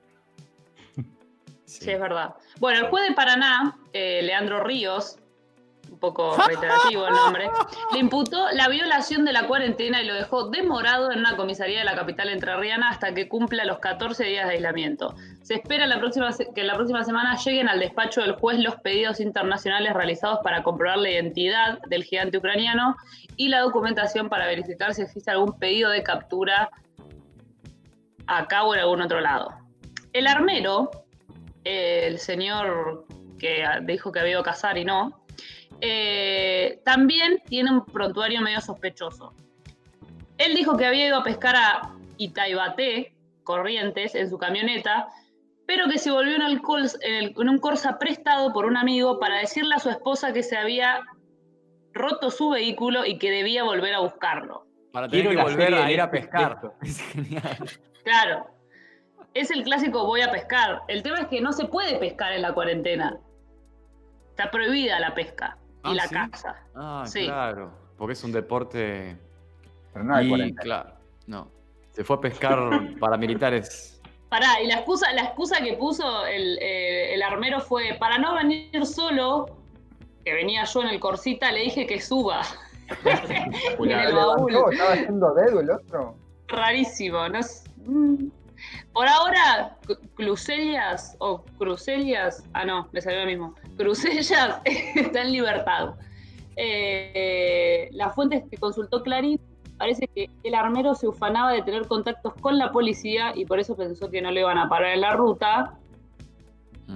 Sí, 1.68 1.90
es 1.90 2.00
verdad. 2.00 2.34
Bueno, 2.60 2.80
el 2.80 2.86
juez 2.86 3.06
de 3.06 3.14
Paraná, 3.14 3.76
eh, 3.92 4.22
Leandro 4.22 4.64
Ríos, 4.64 5.18
un 5.98 6.00
poco 6.00 6.36
reiterativo 6.36 7.08
el 7.08 7.14
nombre, 7.14 7.50
le 7.92 7.98
imputó 7.98 8.50
la 8.52 8.68
violación 8.68 9.24
de 9.24 9.32
la 9.32 9.48
cuarentena 9.48 10.00
y 10.00 10.06
lo 10.06 10.14
dejó 10.14 10.48
demorado 10.48 11.10
en 11.10 11.18
una 11.18 11.36
comisaría 11.36 11.80
de 11.80 11.84
la 11.84 11.96
capital 11.96 12.28
entrerriana 12.28 12.90
hasta 12.90 13.14
que 13.14 13.28
cumpla 13.28 13.64
los 13.64 13.80
14 13.80 14.24
días 14.24 14.46
de 14.46 14.54
aislamiento. 14.54 15.16
Se 15.42 15.54
espera 15.54 15.88
la 15.88 15.98
próxima 15.98 16.30
que 16.54 16.62
la 16.62 16.74
próxima 16.74 17.04
semana 17.04 17.36
lleguen 17.36 17.68
al 17.68 17.80
despacho 17.80 18.20
del 18.20 18.32
juez 18.36 18.60
los 18.60 18.76
pedidos 18.76 19.18
internacionales 19.18 19.92
realizados 19.92 20.38
para 20.44 20.62
comprobar 20.62 20.98
la 20.98 21.10
identidad 21.10 21.80
del 21.88 22.04
gigante 22.04 22.38
ucraniano 22.38 22.96
y 23.36 23.48
la 23.48 23.60
documentación 23.60 24.28
para 24.28 24.46
verificar 24.46 24.94
si 24.94 25.02
existe 25.02 25.32
algún 25.32 25.58
pedido 25.58 25.90
de 25.90 26.04
captura 26.04 26.70
acá 28.28 28.62
o 28.62 28.74
en 28.74 28.80
algún 28.80 29.02
otro 29.02 29.20
lado. 29.20 29.48
El 30.12 30.28
armero, 30.28 30.90
el 31.64 32.18
señor 32.18 33.04
que 33.38 33.64
dijo 33.82 34.12
que 34.12 34.20
había 34.20 34.32
ido 34.32 34.40
a 34.40 34.44
cazar 34.44 34.78
y 34.78 34.84
no, 34.84 35.24
eh, 35.80 36.80
también 36.84 37.42
tiene 37.48 37.70
un 37.70 37.84
prontuario 37.84 38.40
medio 38.40 38.60
sospechoso. 38.60 39.34
Él 40.38 40.54
dijo 40.54 40.76
que 40.76 40.86
había 40.86 41.06
ido 41.08 41.16
a 41.18 41.24
pescar 41.24 41.56
a 41.56 41.94
Itaibaté, 42.16 43.14
Corrientes, 43.44 44.14
en 44.14 44.28
su 44.28 44.38
camioneta, 44.38 45.08
pero 45.66 45.88
que 45.88 45.98
se 45.98 46.10
volvió 46.10 46.36
en, 46.36 46.42
el 46.42 46.60
en 47.02 47.14
el- 47.24 47.34
en 47.38 47.48
un 47.48 47.58
Corsa 47.58 47.98
prestado 47.98 48.52
por 48.52 48.64
un 48.66 48.76
amigo 48.76 49.18
para 49.18 49.38
decirle 49.38 49.74
a 49.74 49.78
su 49.78 49.90
esposa 49.90 50.32
que 50.32 50.42
se 50.42 50.56
había 50.56 51.00
roto 51.92 52.30
su 52.30 52.50
vehículo 52.50 53.04
y 53.04 53.18
que 53.18 53.30
debía 53.30 53.64
volver 53.64 53.94
a 53.94 54.00
buscarlo. 54.00 54.66
Para 54.92 55.08
tener 55.08 55.26
Quiero 55.26 55.36
que 55.44 55.50
volver 55.50 55.74
a 55.74 55.90
ir 55.90 56.00
a 56.00 56.06
Netflix 56.06 56.26
pescar. 56.28 56.60
Es 56.82 57.00
genial. 57.12 57.58
Claro. 58.04 58.46
Es 59.34 59.50
el 59.50 59.62
clásico 59.62 60.06
voy 60.06 60.22
a 60.22 60.30
pescar. 60.30 60.80
El 60.88 61.02
tema 61.02 61.18
es 61.20 61.26
que 61.28 61.40
no 61.40 61.52
se 61.52 61.66
puede 61.66 61.98
pescar 61.98 62.32
en 62.32 62.42
la 62.42 62.52
cuarentena. 62.54 63.18
Está 64.30 64.50
prohibida 64.50 64.98
la 65.00 65.14
pesca 65.14 65.58
y 65.84 65.90
Ah, 65.90 65.94
la 65.94 66.06
¿sí? 66.08 66.14
caza. 66.14 66.56
Ah, 66.74 67.04
Sí. 67.06 67.24
claro. 67.24 67.70
Porque 67.96 68.12
es 68.12 68.24
un 68.24 68.32
deporte. 68.32 69.16
Pero 69.92 70.04
no 70.04 70.14
hay 70.14 70.32
y, 70.32 70.54
claro, 70.54 70.92
no. 71.26 71.48
Se 71.92 72.04
fue 72.04 72.16
a 72.16 72.20
pescar 72.20 72.58
paramilitares 73.00 74.00
Pará, 74.28 74.60
y 74.62 74.66
la 74.66 74.74
excusa, 74.74 75.10
la 75.14 75.22
excusa 75.22 75.56
que 75.62 75.72
puso 75.74 76.26
el, 76.26 76.58
eh, 76.60 77.14
el 77.14 77.22
armero 77.22 77.60
fue, 77.60 77.96
para 77.98 78.18
no 78.18 78.34
venir 78.34 78.84
solo, 78.84 79.46
que 80.24 80.34
venía 80.34 80.64
yo 80.64 80.82
en 80.82 80.88
el 80.88 81.00
corsita, 81.00 81.50
le 81.50 81.60
dije 81.62 81.86
que 81.86 81.98
suba. 82.00 82.42
En 83.04 83.08
Espectacular. 83.08 84.00
el 84.04 84.08
Se 84.10 84.14
baúl. 84.14 84.52
levantó, 84.52 84.70
estaba 84.70 84.92
haciendo 84.92 85.34
dedo 85.34 85.60
el 85.60 85.70
otro. 85.70 86.14
Rarísimo, 86.46 87.26
no 87.30 87.38
es- 87.38 87.64
mm. 87.86 88.26
Por 88.92 89.06
ahora, 89.08 89.76
Cru- 89.86 89.98
Crucellas 90.14 91.16
o 91.20 91.42
Crucellas, 91.58 92.44
ah 92.54 92.64
no, 92.64 92.88
me 92.92 93.00
salió 93.00 93.20
lo 93.20 93.26
mismo. 93.26 93.54
Crucellas 93.76 94.60
está 94.64 95.22
en 95.22 95.32
libertad. 95.32 95.94
Eh, 96.56 97.88
las 97.92 98.14
fuentes 98.14 98.42
que 98.50 98.56
consultó 98.56 99.02
Clarín 99.02 99.40
parece 99.76 100.08
que 100.08 100.28
el 100.42 100.54
armero 100.56 100.94
se 100.96 101.06
ufanaba 101.06 101.52
de 101.52 101.62
tener 101.62 101.86
contactos 101.86 102.34
con 102.40 102.58
la 102.58 102.72
policía 102.72 103.32
y 103.36 103.44
por 103.44 103.60
eso 103.60 103.76
pensó 103.76 104.10
que 104.10 104.20
no 104.20 104.32
le 104.32 104.40
iban 104.40 104.58
a 104.58 104.68
parar 104.68 104.92
en 104.94 105.00
la 105.02 105.12
ruta. 105.12 105.74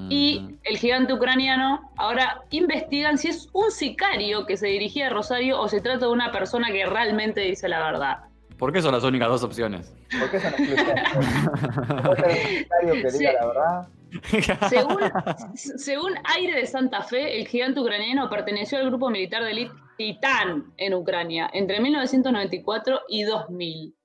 Y 0.08 0.56
el 0.64 0.78
gigante 0.78 1.12
ucraniano 1.12 1.92
ahora 1.98 2.42
investigan 2.48 3.18
si 3.18 3.28
es 3.28 3.50
un 3.52 3.70
sicario 3.70 4.46
que 4.46 4.56
se 4.56 4.68
dirigía 4.68 5.08
a 5.08 5.10
Rosario 5.10 5.60
o 5.60 5.68
se 5.68 5.82
trata 5.82 6.06
de 6.06 6.12
una 6.12 6.32
persona 6.32 6.72
que 6.72 6.86
realmente 6.86 7.42
dice 7.42 7.68
la 7.68 7.78
verdad. 7.84 8.18
¿Por 8.62 8.72
qué 8.72 8.80
son 8.80 8.92
las 8.92 9.02
únicas 9.02 9.26
dos 9.28 9.42
opciones? 9.42 9.92
¿Por 10.20 10.30
qué 10.30 10.38
son 10.38 10.52
secretario 10.52 10.92
que 12.92 13.10
diga 13.10 13.10
Sí. 13.10 13.24
la 13.24 13.46
verdad? 13.46 13.88
Según, 14.68 14.98
según 15.56 16.12
Aire 16.36 16.54
de 16.60 16.66
Santa 16.66 17.02
Fe, 17.02 17.40
el 17.40 17.48
gigante 17.48 17.80
ucraniano 17.80 18.30
perteneció 18.30 18.78
al 18.78 18.86
grupo 18.86 19.10
militar 19.10 19.42
de 19.42 19.50
élite 19.50 19.74
Titán 19.98 20.72
en 20.76 20.94
Ucrania 20.94 21.50
entre 21.52 21.80
1994 21.80 23.00
y 23.08 23.24
2000. 23.24 23.96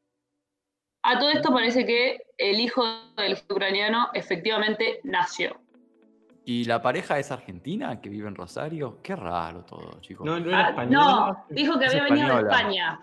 A 1.04 1.20
todo 1.20 1.30
esto 1.30 1.54
parece 1.54 1.86
que 1.86 2.18
el 2.40 2.60
hijo 2.60 2.84
del 3.16 3.38
ucraniano 3.48 4.08
efectivamente 4.16 5.02
nació. 5.04 5.62
¿Y 6.46 6.64
la 6.66 6.82
pareja 6.82 7.20
es 7.20 7.30
argentina 7.30 8.02
que 8.02 8.10
vive 8.10 8.28
en 8.28 8.34
Rosario? 8.34 9.04
Qué 9.04 9.16
raro 9.16 9.64
todo, 9.66 10.00
chicos. 10.02 10.26
No, 10.26 10.40
no 10.40 10.48
era 10.50 10.66
Ah, 10.66 10.70
español. 10.70 10.92
no, 10.94 11.46
dijo 11.52 11.78
que 11.78 11.86
Es 11.86 11.92
había 11.92 12.04
venido 12.06 12.36
de. 12.38 12.42
España. 12.42 13.00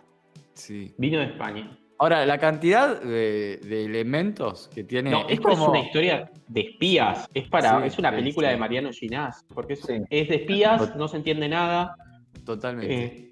Sí. 0.54 0.94
Vino 0.98 1.18
de 1.18 1.26
España. 1.26 1.78
Ahora, 1.98 2.26
la 2.26 2.38
cantidad 2.38 3.00
de, 3.00 3.58
de 3.62 3.84
elementos 3.84 4.68
que 4.74 4.82
tiene. 4.84 5.10
No, 5.10 5.20
es 5.26 5.34
esto 5.34 5.48
es 5.50 5.58
como. 5.58 5.70
una 5.70 5.80
historia 5.80 6.30
de 6.48 6.60
espías. 6.60 7.28
Es 7.32 7.48
para, 7.48 7.80
Sí, 7.80 7.86
es 7.86 7.98
una 7.98 8.10
sí, 8.10 8.16
película 8.16 8.48
sí. 8.48 8.54
de 8.54 8.58
Mariano 8.60 8.90
Ginás. 8.92 9.44
Porque 9.54 9.74
es, 9.74 9.80
Sí. 9.82 10.02
es 10.10 10.28
de 10.28 10.34
espías, 10.36 10.96
no 10.96 11.06
se 11.08 11.16
entiende 11.18 11.48
nada. 11.48 11.94
Totalmente. 12.44 13.04
eh, 13.04 13.30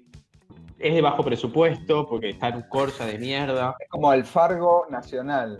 es 0.79 0.93
de 0.95 1.01
bajo 1.01 1.23
presupuesto 1.23 2.07
porque 2.09 2.29
está 2.29 2.49
en 2.49 2.55
un 2.57 2.61
Corsa 2.63 3.05
de 3.05 3.17
mierda. 3.19 3.75
Es 3.79 3.87
como 3.89 4.11
el 4.13 4.23
Fargo 4.25 4.85
nacional. 4.89 5.57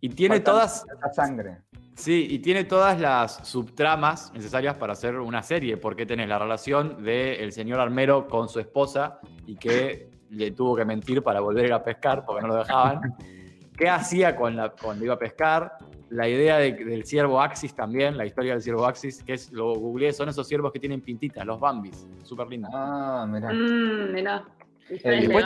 y 0.00 0.08
tiene 0.10 0.36
Falta- 0.36 0.50
todas. 0.52 0.84
falta 0.86 1.12
sangre. 1.12 1.56
Sí, 1.96 2.26
y 2.30 2.38
tiene 2.40 2.64
todas 2.64 3.00
las 3.00 3.36
subtramas 3.48 4.30
necesarias 4.34 4.76
para 4.76 4.92
hacer 4.92 5.16
una 5.16 5.42
serie, 5.42 5.76
porque 5.78 6.04
tenés 6.06 6.28
la 6.28 6.38
relación 6.38 7.02
del 7.02 7.50
señor 7.52 7.80
armero 7.80 8.28
con 8.28 8.48
su 8.48 8.60
esposa 8.60 9.18
y 9.46 9.56
que 9.56 10.10
le 10.30 10.50
tuvo 10.52 10.74
que 10.76 10.84
mentir 10.84 11.22
para 11.22 11.40
volver 11.40 11.64
a 11.64 11.66
ir 11.68 11.72
a 11.74 11.82
pescar 11.84 12.24
porque 12.24 12.42
no 12.42 12.48
lo 12.48 12.56
dejaban. 12.56 13.00
¿Qué 13.76 13.88
hacía 13.90 14.34
con 14.34 14.56
la, 14.56 14.70
cuando 14.70 15.04
iba 15.04 15.14
a 15.14 15.18
pescar? 15.18 15.76
La 16.08 16.26
idea 16.28 16.56
de- 16.58 16.72
del 16.72 17.04
ciervo 17.04 17.40
Axis 17.42 17.74
también, 17.74 18.16
la 18.16 18.24
historia 18.24 18.52
del 18.52 18.62
ciervo 18.62 18.86
Axis, 18.86 19.22
que 19.22 19.34
es, 19.34 19.52
lo 19.52 19.74
googleé, 19.74 20.12
son 20.12 20.28
esos 20.28 20.46
ciervos 20.48 20.72
que 20.72 20.78
tienen 20.80 21.00
pintitas, 21.02 21.44
los 21.44 21.60
Bambis, 21.60 22.06
súper 22.22 22.46
lindo. 22.48 22.68
Ah, 22.72 23.26
mirá. 23.28 23.52
Mm, 23.52 24.12
mirá. 24.14 24.44
¿Es 24.88 25.04
Eh, 25.04 25.10
Después 25.20 25.44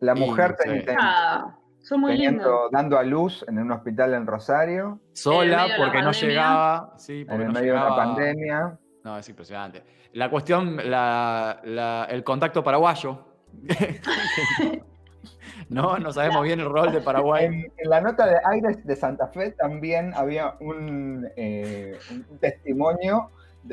La 0.00 0.16
Y 0.16 0.20
mujer 0.20 0.56
no 0.66 0.72
ten- 0.82 0.96
Ah, 0.98 1.56
son 1.78 2.00
muy 2.00 2.12
lindos. 2.16 2.26
teniendo, 2.42 2.68
dando 2.72 2.98
a 2.98 3.02
luz 3.02 3.44
en 3.46 3.58
un 3.58 3.70
hospital 3.70 4.14
en 4.14 4.26
Rosario, 4.26 4.98
sola 5.12 5.66
la 5.68 5.76
porque 5.76 6.02
no 6.02 6.10
llegaba. 6.12 6.94
Sí, 6.96 7.24
porque 7.26 7.34
en 7.42 7.48
el 7.48 7.52
no 7.54 7.60
medio 7.60 7.74
de 7.74 7.78
una 7.80 7.96
pandemia. 7.96 8.78
No, 9.04 9.18
es 9.18 9.28
impresionante. 9.28 9.84
La 10.14 10.30
cuestión, 10.30 10.76
la- 10.90 11.60
la- 11.64 12.06
el 12.10 12.24
contacto 12.24 12.64
paraguayo. 12.64 13.26
no, 15.68 15.98
no 15.98 16.12
sabemos 16.12 16.42
bien 16.44 16.60
el 16.60 16.66
rol 16.68 16.92
de 16.92 17.00
Paraguay. 17.00 17.46
En, 17.46 17.54
en 17.76 17.90
la 17.90 18.00
nota 18.00 18.26
de 18.26 18.36
Aires 18.44 18.84
de 18.84 18.96
Santa 18.96 19.28
Fe 19.28 19.52
también 19.52 20.12
había 20.14 20.54
un, 20.60 21.28
eh, 21.36 21.98
un- 22.10 22.38
testimonio 22.38 23.30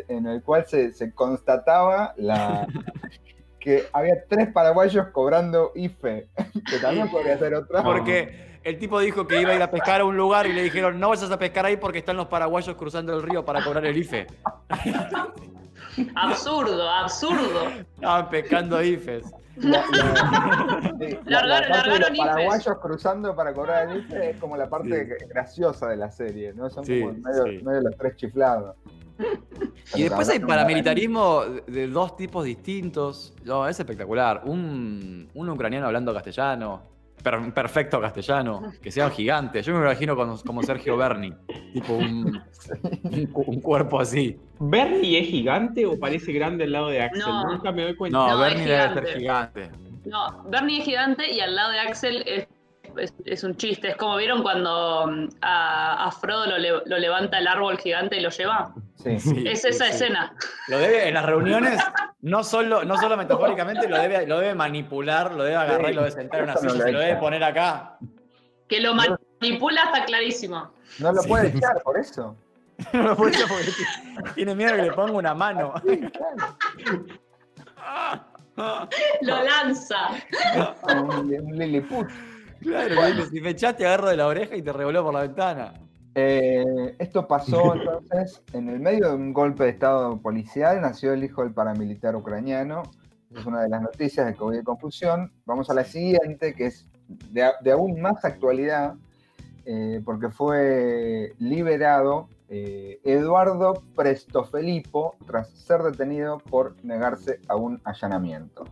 en 0.07 0.27
el 0.27 0.41
cual 0.43 0.65
se, 0.67 0.91
se 0.91 1.13
constataba 1.13 2.13
la, 2.17 2.67
que 3.59 3.85
había 3.93 4.15
tres 4.27 4.51
paraguayos 4.51 5.07
cobrando 5.07 5.71
IFE, 5.75 6.27
que 6.69 6.79
también 6.79 7.09
podría 7.09 7.37
ser 7.37 7.53
otra. 7.55 7.83
Porque 7.83 8.59
el 8.63 8.77
tipo 8.79 8.99
dijo 8.99 9.25
que 9.27 9.39
iba 9.41 9.51
a 9.51 9.55
ir 9.55 9.61
a 9.61 9.71
pescar 9.71 10.01
a 10.01 10.05
un 10.05 10.17
lugar 10.17 10.45
y 10.45 10.53
le 10.53 10.61
dijeron, 10.63 10.99
no 10.99 11.09
vayas 11.09 11.31
a 11.31 11.39
pescar 11.39 11.65
ahí 11.65 11.77
porque 11.77 11.99
están 11.99 12.17
los 12.17 12.27
paraguayos 12.27 12.75
cruzando 12.75 13.15
el 13.15 13.23
río 13.23 13.45
para 13.45 13.63
cobrar 13.63 13.85
el 13.85 13.97
IFE. 13.97 14.27
Absurdo, 16.15 16.89
absurdo. 16.89 17.67
Estaban 17.95 18.29
pescando 18.29 18.81
IFEs. 18.83 19.25
La, 19.57 19.83
la- 19.91 20.93
sí, 20.99 21.17
la- 21.25 21.43
la 21.45 21.59
Largaron- 21.59 21.69
parte 21.69 21.89
de 21.89 21.99
largaron 21.99 21.99
los 21.99 22.09
IFEs. 22.09 22.19
paraguayos 22.19 22.77
cruzando 22.79 23.35
para 23.35 23.53
cobrar 23.53 23.89
el 23.89 23.99
IFE 24.01 24.29
es 24.31 24.37
como 24.39 24.55
la 24.57 24.69
parte 24.69 25.17
graciosa 25.29 25.87
de 25.89 25.97
la 25.97 26.11
serie, 26.11 26.53
¿no? 26.53 26.69
Son 26.69 26.85
Sí, 26.85 26.99
como 27.01 27.11
en 27.13 27.21
medio, 27.23 27.43
sí. 27.45 27.65
medio 27.65 27.81
los 27.81 27.97
tres 27.97 28.15
chiflados. 28.17 28.75
Y 29.95 30.03
después 30.03 30.29
hay 30.29 30.37
paramilitarismo 30.39 31.41
de 31.65 31.87
dos 31.87 32.15
tipos 32.15 32.45
distintos. 32.45 33.33
No, 33.45 33.67
es 33.67 33.79
espectacular. 33.79 34.43
Un, 34.45 35.27
un 35.33 35.49
ucraniano 35.49 35.87
hablando 35.87 36.13
castellano, 36.13 36.83
per- 37.23 37.53
perfecto 37.53 37.99
castellano, 38.01 38.71
que 38.81 38.91
sea 38.91 39.05
un 39.07 39.11
gigante. 39.11 39.61
Yo 39.61 39.73
me 39.73 39.79
imagino 39.81 40.15
como, 40.15 40.37
como 40.43 40.63
Sergio 40.63 40.97
Berni, 40.97 41.33
tipo 41.73 41.93
un, 41.93 42.41
un 43.03 43.25
cu- 43.27 43.43
un 43.47 43.61
cuerpo 43.61 43.99
así. 43.99 44.37
¿Bernie 44.59 45.19
es 45.21 45.27
gigante 45.27 45.85
o 45.85 45.99
parece 45.99 46.31
grande 46.33 46.63
al 46.65 46.71
lado 46.71 46.89
de 46.89 47.01
Axel? 47.01 47.21
No. 47.27 47.51
Nunca 47.51 47.71
me 47.71 47.83
doy 47.83 47.95
cuenta. 47.95 48.17
No, 48.17 48.27
No, 48.29 48.39
Berni 48.39 48.61
es 48.61 48.67
debe 48.67 48.77
gigante. 48.81 49.07
ser 49.11 49.17
gigante. 49.19 49.71
No, 50.05 50.43
Bernie 50.49 50.79
es 50.79 50.85
gigante 50.85 51.31
y 51.31 51.39
al 51.41 51.55
lado 51.55 51.71
de 51.71 51.79
Axel 51.79 52.23
es, 52.25 52.47
es- 52.99 53.13
es 53.25 53.43
un 53.43 53.55
chiste. 53.55 53.89
Es 53.89 53.95
como 53.97 54.15
vieron 54.17 54.41
cuando 54.43 55.07
mm, 55.07 55.27
a, 55.41 56.05
a 56.05 56.11
Frodo 56.11 56.45
lo, 56.47 56.57
le- 56.57 56.81
lo 56.85 56.97
levanta 56.97 57.37
el 57.39 57.47
árbol 57.47 57.77
gigante 57.77 58.17
y 58.17 58.21
lo 58.21 58.29
lleva. 58.29 58.73
Sí. 58.95 59.19
Sí, 59.19 59.43
Es 59.47 59.61
sí, 59.61 59.67
esa 59.69 59.85
sí. 59.85 59.91
escena. 59.91 60.33
Lo 60.67 60.79
debe, 60.79 61.07
en 61.07 61.13
las 61.13 61.25
reuniones, 61.25 61.79
no 62.21 62.43
solo, 62.43 62.83
no 62.83 62.97
solo 62.97 63.15
metafóricamente, 63.17 63.87
lo 63.87 63.97
debe, 63.99 64.25
lo 64.27 64.39
debe 64.39 64.55
manipular, 64.55 65.33
lo 65.33 65.43
debe 65.43 65.55
agarrar 65.55 65.91
y 65.91 65.93
lo 65.93 66.01
debe 66.01 66.11
sentar 66.13 66.39
en 66.39 66.43
una 66.45 66.53
no 66.55 66.59
silla, 66.61 66.73
lo 66.73 66.83
se 66.83 66.91
lo 66.91 66.99
debe 66.99 67.15
poner 67.17 67.43
acá. 67.43 67.97
Que 68.67 68.81
lo 68.81 68.93
manipula 68.93 69.83
está 69.83 70.03
clarísimo. 70.05 70.71
No 70.99 71.11
lo 71.13 71.21
Sí. 71.21 71.27
puede 71.29 71.47
echar 71.49 71.81
por 71.83 71.97
eso. 71.97 72.35
No 72.93 73.01
lo 73.03 73.15
puede 73.15 73.35
hacer 73.35 73.47
porque 73.47 73.71
tiene- 74.35 74.53
miedo 74.53 74.75
que 74.75 74.83
le 74.83 74.91
ponga 74.91 75.13
una 75.13 75.33
mano. 75.33 75.73
Claro. 78.55 78.89
Lo 79.21 79.43
lanza. 79.43 80.09
Un, 80.83 81.31
un 81.31 81.55
Lilliput. 81.57 82.07
Claro, 82.61 83.25
si 83.25 83.41
me 83.41 83.51
echás 83.51 83.75
te 83.77 83.85
agarro 83.85 84.09
de 84.09 84.17
la 84.17 84.27
oreja 84.27 84.55
y 84.55 84.61
te 84.61 84.73
revoló 84.73 85.03
por 85.03 85.13
la 85.13 85.21
ventana. 85.21 85.73
Eh, 86.15 86.95
esto 86.97 87.27
pasó 87.27 87.75
entonces 87.75 88.41
en 88.53 88.69
el 88.69 88.79
medio 88.79 89.09
de 89.09 89.15
un 89.15 89.33
golpe 89.33 89.65
de 89.65 89.69
estado 89.69 90.19
policial, 90.19 90.81
nació 90.81 91.13
el 91.13 91.23
hijo 91.23 91.43
del 91.43 91.53
paramilitar 91.53 92.15
ucraniano. 92.15 92.83
Es 93.35 93.45
una 93.45 93.61
de 93.61 93.69
las 93.69 93.81
noticias 93.81 94.25
de 94.25 94.33
COVID 94.33 94.57
de 94.57 94.63
confusión. 94.63 95.31
Vamos 95.45 95.69
a 95.69 95.73
la 95.73 95.83
siguiente, 95.83 96.55
que 96.55 96.67
es 96.67 96.89
de 97.29 97.71
aún 97.71 98.01
más 98.01 98.23
actualidad, 98.25 98.95
eh, 99.65 100.01
porque 100.03 100.29
fue 100.29 101.33
liberado 101.39 102.29
eh, 102.49 103.01
Eduardo 103.03 103.83
Prestofelipo 103.95 105.17
tras 105.25 105.49
ser 105.49 105.81
detenido 105.83 106.37
por 106.37 106.75
negarse 106.83 107.41
a 107.49 107.57
un 107.57 107.81
allanamiento. 107.83 108.63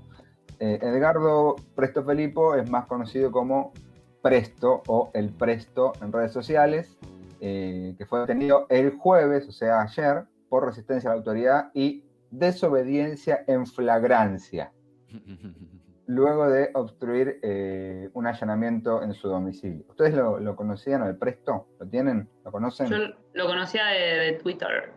Eh, 0.59 0.79
Edgardo 0.81 1.55
Prestofelipo 1.75 2.55
es 2.55 2.69
más 2.69 2.85
conocido 2.85 3.31
como 3.31 3.73
Presto 4.21 4.81
o 4.87 5.11
El 5.13 5.29
Presto 5.29 5.93
en 6.01 6.11
redes 6.11 6.31
sociales, 6.31 6.97
eh, 7.41 7.95
que 7.97 8.05
fue 8.05 8.21
detenido 8.21 8.65
el 8.69 8.91
jueves, 8.97 9.47
o 9.47 9.51
sea, 9.51 9.81
ayer, 9.81 10.25
por 10.49 10.65
resistencia 10.65 11.09
a 11.09 11.13
la 11.13 11.19
autoridad 11.19 11.71
y 11.73 12.03
desobediencia 12.31 13.43
en 13.47 13.65
flagrancia, 13.65 14.71
luego 16.07 16.49
de 16.49 16.69
obstruir 16.73 17.39
eh, 17.41 18.09
un 18.13 18.27
allanamiento 18.27 19.03
en 19.03 19.13
su 19.13 19.27
domicilio. 19.27 19.85
¿Ustedes 19.89 20.13
lo, 20.13 20.39
lo 20.39 20.55
conocían, 20.55 21.03
el 21.03 21.17
Presto? 21.17 21.67
¿Lo 21.79 21.87
tienen? 21.87 22.29
¿Lo 22.43 22.51
conocen? 22.51 22.87
Yo 22.87 22.97
lo 23.33 23.45
conocía 23.45 23.85
de, 23.87 23.99
de 23.99 24.33
Twitter. 24.33 24.91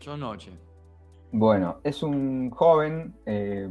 Yo 0.00 0.16
noche. 0.16 0.52
Bueno, 1.32 1.80
es 1.84 2.02
un 2.02 2.50
joven, 2.50 3.14
eh, 3.24 3.68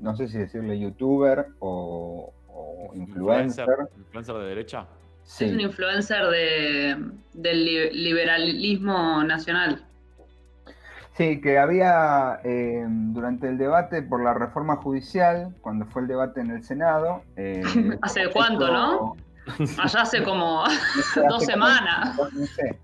no 0.00 0.16
sé 0.16 0.28
si 0.28 0.38
decirle 0.38 0.78
youtuber 0.78 1.46
o, 1.58 2.32
o 2.48 2.90
influencer. 2.94 3.66
Influencer 3.98 4.34
de 4.36 4.44
derecha. 4.46 4.86
Sí. 5.24 5.44
Es 5.44 5.52
un 5.52 5.60
influencer 5.60 6.24
de, 6.26 6.96
del 7.34 7.64
li- 7.64 7.90
liberalismo 7.92 9.22
nacional. 9.24 9.84
Sí, 11.16 11.40
que 11.40 11.58
había 11.58 12.40
eh, 12.44 12.84
durante 12.88 13.48
el 13.48 13.58
debate 13.58 14.02
por 14.02 14.22
la 14.24 14.32
reforma 14.32 14.76
judicial, 14.76 15.54
cuando 15.60 15.84
fue 15.86 16.02
el 16.02 16.08
debate 16.08 16.40
en 16.40 16.50
el 16.50 16.64
Senado. 16.64 17.22
eh, 17.36 17.62
¿Hace 18.02 18.28
cuánto, 18.32 18.66
no? 18.72 19.16
Allá 19.78 20.02
hace 20.02 20.22
como 20.22 20.64
dos 21.28 21.44
semanas. 21.44 22.16
como- 22.16 22.30
no 22.30 22.46
sé. 22.46 22.78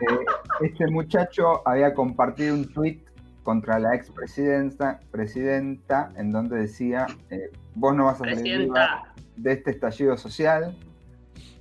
Eh, 0.00 0.24
este 0.62 0.86
muchacho 0.88 1.62
había 1.66 1.94
compartido 1.94 2.54
un 2.54 2.66
tweet 2.72 2.98
contra 3.46 3.78
la 3.78 3.94
expresidenta 3.94 4.98
presidenta 5.12 6.12
en 6.16 6.32
donde 6.32 6.56
decía, 6.56 7.06
eh, 7.30 7.52
vos 7.76 7.94
no 7.94 8.06
vas 8.06 8.16
a 8.16 8.24
salir 8.24 8.42
viva 8.42 8.42
Presidenta. 8.42 9.14
de 9.36 9.52
este 9.52 9.70
estallido 9.70 10.16
social, 10.16 10.76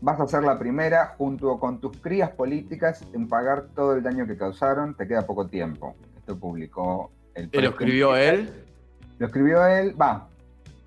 vas 0.01 0.19
a 0.19 0.25
ser 0.25 0.41
la 0.41 0.57
primera 0.57 1.13
junto 1.15 1.59
con 1.59 1.79
tus 1.79 1.95
crías 1.97 2.31
políticas 2.31 3.05
en 3.13 3.27
pagar 3.27 3.67
todo 3.75 3.93
el 3.93 4.01
daño 4.01 4.25
que 4.25 4.35
causaron, 4.35 4.95
te 4.95 5.07
queda 5.07 5.27
poco 5.27 5.45
tiempo. 5.45 5.95
Esto 6.17 6.35
publicó 6.35 7.11
el 7.35 7.51
¿Lo 7.53 7.69
escribió 7.69 8.15
él? 8.15 8.49
Lo 9.19 9.27
escribió 9.27 9.67
él, 9.67 9.95
va, 10.01 10.27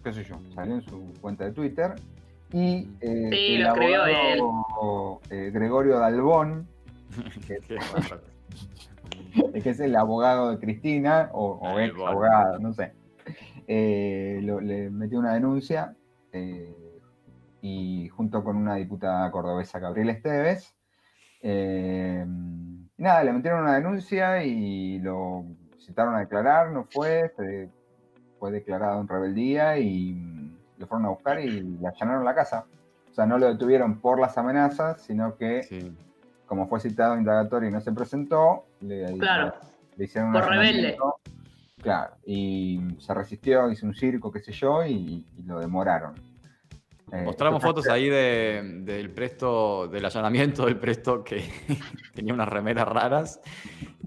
qué 0.03 0.13
sé 0.13 0.25
yo, 0.25 0.35
salió 0.53 0.75
en 0.75 0.83
su 0.83 1.13
cuenta 1.21 1.45
de 1.45 1.53
Twitter. 1.53 1.95
Y 2.53 2.89
eh, 3.01 3.29
Sí, 3.31 3.55
el 3.55 3.63
lo 3.63 3.69
escribió 3.69 5.21
eh, 5.31 5.51
Gregorio 5.53 6.01
Dalbón, 6.01 6.67
que, 7.47 7.61
Bárbaro. 9.35 9.53
que 9.63 9.71
es 9.71 9.81
el 9.81 9.97
abogado 9.97 10.51
de 10.51 10.59
Cristina, 10.59 11.31
o, 11.33 11.53
o 11.61 11.79
ex 11.81 11.95
abogado, 11.99 12.59
no 12.59 12.73
sé, 12.73 12.93
eh, 13.67 14.41
lo- 14.43 14.61
le 14.61 14.91
metió 14.91 15.19
una 15.19 15.35
denuncia 15.35 15.95
eh, 16.33 16.75
y 17.61 18.09
junto 18.09 18.43
con 18.45 18.57
una 18.57 18.77
diputada 18.77 19.31
cordobesa, 19.31 19.79
Gabriela 19.79 20.13
Esteves. 20.13 20.75
eh, 21.43 22.25
y 22.97 23.03
nada, 23.03 23.23
le 23.25 23.33
metieron 23.33 23.63
una 23.63 23.75
denuncia 23.75 24.43
y 24.43 24.99
lo 24.99 25.45
citaron 25.79 26.15
a 26.17 26.21
declarar, 26.21 26.71
no 26.73 26.85
fue, 26.85 27.31
se- 27.37 27.71
fue 28.39 28.51
declarado 28.53 29.01
en 29.01 29.09
rebeldía 29.09 29.79
y 29.79 30.53
lo 30.79 30.87
fueron 30.87 31.07
a 31.07 31.11
buscar 31.11 31.41
y 31.41 31.61
le 31.61 31.87
allanaron 31.89 32.25
la 32.25 32.35
casa. 32.35 32.67
O 33.11 33.15
sea, 33.15 33.27
no 33.27 33.39
lo 33.39 33.47
detuvieron 33.49 34.01
por 34.01 34.21
las 34.21 34.37
amenazas, 34.39 35.03
sino 35.03 35.37
que 35.37 35.63
Sí. 35.65 35.97
Como 36.49 36.67
fue 36.67 36.81
citado 36.81 37.17
indagatorio 37.17 37.69
y 37.69 37.73
no 37.73 37.81
se 37.81 37.93
presentó, 37.93 38.65
le, 38.81 39.17
Claro. 39.19 39.55
le 39.97 40.05
hicieron 40.05 40.31
un 40.31 40.41
Por 40.41 40.49
rebelde. 40.49 40.97
Claro, 41.81 42.15
y 42.27 42.81
se 42.99 43.15
resistió, 43.15 43.71
hizo 43.71 43.87
un 43.87 43.95
circo, 43.95 44.33
qué 44.33 44.41
sé 44.41 44.51
yo, 44.53 44.85
y, 44.85 45.25
y 45.37 45.43
lo 45.45 45.61
demoraron. 45.61 46.15
Eh, 47.13 47.23
Mostramos 47.25 47.63
fotos 47.63 47.89
ahí 47.89 48.09
de- 48.09 48.81
del 48.85 49.11
presto, 49.11 49.87
del 49.89 50.05
allanamiento 50.05 50.67
del 50.67 50.77
presto 50.77 51.23
que 51.23 51.49
tenía 52.15 52.35
unas 52.35 52.49
remeras 52.49 52.89
raras. 52.89 53.41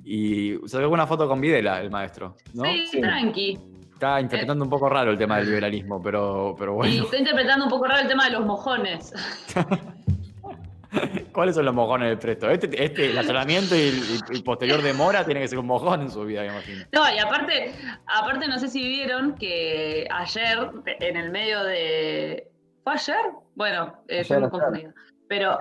Y 0.04 0.58
sacó 0.68 0.90
una 0.90 1.08
foto 1.08 1.28
con 1.28 1.40
Videla, 1.40 1.80
el 1.80 1.90
maestro, 1.90 2.36
¿no? 2.54 2.64
Sí, 2.66 2.86
Sí. 2.88 3.02
tranqui. 3.02 3.60
Está 3.94 4.20
interpretando 4.20 4.64
un 4.64 4.70
poco 4.70 4.90
raro 4.90 5.12
el 5.12 5.18
tema 5.18 5.38
del 5.38 5.46
liberalismo, 5.46 6.02
pero, 6.02 6.56
pero 6.58 6.74
Y 6.74 6.76
bueno. 6.76 7.04
está 7.06 7.18
interpretando 7.18 7.66
un 7.66 7.72
poco 7.72 7.86
raro 7.86 8.02
el 8.02 8.08
tema 8.08 8.26
de 8.26 8.32
los 8.32 8.46
mojones. 8.46 9.14
¿Cuáles 11.32 11.56
son 11.56 11.65
los 11.65 11.74
mojones 11.74 12.10
del 12.10 12.17
presto? 12.17 12.50
Este, 12.50 12.84
este 12.84 13.12
el 13.12 13.17
allanamiento 13.17 13.76
y 13.76 14.20
el, 14.30 14.44
posterior 14.44 14.82
de 14.82 14.94
Mora 14.94 15.26
tiene 15.26 15.41
que 15.41 15.48
ser 15.48 15.60
un 15.60 15.67
mojón 15.67 16.02
en 16.02 16.12
su 16.12 16.24
vida, 16.26 16.41
me 16.41 16.48
imagino. 16.48 16.86
No, 16.91 17.13
y 17.13 17.20
aparte, 17.20 17.74
aparte 18.06 18.48
no 18.48 18.60
sé 18.60 18.67
si 18.67 18.88
vieron 18.88 19.36
que 19.36 20.08
ayer, 20.12 20.70
en 20.86 21.17
el 21.17 21.32
medio 21.32 21.63
de. 21.63 22.48
¿Fue 22.84 22.94
ayer? 22.94 23.32
Bueno, 23.56 24.04
eh, 24.08 24.20
Ayer, 24.20 24.44
estoy 24.44 24.60
muy 24.60 24.80
ayer. 24.80 24.94
Pero, 25.28 25.60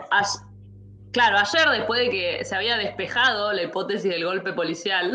claro, 1.13 1.39
ayer, 1.39 1.69
después 1.71 2.01
de 2.01 2.11
que 2.11 2.45
se 2.45 2.57
había 2.57 2.77
despejado 2.77 3.53
la 3.53 3.63
hipótesis 3.63 4.11
del 4.11 4.25
golpe 4.25 4.53
policial, 4.53 5.13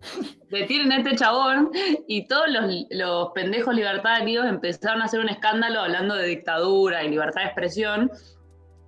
detienen 0.50 0.92
a 0.92 0.98
este 0.98 1.16
chabón 1.16 1.70
y 2.06 2.26
todos 2.26 2.48
los, 2.48 2.64
los 2.90 3.30
pendejos 3.32 3.74
libertarios 3.74 4.46
empezaron 4.46 5.00
a 5.02 5.06
hacer 5.06 5.20
un 5.20 5.28
escándalo 5.28 5.80
hablando 5.80 6.14
de 6.14 6.26
dictadura 6.26 7.04
y 7.04 7.08
libertad 7.10 7.42
de 7.42 7.46
expresión. 7.46 8.10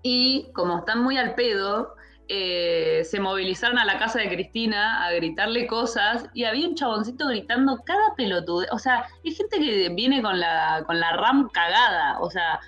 Y 0.05 0.49
como 0.53 0.79
están 0.79 1.03
muy 1.03 1.17
al 1.17 1.35
pedo, 1.35 1.95
eh, 2.29 3.03
se 3.05 3.21
movilizaron 3.21 3.79
a 3.79 3.87
la 3.87 3.99
casa 3.99 4.19
de 4.19 4.29
Cristina 4.29 5.03
a 5.05 5.13
gritarle 5.13 5.67
cosas 5.67 6.27
y 6.35 6.45
había 6.45 6.69
un 6.69 6.75
chaboncito 6.75 7.27
gritando 7.27 7.83
cada 7.85 8.15
pelotude. 8.15 8.67
O 8.71 8.79
sea, 8.79 9.07
hay 9.25 9.35
gente 9.35 9.59
que 9.59 9.89
viene 9.95 10.21
con 10.21 10.39
la, 10.39 10.85
con 10.87 11.01
la 11.01 11.17
RAM 11.17 11.49
cagada. 11.49 12.19
O 12.21 12.31
sea, 12.31 12.61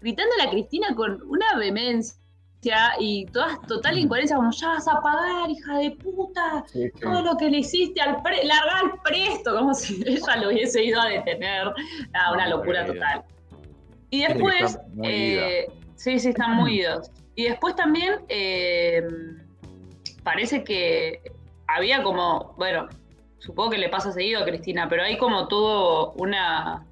gritando 0.00 0.32
a 0.40 0.44
la 0.44 0.50
Cristina 0.52 0.94
con 0.94 1.20
una 1.28 1.56
vehemencia 1.56 2.14
y 3.00 3.26
todas 3.26 3.60
total 3.66 3.98
incoherencia, 3.98 4.36
como 4.36 4.52
ya 4.52 4.68
vas 4.68 4.86
a 4.86 5.00
pagar, 5.00 5.50
hija 5.50 5.78
de 5.78 5.90
puta, 5.92 6.64
Sí, 6.68 6.84
sí. 6.84 7.00
todo 7.00 7.22
lo 7.22 7.36
que 7.36 7.50
le 7.50 7.58
hiciste 7.58 8.00
al 8.00 8.22
pre 8.22 8.44
larga 8.44 8.78
al 8.78 9.00
presto, 9.02 9.56
como 9.56 9.74
si 9.74 10.00
ella 10.06 10.36
lo 10.36 10.48
hubiese 10.50 10.84
ido 10.84 11.00
a 11.00 11.06
detener. 11.06 11.72
Nada, 12.12 12.32
una 12.32 12.48
locura 12.48 12.86
total. 12.86 13.24
Y 14.10 14.22
después, 14.22 14.78
eh, 15.02 15.66
sí, 15.98 16.18
sí, 16.18 16.28
están 16.30 16.56
muy 16.56 16.80
idos. 16.80 17.10
Y 17.34 17.44
después 17.44 17.76
también 17.76 18.14
eh, 18.28 19.06
parece 20.22 20.64
que 20.64 21.20
había 21.66 22.02
como, 22.02 22.54
bueno, 22.56 22.88
supongo 23.38 23.70
que 23.70 23.78
le 23.78 23.88
pasa 23.88 24.12
seguido 24.12 24.40
a 24.40 24.44
Cristina, 24.44 24.88
pero 24.88 25.02
hay 25.02 25.18
como 25.18 25.48
tuvo 25.48 26.12
una, 26.12 26.86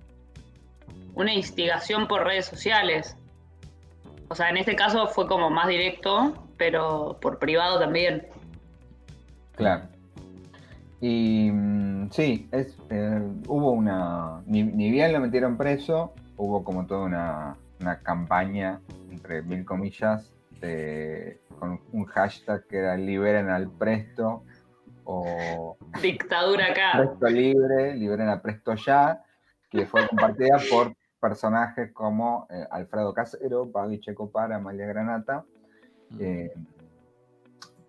una 1.14 1.32
instigación 1.32 2.06
por 2.06 2.24
redes 2.24 2.46
sociales. 2.46 3.16
O 4.28 4.34
sea, 4.34 4.50
en 4.50 4.56
este 4.56 4.74
caso 4.76 5.06
fue 5.08 5.26
como 5.26 5.50
más 5.50 5.68
directo, 5.68 6.34
pero 6.56 7.18
por 7.20 7.38
privado 7.38 7.78
también. 7.78 8.26
Claro. 9.54 9.84
Y 11.00 11.50
mm, 11.52 12.10
sí, 12.10 12.48
es, 12.52 12.76
eh, 12.90 13.20
hubo 13.46 13.70
una. 13.70 14.42
Ni, 14.46 14.62
ni 14.62 14.90
bien 14.90 15.12
lo 15.12 15.20
metieron 15.20 15.56
preso, 15.56 16.12
hubo 16.36 16.64
como 16.64 16.86
toda 16.86 17.04
una, 17.04 17.56
una 17.80 18.00
campaña, 18.00 18.80
entre 19.10 19.42
mil 19.42 19.64
comillas, 19.64 20.32
de- 20.60 21.40
con 21.58 21.80
un 21.92 22.04
hashtag 22.06 22.66
que 22.66 22.78
era 22.78 22.96
liberen 22.96 23.48
al 23.50 23.70
presto 23.70 24.44
o 25.04 25.76
Dictadura 26.02 26.66
acá. 26.72 26.92
presto 26.96 27.26
libre, 27.28 27.94
liberen 27.94 28.28
a 28.28 28.40
presto 28.42 28.74
ya, 28.74 29.22
que 29.70 29.86
fue 29.86 30.06
compartida 30.08 30.58
por 30.70 30.94
personajes 31.20 31.92
como 31.92 32.46
eh, 32.50 32.66
Alfredo 32.70 33.12
Casero, 33.14 33.70
Pablo 33.70 33.96
Checopar, 34.00 34.52
Amalia 34.52 34.86
Granata. 34.86 35.44
eh, 36.18 36.52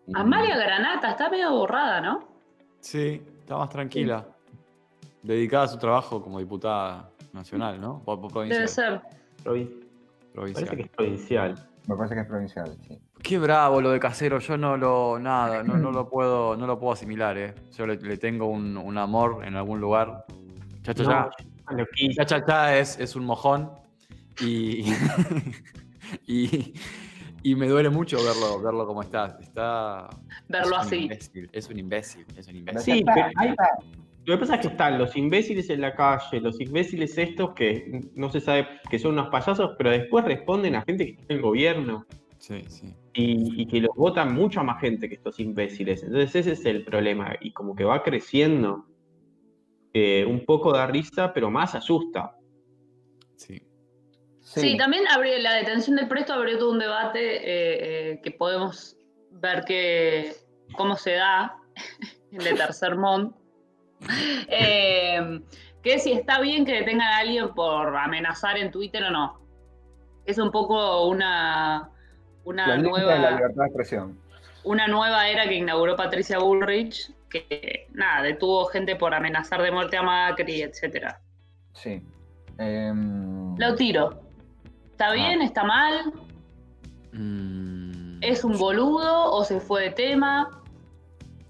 y- 0.07 0.11
Amalia 0.15 0.57
Granata 0.57 1.11
está 1.11 1.29
medio 1.29 1.51
borrada, 1.51 2.01
¿no? 2.01 2.27
Sí, 2.79 3.21
está 3.41 3.57
más 3.57 3.69
tranquila. 3.69 4.25
Dedicada 5.23 5.65
a 5.65 5.67
su 5.67 5.77
trabajo 5.77 6.21
como 6.21 6.39
diputada 6.39 7.09
nacional, 7.33 7.81
¿no? 7.81 8.01
Por, 8.03 8.21
por 8.21 8.31
provincial. 8.31 8.59
Debe 8.59 8.67
ser. 8.69 9.01
Provi- 9.43 9.69
provincial. 10.33 10.65
Parece 10.65 10.75
que 10.75 10.81
es 10.83 10.89
provincial. 10.89 11.67
Me 11.87 11.95
parece 11.95 12.15
que 12.15 12.21
es 12.21 12.27
provincial, 12.27 12.77
sí. 12.87 12.97
Qué 13.23 13.39
bravo 13.39 13.81
lo 13.81 13.91
de 13.91 13.99
casero, 13.99 14.39
yo 14.39 14.57
no 14.57 14.77
lo, 14.77 15.17
nada, 15.19 15.63
no, 15.63 15.77
no 15.77 15.91
lo 15.91 16.07
puedo, 16.09 16.55
no 16.57 16.67
lo 16.67 16.77
puedo 16.79 16.93
asimilar, 16.93 17.37
eh. 17.37 17.55
Yo 17.75 17.87
le, 17.87 17.95
le 17.95 18.17
tengo 18.17 18.45
un, 18.47 18.77
un 18.77 18.97
amor 18.97 19.43
en 19.45 19.55
algún 19.55 19.79
lugar. 19.79 20.25
Cha 20.83 20.93
cha 20.93 21.03
No, 21.03 21.09
cha, 21.09 21.73
loquísimo. 21.73 22.13
cha 22.15 22.25
cha 22.25 22.45
cha 22.45 22.77
es, 22.77 22.99
es 22.99 23.15
un 23.15 23.25
mojón 23.25 23.71
y, 24.41 24.83
y, 26.27 26.73
y 27.43 27.55
me 27.55 27.67
duele 27.67 27.89
mucho 27.89 28.17
verlo, 28.23 28.61
verlo 28.61 28.85
como 28.85 29.01
está. 29.01 29.37
Está 29.41 30.09
Verlo 30.47 30.75
es 30.81 30.85
así. 30.87 30.95
imbécil, 31.03 31.49
es 31.51 31.69
un 31.69 31.79
imbécil, 31.79 32.25
es 32.35 32.47
un 32.47 32.55
imbécil. 32.57 32.95
Sí, 32.95 33.03
pero 33.05 33.25
hay- 33.35 33.49
está. 33.49 33.69
Lo 34.27 34.35
que 34.35 34.41
pasa 34.41 34.55
es 34.55 34.61
que 34.61 34.67
están 34.67 34.97
los 34.97 35.15
imbéciles 35.15 35.69
en 35.69 35.79
la 35.79 35.95
calle, 35.95 36.41
los 36.41 36.59
imbéciles 36.59 37.17
estos 37.17 37.53
que 37.53 38.01
no 38.13 38.29
se 38.29 38.41
sabe 38.41 38.67
que 38.89 38.99
son 38.99 39.13
unos 39.13 39.29
payasos, 39.29 39.71
pero 39.77 39.89
después 39.89 40.25
responden 40.25 40.75
a 40.75 40.81
gente 40.81 41.05
que 41.05 41.11
está 41.13 41.23
en 41.29 41.37
el 41.37 41.41
gobierno 41.41 42.05
Sí, 42.37 42.65
sí. 42.67 42.93
y, 43.13 43.61
y 43.61 43.65
que 43.67 43.79
los 43.79 43.95
votan 43.95 44.35
mucha 44.35 44.63
más 44.63 44.81
gente 44.81 45.07
que 45.07 45.15
estos 45.15 45.39
imbéciles. 45.39 46.03
Entonces 46.03 46.35
ese 46.35 46.51
es 46.51 46.65
el 46.65 46.83
problema 46.83 47.37
y 47.39 47.53
como 47.53 47.73
que 47.73 47.85
va 47.85 48.03
creciendo. 48.03 48.85
Eh, 49.93 50.25
un 50.25 50.43
poco 50.43 50.73
da 50.73 50.87
risa, 50.87 51.31
pero 51.33 51.49
más 51.49 51.73
asusta. 51.73 52.35
sí. 53.37 53.61
Sí, 54.41 54.75
también 54.77 55.07
abrió, 55.07 55.37
la 55.39 55.53
detención 55.53 55.95
del 55.95 56.09
presto 56.09 56.33
abrió 56.33 56.57
todo 56.57 56.71
un 56.71 56.79
debate 56.79 57.37
eh, 57.37 58.11
eh, 58.11 58.21
que 58.21 58.31
podemos 58.31 58.97
ver 59.31 59.63
que, 59.65 60.33
cómo 60.75 60.97
se 60.97 61.13
da 61.13 61.57
en 62.31 62.41
el 62.41 62.57
tercer 62.57 62.97
mont. 62.97 63.33
Eh, 64.49 65.41
que 65.83 65.99
si 65.99 66.13
está 66.13 66.39
bien 66.39 66.65
que 66.65 66.73
detengan 66.73 67.07
a 67.07 67.17
alguien 67.17 67.53
por 67.53 67.95
amenazar 67.95 68.57
en 68.57 68.71
Twitter 68.71 69.03
o 69.03 69.11
no. 69.11 69.39
Es 70.25 70.37
un 70.37 70.51
poco 70.51 71.07
una, 71.07 71.89
una 72.43 72.63
de 72.63 72.77
la 72.77 72.89
nueva 72.89 73.15
libertad 73.31 73.63
de 73.63 73.65
expresión. 73.65 74.19
una 74.63 74.87
nueva 74.87 75.27
era 75.29 75.47
que 75.47 75.55
inauguró 75.55 75.95
Patricia 75.95 76.39
Bullrich, 76.39 77.11
que 77.29 77.87
nada, 77.91 78.23
detuvo 78.23 78.65
gente 78.65 78.95
por 78.95 79.13
amenazar 79.13 79.61
de 79.61 79.71
muerte 79.71 79.97
a 79.97 80.03
Macri, 80.03 80.61
etcétera. 80.61 81.19
Sí. 81.73 82.01
Em, 82.57 83.55
Lo 83.57 83.75
tiro. 83.75 84.21
¿Está 84.91 85.11
bien? 85.11 85.41
¿Está 85.41 85.63
mal? 85.63 86.11
Mm, 87.13 88.19
¿Es 88.21 88.43
un 88.43 88.57
boludo 88.57 89.31
o 89.31 89.43
se 89.43 89.59
fue 89.59 89.83
de 89.83 89.89
tema? 89.91 90.49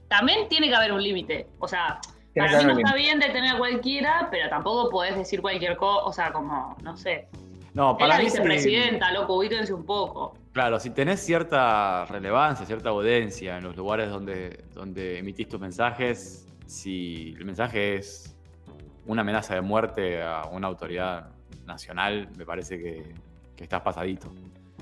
También 0.10 0.48
tiene 0.50 0.68
que 0.68 0.76
haber 0.76 0.92
un 0.92 1.02
límite. 1.02 1.48
O 1.60 1.68
sea, 1.68 2.00
para 2.38 2.58
mí 2.60 2.66
no 2.66 2.80
está 2.80 2.96
bien 2.96 3.20
detener 3.20 3.56
a 3.56 3.58
cualquiera, 3.58 4.28
pero 4.32 4.50
tampoco 4.50 4.90
podés 4.90 5.16
decir 5.16 5.42
cualquier 5.42 5.76
cosa. 5.78 6.06
O 6.06 6.14
sea, 6.14 6.32
como, 6.32 6.76
no 6.84 6.96
sé. 6.98 7.28
No, 7.74 7.92
Es 7.92 7.98
para 7.98 8.08
la 8.10 8.18
mí 8.18 8.30
sí- 8.30 8.38
vicepresidenta, 8.38 9.12
loco, 9.12 9.36
ubíquense 9.38 9.74
un 9.74 9.86
poco. 9.86 10.36
Claro, 10.54 10.80
si 10.80 10.90
tenés 10.90 11.20
cierta 11.20 12.06
relevancia, 12.06 12.66
cierta 12.66 12.90
audiencia 12.90 13.58
en 13.58 13.64
los 13.64 13.76
lugares 13.76 14.10
donde, 14.10 14.64
donde 14.74 15.20
emitís 15.20 15.48
tus 15.48 15.60
mensajes, 15.60 16.48
si 16.66 17.36
el 17.38 17.46
mensaje 17.46 17.96
es 17.96 18.36
una 19.06 19.22
amenaza 19.22 19.54
de 19.54 19.62
muerte 19.62 20.22
a 20.24 20.46
una 20.52 20.68
autoridad 20.68 21.28
nacional, 21.68 22.30
me 22.36 22.46
parece 22.46 22.80
que, 22.80 23.04
que 23.56 23.64
estás 23.64 23.82
pasadito. 23.82 24.32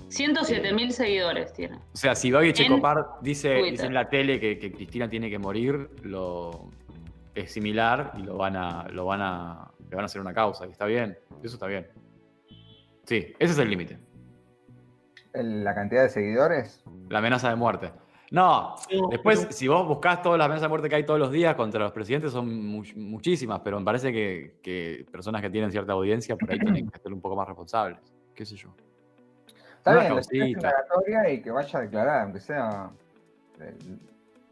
107 0.07 0.71
mil 0.73 0.91
seguidores 0.93 1.51
tiene. 1.51 1.75
O 1.77 1.97
sea, 1.97 2.15
si 2.15 2.31
Babi 2.31 2.53
Checopar 2.53 3.05
dice, 3.21 3.55
dice 3.55 3.87
en 3.87 3.93
la 3.93 4.07
tele 4.07 4.39
que, 4.39 4.57
que 4.57 4.71
Cristina 4.71 5.09
tiene 5.09 5.29
que 5.29 5.39
morir, 5.39 5.89
lo, 6.03 6.69
es 7.35 7.51
similar 7.51 8.13
y 8.17 8.23
lo 8.23 8.37
van 8.37 8.55
a, 8.55 8.87
lo 8.89 9.05
van 9.05 9.21
a, 9.21 9.71
le 9.89 9.95
van 9.95 10.03
a 10.03 10.05
hacer 10.05 10.21
una 10.21 10.33
causa. 10.33 10.65
Y 10.65 10.71
está 10.71 10.85
bien, 10.85 11.17
eso 11.43 11.55
está 11.55 11.67
bien. 11.67 11.87
Sí, 13.03 13.33
ese 13.37 13.53
es 13.53 13.59
el 13.59 13.69
límite. 13.69 13.99
La 15.33 15.75
cantidad 15.75 16.01
de 16.03 16.09
seguidores. 16.09 16.83
La 17.09 17.19
amenaza 17.19 17.49
de 17.49 17.55
muerte. 17.55 17.91
No, 18.31 18.75
después, 19.11 19.47
si 19.51 19.67
vos 19.67 19.87
buscás 19.87 20.21
todas 20.21 20.37
las 20.39 20.45
amenazas 20.45 20.63
de 20.63 20.69
muerte 20.69 20.89
que 20.89 20.95
hay 20.95 21.05
todos 21.05 21.19
los 21.19 21.31
días 21.31 21.53
contra 21.55 21.79
los 21.79 21.91
presidentes, 21.91 22.31
son 22.31 22.65
mu- 22.65 22.83
muchísimas, 22.95 23.59
pero 23.59 23.77
me 23.79 23.85
parece 23.85 24.11
que, 24.11 24.55
que 24.63 25.05
personas 25.11 25.41
que 25.43 25.49
tienen 25.51 25.71
cierta 25.71 25.93
audiencia 25.93 26.35
por 26.35 26.49
ahí 26.51 26.57
tienen 26.59 26.89
que 26.89 26.99
ser 26.99 27.13
un 27.13 27.21
poco 27.21 27.35
más 27.35 27.47
responsables. 27.47 27.99
¿Qué 28.33 28.43
sé 28.45 28.55
yo? 28.55 28.73
Está 29.77 29.91
Una 29.91 29.99
bien, 29.99 30.13
causita. 30.13 30.45
indagatoria 30.47 31.29
y 31.29 31.41
que 31.41 31.51
vaya 31.51 31.79
a 31.79 31.81
declarar, 31.83 32.21
aunque 32.23 32.39
sea. 32.39 32.89
eh, 33.61 33.75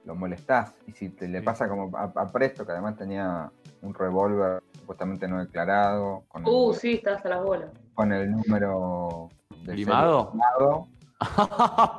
Lo 0.06 0.16
molestás. 0.16 0.74
Y 0.88 0.92
si 0.92 1.10
te 1.10 1.28
le 1.28 1.40
Sí. 1.40 1.46
pasa 1.46 1.68
como 1.68 1.96
a, 1.98 2.12
a 2.16 2.28
Presto, 2.32 2.66
que 2.66 2.72
además 2.74 2.98
tenía 2.98 3.50
un 3.82 3.94
revólver 3.94 4.62
supuestamente 4.80 5.28
no 5.28 5.40
declarado, 5.40 6.24
con, 6.28 6.46
Uh, 6.48 6.72
el, 6.74 6.78
sí, 6.80 6.94
está 6.96 7.16
hasta 7.16 7.30
las 7.30 7.44
bolas. 7.44 7.70
con 7.94 8.12
el 8.12 8.32
número 8.32 9.30
de 9.64 9.76
¿Limado? 9.76 10.34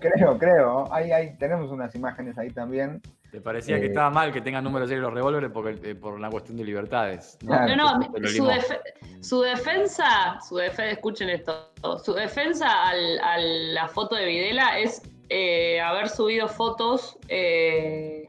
Creo, 0.00 0.38
creo. 0.38 0.92
Ahí, 0.92 1.10
ahí 1.10 1.36
tenemos 1.38 1.70
unas 1.70 1.94
imágenes 1.94 2.38
ahí 2.38 2.50
también. 2.50 3.00
Te 3.30 3.40
parecía 3.40 3.78
que 3.80 3.86
Eh. 3.86 3.88
estaba 3.88 4.10
mal 4.10 4.30
que 4.32 4.40
tengan 4.42 4.62
números 4.62 4.88
de 4.90 4.96
los 4.96 5.12
revólveres 5.12 5.50
porque, 5.50 5.90
eh, 5.90 5.94
por 5.94 6.12
una 6.14 6.28
cuestión 6.30 6.56
de 6.58 6.64
libertades. 6.64 7.38
¿no? 7.42 7.48
Claro. 7.48 7.76
No, 7.76 8.02
su, 8.28 8.44
defe- 8.44 8.80
su 9.20 9.40
defensa, 9.40 10.38
su 10.46 10.56
defe- 10.56 10.90
escuchen 10.92 11.30
esto, 11.30 11.70
su 12.04 12.12
defensa 12.12 12.68
al- 12.88 13.18
a 13.20 13.38
la 13.38 13.88
foto 13.88 14.14
de 14.16 14.26
Videla 14.26 14.78
es 14.78 15.02
eh, 15.34 15.80
haber 15.80 16.08
subido 16.10 16.46
fotos 16.46 17.16
eh, 17.28 18.28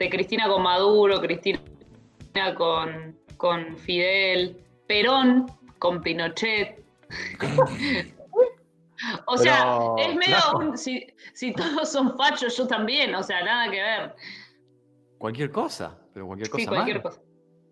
de 0.00 0.10
Cristina 0.10 0.48
con 0.48 0.62
Maduro, 0.62 1.20
Cristina 1.20 1.60
con, 2.56 3.16
con 3.36 3.76
Fidel, 3.76 4.56
Perón 4.88 5.46
con 5.78 6.02
Pinochet. 6.02 6.82
o 9.26 9.36
sea, 9.36 9.64
Pero, 9.64 9.96
es 9.98 10.16
medio 10.16 10.36
claro. 10.50 10.58
un, 10.70 10.78
si, 10.78 11.06
si 11.32 11.52
todos 11.52 11.90
son 11.90 12.16
fachos, 12.16 12.56
yo 12.56 12.66
también, 12.66 13.14
o 13.14 13.22
sea, 13.22 13.44
nada 13.44 13.70
que 13.70 13.80
ver. 13.80 14.14
Cualquier 15.18 15.50
cosa, 15.50 15.96
pero 16.12 16.26
cualquier 16.26 16.50
cosa 16.50 16.60
Sí, 16.62 16.66
cualquier 16.66 16.96
mal. 16.96 17.02
cosa. 17.04 17.20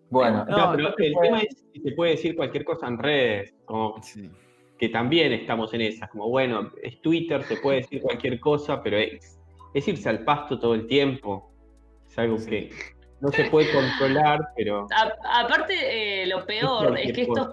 Bueno, 0.09 0.45
No, 0.45 0.57
No, 0.57 0.71
pero 0.75 0.87
el 0.97 1.13
puede- 1.13 1.27
tema 1.27 1.39
es 1.41 1.65
si 1.73 1.81
se 1.81 1.91
puede 1.91 2.11
decir 2.11 2.35
cualquier 2.35 2.63
cosa 2.65 2.87
en 2.87 2.97
redes, 2.99 3.53
como 3.65 4.01
Sí. 4.01 4.29
Que 4.79 4.89
también 4.89 5.31
estamos 5.33 5.73
en 5.73 5.81
esas, 5.81 6.09
como 6.09 6.29
bueno, 6.29 6.71
es 6.81 7.01
Twitter, 7.01 7.43
se 7.43 7.57
puede 7.57 7.77
decir 7.81 8.01
cualquier 8.01 8.39
cosa, 8.39 8.81
pero 8.83 8.97
es, 8.97 9.39
es 9.73 9.87
irse 9.87 10.09
al 10.09 10.23
pasto 10.23 10.59
todo 10.59 10.73
el 10.73 10.87
tiempo. 10.87 11.51
Es 12.09 12.17
algo 12.19 12.37
Sí. 12.37 12.49
que 12.49 12.71
no 13.21 13.31
se 13.31 13.45
puede 13.45 13.71
controlar, 13.71 14.39
pero 14.57 14.87
A- 14.93 15.41
aparte, 15.43 16.23
eh, 16.23 16.27
lo 16.27 16.45
peor 16.45 16.97
es 16.99 17.13
que 17.13 17.21
estos, 17.21 17.49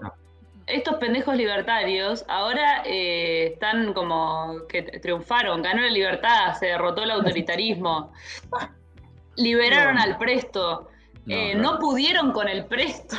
estos 0.67 0.95
pendejos 0.95 1.35
libertarios 1.37 2.25
ahora 2.27 2.83
eh, 2.85 3.51
están 3.53 3.93
como 3.93 4.67
que 4.67 4.83
triunfaron, 4.83 5.61
ganó 5.61 5.81
la 5.81 5.89
libertad, 5.89 6.53
se 6.59 6.67
derrotó 6.67 7.03
el 7.03 7.11
autoritarismo, 7.11 8.11
liberaron 9.37 9.95
No. 9.95 10.01
al 10.03 10.17
presto, 10.17 10.89
No, 11.25 11.35
eh, 11.35 11.55
no. 11.55 11.73
no 11.73 11.79
pudieron 11.79 12.31
con 12.31 12.47
el 12.49 12.65
presto. 12.65 13.15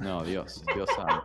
No, 0.00 0.24
Dios, 0.24 0.64
Dios 0.74 0.88
sabe. 0.96 1.20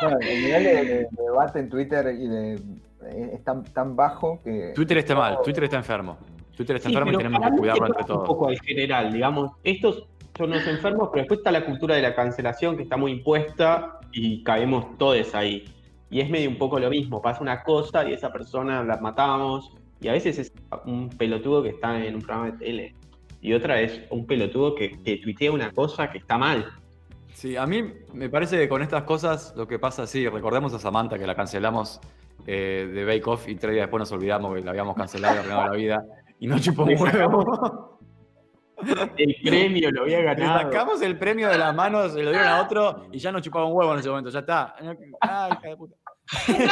Bueno, 0.00 0.18
el 0.20 0.42
nivel 0.42 0.64
de, 0.64 0.74
de- 0.84 0.84
de 1.10 1.22
debate 1.24 1.58
en 1.60 1.68
Twitter 1.68 2.06
y 2.18 2.26
de, 2.28 2.54
eh, 2.54 3.30
es 3.34 3.44
tan, 3.44 3.64
tan 3.64 3.94
bajo 3.96 4.40
que. 4.42 4.72
Twitter 4.74 4.98
está 4.98 5.14
mal, 5.14 5.38
Twitter 5.44 5.64
está 5.64 5.76
enfermo. 5.76 6.16
Twitter 6.56 6.76
está 6.76 6.88
Sí, 6.88 6.94
enfermo 6.94 7.12
y 7.12 7.16
tenemos 7.16 7.40
que 7.50 7.56
cuidarlo 7.56 7.86
entre 7.86 8.02
pasa 8.02 8.12
Un 8.12 8.18
todos. 8.18 8.28
poco 8.28 8.48
al 8.48 8.60
general, 8.60 9.12
digamos, 9.12 9.50
estos 9.64 10.06
son 10.36 10.50
los 10.50 10.66
enfermos, 10.66 11.08
pero 11.12 11.22
después 11.22 11.38
está 11.38 11.50
la 11.50 11.64
cultura 11.64 11.96
de 11.96 12.02
la 12.02 12.14
cancelación 12.14 12.76
que 12.76 12.84
está 12.84 12.96
muy 12.96 13.12
impuesta 13.12 13.98
y 14.12 14.42
caemos 14.44 14.96
todos 14.98 15.34
ahí. 15.34 15.64
Y 16.10 16.20
es 16.20 16.30
medio 16.30 16.48
un 16.48 16.58
poco 16.58 16.78
lo 16.78 16.90
mismo, 16.90 17.20
pasa 17.20 17.40
una 17.40 17.62
cosa 17.64 18.08
y 18.08 18.12
esa 18.12 18.32
persona 18.32 18.84
la 18.84 18.98
matamos, 18.98 19.72
y 20.00 20.06
a 20.08 20.12
veces 20.12 20.38
es 20.38 20.52
un 20.86 21.08
pelotudo 21.10 21.62
que 21.62 21.70
está 21.70 22.04
en 22.04 22.14
un 22.16 22.22
programa 22.22 22.52
de 22.52 22.58
tele, 22.58 22.94
y 23.40 23.52
otra 23.52 23.80
es 23.80 24.00
un 24.10 24.24
pelotudo 24.26 24.74
que, 24.76 24.92
que 25.02 25.16
tuitea 25.16 25.50
una 25.50 25.72
cosa 25.72 26.10
que 26.12 26.18
está 26.18 26.38
mal. 26.38 26.66
Sí, 27.34 27.56
a 27.56 27.66
mí 27.66 27.82
me 28.12 28.28
parece 28.30 28.56
que 28.58 28.68
con 28.68 28.80
estas 28.80 29.02
cosas 29.02 29.52
lo 29.56 29.66
que 29.66 29.78
pasa, 29.78 30.06
sí, 30.06 30.26
recordemos 30.28 30.72
a 30.72 30.78
Samantha 30.78 31.18
que 31.18 31.26
la 31.26 31.34
cancelamos 31.34 32.00
eh, 32.46 32.88
de 32.92 33.04
Bake 33.04 33.26
Off 33.26 33.48
y 33.48 33.56
tres 33.56 33.72
días 33.74 33.84
después 33.84 34.00
nos 34.00 34.12
olvidamos 34.12 34.54
que 34.54 34.62
la 34.62 34.70
habíamos 34.70 34.96
cancelado 34.96 35.34
y 35.34 35.38
arruinado 35.38 35.68
la 35.68 35.76
vida 35.76 36.04
y 36.40 36.46
no 36.46 36.58
chupó 36.58 36.84
un 36.84 36.90
Le 36.90 36.96
huevo. 36.96 37.98
El 39.16 39.36
premio 39.42 39.90
lo 39.92 40.02
había 40.02 40.18
Le 40.18 40.24
ganado. 40.24 40.70
sacamos 40.70 41.00
el 41.02 41.16
premio 41.18 41.48
de 41.48 41.58
las 41.58 41.74
manos, 41.74 42.12
se 42.12 42.22
lo 42.22 42.30
dieron 42.30 42.48
a 42.48 42.60
otro 42.62 43.06
y 43.12 43.18
ya 43.18 43.30
no 43.32 43.40
chupaba 43.40 43.66
un 43.66 43.72
huevo 43.74 43.92
en 43.94 44.00
ese 44.00 44.08
momento, 44.08 44.30
ya 44.30 44.40
está. 44.40 44.74
Ay, 45.20 45.52
hija 45.52 45.68
de 45.68 45.76
puta. 45.76 45.96
Lo, 46.48 46.54
peor 46.54 46.64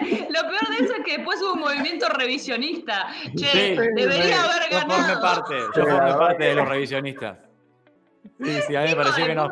de, 0.00 0.28
lo 0.30 0.40
peor 0.42 0.68
de 0.78 0.84
eso 0.84 0.94
es 0.94 1.04
que 1.04 1.16
después 1.18 1.40
hubo 1.42 1.54
un 1.54 1.60
movimiento 1.60 2.08
revisionista. 2.08 3.08
Che, 3.36 3.46
Sí, 3.46 3.76
debería 3.96 4.42
haber 4.44 4.70
Yo 4.70 4.78
formé 4.78 4.94
ganado. 4.96 5.20
parte, 5.20 5.54
yo 5.74 5.86
formé 5.86 6.14
parte 6.14 6.44
de 6.44 6.54
los 6.54 6.68
revisionistas. 6.68 7.38
Sí, 8.42 8.52
sí, 8.68 8.76
a 8.76 8.82
mí 8.82 8.88
me 8.88 8.96
pareció 8.96 9.26
que 9.26 9.34
no. 9.34 9.48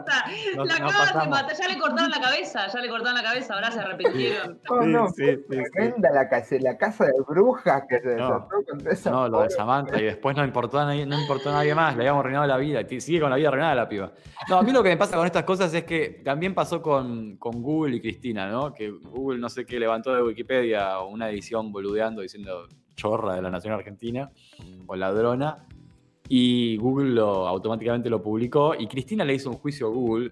nos- 0.56 0.66
la 0.66 0.74
acaban 0.76 1.24
de 1.24 1.28
matar, 1.30 1.56
ya 1.56 1.68
le 1.68 1.78
cortaron 1.78 2.10
la 2.10 2.20
cabeza, 2.20 2.66
ya 2.68 2.80
le 2.80 2.88
cortaron 2.88 3.14
la 3.14 3.22
cabeza, 3.22 3.54
ahora 3.54 3.70
se 3.70 3.80
arrepintieron. 3.80 4.60
No, 4.70 4.82
no, 4.82 5.08
Sí, 5.10 5.24
sí, 5.48 5.56
la, 6.00 6.28
casa, 6.28 6.54
la 6.60 6.76
casa 6.78 7.04
de 7.04 7.12
brujas 7.26 7.82
que 7.88 8.00
se 8.00 8.16
No. 8.16 8.26
desató 8.26 8.48
contra 8.70 8.92
esa 8.92 9.10
No, 9.10 9.28
lo 9.28 9.42
de 9.42 9.50
Samantha 9.50 10.00
y 10.00 10.04
después 10.04 10.36
no 10.36 10.44
importó 10.44 10.78
a 10.78 10.86
nadie, 10.86 11.04
no 11.06 11.20
importó 11.20 11.50
a 11.50 11.52
nadie 11.52 11.74
más, 11.74 11.96
le 11.96 12.02
habíamos 12.02 12.20
arruinado 12.20 12.46
la 12.46 12.56
vida, 12.56 12.80
y 12.88 13.00
sigue 13.00 13.20
con 13.20 13.30
la 13.30 13.36
vida 13.36 13.48
arruinada 13.48 13.74
la 13.74 13.88
piba. 13.88 14.12
No, 14.48 14.58
a 14.58 14.62
mí 14.62 14.72
lo 14.72 14.82
que 14.82 14.88
me 14.90 14.96
pasa 14.96 15.16
con 15.16 15.26
estas 15.26 15.44
cosas 15.44 15.72
es 15.74 15.84
que 15.84 16.22
también 16.24 16.54
pasó 16.54 16.80
con, 16.80 17.36
con 17.36 17.62
Google 17.62 17.96
y 17.96 18.00
Cristina, 18.00 18.48
¿no? 18.50 18.72
Que 18.72 18.90
Google 18.90 19.38
no 19.38 19.48
sé 19.50 19.66
qué 19.66 19.78
levantó 19.78 20.14
de 20.14 20.22
Wikipedia 20.22 21.00
una 21.00 21.28
edición 21.30 21.72
boludeando 21.72 22.22
diciendo 22.22 22.66
chorra 22.96 23.34
de 23.36 23.42
la 23.42 23.50
nación 23.50 23.74
argentina 23.74 24.30
o 24.88 24.96
ladrona, 24.96 25.66
y 26.28 26.76
Google 26.76 27.10
lo, 27.10 27.46
automáticamente 27.48 28.10
lo 28.10 28.22
publicó 28.22 28.74
y 28.74 28.86
Cristina 28.86 29.24
le 29.24 29.34
hizo 29.34 29.50
un 29.50 29.56
juicio 29.56 29.86
a 29.86 29.90
Google. 29.90 30.30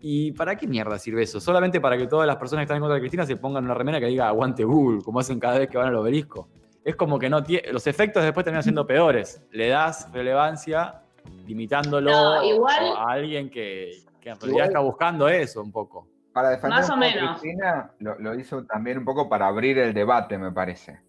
¿Y 0.00 0.30
para 0.32 0.54
qué 0.56 0.66
mierda 0.68 0.96
sirve 0.98 1.22
eso? 1.24 1.40
Solamente 1.40 1.80
para 1.80 1.96
que 1.98 2.06
todas 2.06 2.26
las 2.26 2.36
personas 2.36 2.60
que 2.60 2.64
están 2.64 2.76
en 2.76 2.82
contra 2.82 2.94
de 2.94 3.00
Cristina 3.00 3.26
se 3.26 3.36
pongan 3.36 3.64
una 3.64 3.74
remera 3.74 3.98
que 3.98 4.06
diga 4.06 4.28
aguante 4.28 4.62
Google, 4.64 5.02
como 5.02 5.18
hacen 5.20 5.40
cada 5.40 5.58
vez 5.58 5.68
que 5.68 5.76
van 5.78 5.88
al 5.88 5.96
obelisco. 5.96 6.48
Es 6.84 6.94
como 6.94 7.18
que 7.18 7.28
no 7.28 7.42
tiene. 7.42 7.72
Los 7.72 7.86
efectos 7.88 8.22
después 8.22 8.44
terminan 8.44 8.62
siendo 8.62 8.86
peores. 8.86 9.42
Le 9.50 9.68
das 9.68 10.10
relevancia 10.12 11.02
limitándolo 11.46 12.10
No, 12.10 12.44
igual- 12.44 12.92
a 12.96 13.10
alguien 13.10 13.50
que, 13.50 13.90
que 14.20 14.30
en 14.30 14.36
realidad 14.36 14.48
Igual- 14.50 14.66
está 14.68 14.78
buscando 14.80 15.28
eso 15.28 15.60
un 15.62 15.72
poco. 15.72 16.06
Para 16.32 16.50
defender 16.50 16.78
Más 16.78 16.88
un 16.88 16.92
o 16.92 16.94
poco 16.94 17.04
a 17.04 17.14
menos. 17.16 17.40
Cristina, 17.40 17.90
lo, 17.98 18.18
lo 18.20 18.34
hizo 18.38 18.64
también 18.66 18.98
un 18.98 19.04
poco 19.04 19.28
para 19.28 19.48
abrir 19.48 19.78
el 19.78 19.92
debate, 19.92 20.38
me 20.38 20.52
parece. 20.52 21.00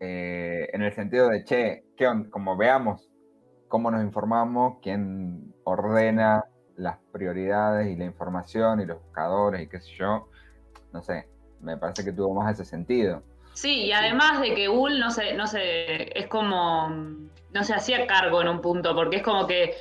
Eh, 0.00 0.68
en 0.72 0.82
el 0.82 0.92
sentido 0.92 1.28
de, 1.28 1.44
che, 1.44 1.84
¿qué 1.96 2.06
on- 2.08 2.24
como 2.30 2.56
veamos 2.56 3.08
cómo 3.74 3.90
nos 3.90 4.04
informamos, 4.04 4.76
quién 4.80 5.52
ordena 5.64 6.44
las 6.76 6.96
prioridades 7.10 7.88
y 7.88 7.96
la 7.96 8.04
información 8.04 8.78
y 8.80 8.86
los 8.86 9.02
buscadores 9.02 9.62
y 9.62 9.66
qué 9.66 9.80
sé 9.80 9.90
yo, 9.98 10.28
no 10.92 11.02
sé, 11.02 11.26
me 11.60 11.76
parece 11.76 12.04
que 12.04 12.12
tuvo 12.12 12.32
más 12.40 12.54
ese 12.54 12.64
sentido. 12.64 13.24
Sí, 13.52 13.86
y 13.86 13.90
además 13.92 14.40
de 14.40 14.54
que 14.54 14.68
Google 14.68 15.00
no 15.00 15.10
se, 15.10 15.34
no 15.34 15.48
se, 15.48 16.16
es 16.16 16.28
como, 16.28 16.88
no 16.88 17.64
se 17.64 17.74
hacía 17.74 18.06
cargo 18.06 18.40
en 18.42 18.46
un 18.46 18.60
punto, 18.60 18.94
porque 18.94 19.16
es 19.16 19.22
como 19.24 19.44
que 19.48 19.74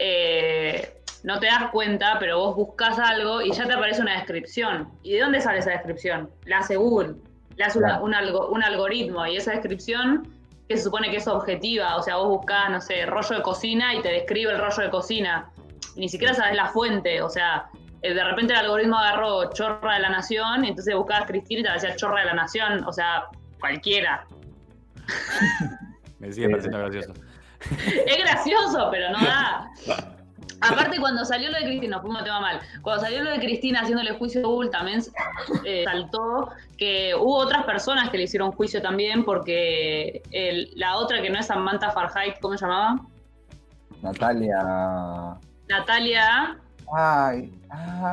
eh, 0.00 1.00
no 1.22 1.38
te 1.38 1.46
das 1.46 1.70
cuenta, 1.70 2.16
pero 2.18 2.36
vos 2.40 2.56
buscas 2.56 2.98
algo 2.98 3.42
y 3.42 3.52
ya 3.52 3.64
te 3.64 3.74
aparece 3.74 4.02
una 4.02 4.14
descripción. 4.16 4.88
¿Y 5.04 5.12
de 5.12 5.20
dónde 5.20 5.40
sale 5.40 5.60
esa 5.60 5.70
descripción? 5.70 6.30
La 6.46 6.58
hace 6.58 6.74
Google, 6.74 7.14
le 7.54 7.62
hace 7.64 7.78
una- 7.78 8.00
un, 8.02 8.12
algo- 8.12 8.48
un 8.48 8.64
algoritmo 8.64 9.24
y 9.24 9.36
esa 9.36 9.52
descripción 9.52 10.26
que 10.70 10.76
se 10.76 10.84
supone 10.84 11.10
que 11.10 11.16
es 11.16 11.26
objetiva, 11.26 11.96
o 11.96 12.02
sea, 12.02 12.14
vos 12.18 12.28
buscás, 12.28 12.70
no 12.70 12.80
sé, 12.80 13.04
rollo 13.04 13.34
de 13.34 13.42
cocina 13.42 13.92
y 13.92 14.02
te 14.02 14.08
describe 14.08 14.52
el 14.52 14.58
rollo 14.58 14.84
de 14.84 14.88
cocina. 14.88 15.50
Ni 15.96 16.08
siquiera 16.08 16.32
sabes 16.32 16.54
la 16.54 16.68
fuente, 16.68 17.20
o 17.22 17.28
sea, 17.28 17.68
eh, 18.02 18.14
de 18.14 18.22
repente 18.22 18.52
el 18.52 18.60
algoritmo 18.60 18.96
agarró 18.96 19.52
chorra 19.52 19.94
de 19.94 20.00
la 20.02 20.10
nación 20.10 20.64
y 20.64 20.68
entonces 20.68 20.94
buscabas 20.94 21.26
Cristina 21.26 21.60
y 21.60 21.64
te 21.64 21.72
decía 21.72 21.96
chorra 21.96 22.20
de 22.20 22.26
la 22.26 22.34
nación, 22.34 22.84
o 22.84 22.92
sea, 22.92 23.24
cualquiera. 23.58 24.24
Me 26.20 26.32
sigue 26.32 26.48
pareciendo 26.48 26.78
gracioso. 26.78 27.14
Es 28.06 28.18
gracioso, 28.18 28.88
pero 28.92 29.10
no 29.10 29.26
da. 29.26 29.70
Aparte, 30.60 30.98
cuando 31.00 31.24
salió 31.24 31.50
lo 31.50 31.58
de 31.58 31.64
Cristina, 31.64 31.96
nos 31.96 32.02
fuimos 32.02 32.20
a 32.22 32.24
tema 32.24 32.40
mal. 32.40 32.60
Cuando 32.82 33.02
salió 33.02 33.22
lo 33.24 33.30
de 33.30 33.38
Cristina 33.38 33.80
haciéndole 33.80 34.12
juicio 34.18 34.44
a 34.44 34.48
Bull, 34.48 34.70
también 34.70 35.00
eh, 35.64 35.84
saltó 35.84 36.50
que 36.76 37.14
hubo 37.14 37.36
otras 37.36 37.64
personas 37.64 38.10
que 38.10 38.18
le 38.18 38.24
hicieron 38.24 38.52
juicio 38.52 38.80
también, 38.82 39.24
porque 39.24 40.22
el- 40.30 40.70
la 40.76 40.96
otra 40.96 41.20
que 41.22 41.30
no 41.30 41.38
es 41.38 41.46
Samantha 41.46 41.90
Farhait, 41.90 42.38
¿cómo 42.40 42.56
se 42.56 42.64
llamaba? 42.66 43.00
Natalia. 44.02 45.36
Natalia. 45.68 46.58
Ay. 46.92 47.52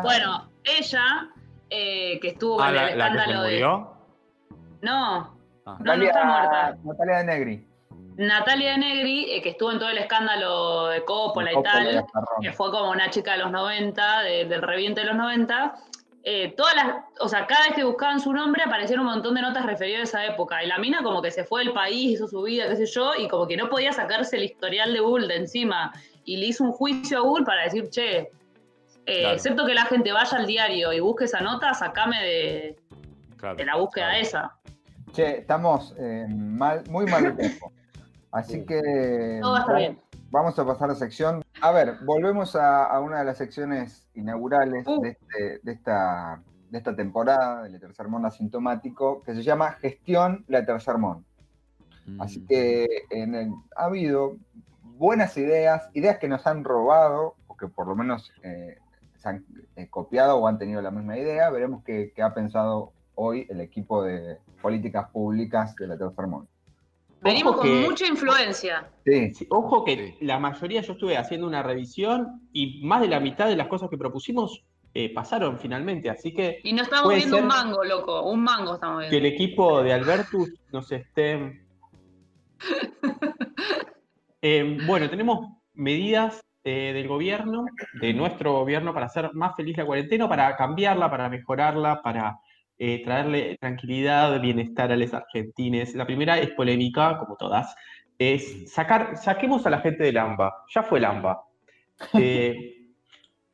Bueno, 0.04 0.50
ella, 0.64 1.30
eh, 1.70 2.20
que 2.20 2.30
estuvo 2.30 2.62
Ah, 2.62 2.70
en 2.70 2.76
la, 2.76 2.90
el 2.92 2.98
la 2.98 3.06
que 3.06 3.12
se 3.12 3.18
escándalo 3.20 3.44
de. 3.44 3.52
murió. 3.54 3.94
No, 4.82 5.38
Ah. 5.66 5.78
no, 5.80 5.96
no 5.98 6.04
está 6.04 6.24
muerta. 6.26 6.78
Natalia 6.84 7.18
de 7.18 7.24
Negri. 7.24 7.68
Natalia 8.18 8.72
de 8.72 8.78
Negri, 8.80 9.32
eh, 9.32 9.42
que 9.42 9.50
estuvo 9.50 9.72
en 9.72 9.80
todo 9.80 9.90
el 9.90 9.98
escándalo 10.00 10.88
de 10.88 11.06
Coppola 11.06 11.52
y 11.52 11.56
Coppola 11.56 11.74
tal. 11.74 12.06
y 12.42 12.48
que 12.48 12.54
fue 12.54 12.72
como 12.72 12.92
una 12.92 13.10
chica 13.10 13.34
de 13.34 13.38
los 13.40 13.52
90, 13.52 14.22
de- 14.22 14.46
del 14.46 14.62
reviente 14.62 15.02
de 15.02 15.08
los 15.08 15.16
90, 15.16 15.76
eh, 16.24 16.54
todas 16.58 16.76
las, 16.76 16.96
o 17.22 17.30
sea, 17.30 17.46
cada 17.48 17.68
vez 17.68 17.76
que 17.76 17.84
buscaban 17.84 18.20
su 18.20 18.34
nombre 18.34 18.64
aparecieron 18.64 19.06
un 19.06 19.14
montón 19.14 19.36
de 19.36 19.42
notas 19.42 19.66
referidas 19.66 20.00
a 20.02 20.04
esa 20.24 20.34
época. 20.34 20.64
Y 20.64 20.68
la 20.68 20.78
mina 20.80 21.02
como 21.04 21.22
que 21.22 21.32
se 21.32 21.44
fue 21.46 21.64
del 21.64 21.74
país, 21.74 22.12
hizo 22.14 22.28
su 22.28 22.42
vida, 22.42 22.68
qué 22.68 22.76
sé 22.76 22.86
yo, 22.88 23.12
y 23.16 23.28
como 23.28 23.48
que 23.48 23.56
no 23.56 23.70
podía 23.70 23.94
sacarse 23.94 24.36
el 24.38 24.44
historial 24.44 24.92
de 24.94 25.00
Bull 25.00 25.28
de 25.28 25.36
encima. 25.38 25.94
Y 26.26 26.38
le 26.38 26.48
hizo 26.48 26.64
un 26.66 26.72
juicio 26.74 27.20
a 27.20 27.22
Bull 27.22 27.46
para 27.46 27.64
decir, 27.64 27.90
che, 27.90 28.32
eh, 29.06 29.20
Claro. 29.20 29.36
excepto 29.36 29.66
que 29.66 29.74
la 29.74 29.86
gente 29.86 30.12
vaya 30.12 30.38
al 30.38 30.48
diario 30.48 30.92
y 30.92 31.00
busque 31.00 31.26
esa 31.26 31.40
nota, 31.40 31.74
sacame 31.74 32.22
de, 32.24 32.76
Claro, 33.38 33.56
de 33.56 33.64
la 33.66 33.76
búsqueda 33.78 34.08
claro. 34.10 34.22
esa. 34.22 34.58
Che, 35.14 35.38
estamos 35.38 35.94
eh, 35.98 36.26
mal, 36.28 36.84
muy 36.90 37.06
mal 37.06 37.24
de 37.24 37.32
tiempo. 37.32 37.72
Así 38.38 38.66
que. 38.66 39.40
Todo 39.42 39.52
va 39.52 39.58
a 39.58 39.62
estar 39.62 39.78
bien. 39.78 40.00
Vamos 40.30 40.60
a 40.60 40.66
pasar 40.66 40.90
a 40.92 40.96
sección. 40.96 41.44
A 41.62 41.72
ver, 41.72 41.96
volvemos 42.06 42.56
a, 42.56 42.86
a 42.86 43.00
una 43.00 43.20
de 43.20 43.26
las 43.26 43.38
secciones 43.38 44.08
inaugurales 44.14 44.86
Uh. 44.88 45.02
de, 45.02 45.10
este- 45.10 45.60
de 45.64 45.72
esta, 45.72 46.42
de 46.70 46.78
esta 46.78 46.96
temporada 46.96 47.64
del 47.64 47.80
Tercer 47.80 48.08
Mundo 48.10 48.28
Asintomático, 48.28 49.22
que 49.24 49.34
se 49.34 49.42
llama 49.44 49.72
Gestión 49.74 50.44
La 50.48 50.66
Tercer 50.66 50.98
Mundo. 50.98 51.24
Mm. 52.06 52.22
Así 52.22 52.46
que 52.46 52.88
en 53.10 53.36
el- 53.36 53.54
ha 53.76 53.86
habido 53.86 54.36
buenas 54.84 55.38
ideas, 55.38 55.90
ideas 55.94 56.18
que 56.18 56.28
nos 56.28 56.46
han 56.46 56.64
robado, 56.64 57.36
o 57.48 57.56
que 57.56 57.68
por 57.68 57.88
lo 57.88 57.96
menos 57.96 58.32
eh, 58.44 58.78
se 59.16 59.30
han 59.30 59.46
eh, 59.78 59.88
copiado 59.90 60.38
o 60.38 60.48
han 60.48 60.58
tenido 60.58 60.82
la 60.82 60.92
misma 60.92 61.18
idea. 61.18 61.50
Veremos 61.50 61.84
qué, 61.84 62.12
qué 62.16 62.22
ha 62.22 62.34
pensado 62.34 62.92
hoy 63.16 63.48
el 63.50 63.62
equipo 63.62 64.04
de 64.04 64.40
políticas 64.62 65.10
públicas 65.10 65.74
de 65.76 65.88
la. 65.88 65.98
Venimos 67.22 67.54
Ojo 67.54 67.62
con 67.62 67.70
que- 67.70 67.86
mucha 67.88 68.06
influencia. 68.08 68.90
Sí, 69.06 69.34
Sí, 69.34 69.48
Ojo 69.50 69.84
que 69.84 70.16
Sí. 70.20 70.26
la 70.26 70.40
mayoría, 70.40 70.82
yo 70.82 70.94
estuve 70.94 71.18
haciendo 71.18 71.48
una 71.48 71.64
revisión 71.64 72.48
y 72.54 72.82
más 72.86 73.02
de 73.02 73.08
la 73.08 73.20
mitad 73.20 73.48
de 73.48 73.56
las 73.56 73.68
cosas 73.68 73.90
que 73.90 73.98
propusimos 73.98 74.64
eh, 74.94 75.14
pasaron 75.14 75.60
finalmente. 75.60 76.10
Así 76.10 76.34
que 76.34 76.60
Y 76.64 76.74
no 76.74 76.82
estamos 76.84 77.14
viendo 77.14 77.38
un 77.38 77.46
mango, 77.48 77.84
loco. 77.84 78.24
Un 78.24 78.42
mango 78.44 78.76
estamos 78.76 79.04
que 79.04 79.10
viendo. 79.10 79.28
el 79.28 79.34
equipo 79.34 79.84
de 79.84 79.94
Albertus 79.94 80.50
nos 80.72 80.92
esté. 80.92 81.62
Eh, 84.42 84.78
bueno, 84.86 85.10
tenemos 85.10 85.48
medidas 85.74 86.40
eh, 86.64 86.92
del 86.94 87.08
gobierno, 87.08 87.66
de 88.00 88.14
nuestro 88.14 88.54
gobierno, 88.54 88.94
para 88.94 89.08
hacer 89.08 89.34
más 89.34 89.56
feliz 89.56 89.76
la 89.78 89.86
cuarentena, 89.86 90.30
para 90.30 90.56
cambiarla, 90.56 91.10
para 91.10 91.28
mejorarla, 91.28 92.02
para 92.04 92.38
eh, 92.80 93.04
traerle 93.04 93.58
tranquilidad, 93.60 94.40
bienestar 94.42 94.92
a 94.92 94.96
los 94.96 95.14
argentines. 95.14 95.96
La 95.96 96.06
primera 96.06 96.38
es 96.38 96.52
polémica, 96.52 97.18
como 97.18 97.36
todas, 97.36 97.76
es 98.20 98.72
sacar, 98.72 99.18
saquemos 99.18 99.66
a 99.66 99.70
la 99.70 99.80
gente 99.80 100.04
del 100.04 100.18
AMBA. 100.18 100.54
Ya 100.74 100.84
fue 100.84 101.00
el 101.00 101.06
AMBA. 101.06 101.44
Eh, 102.14 102.92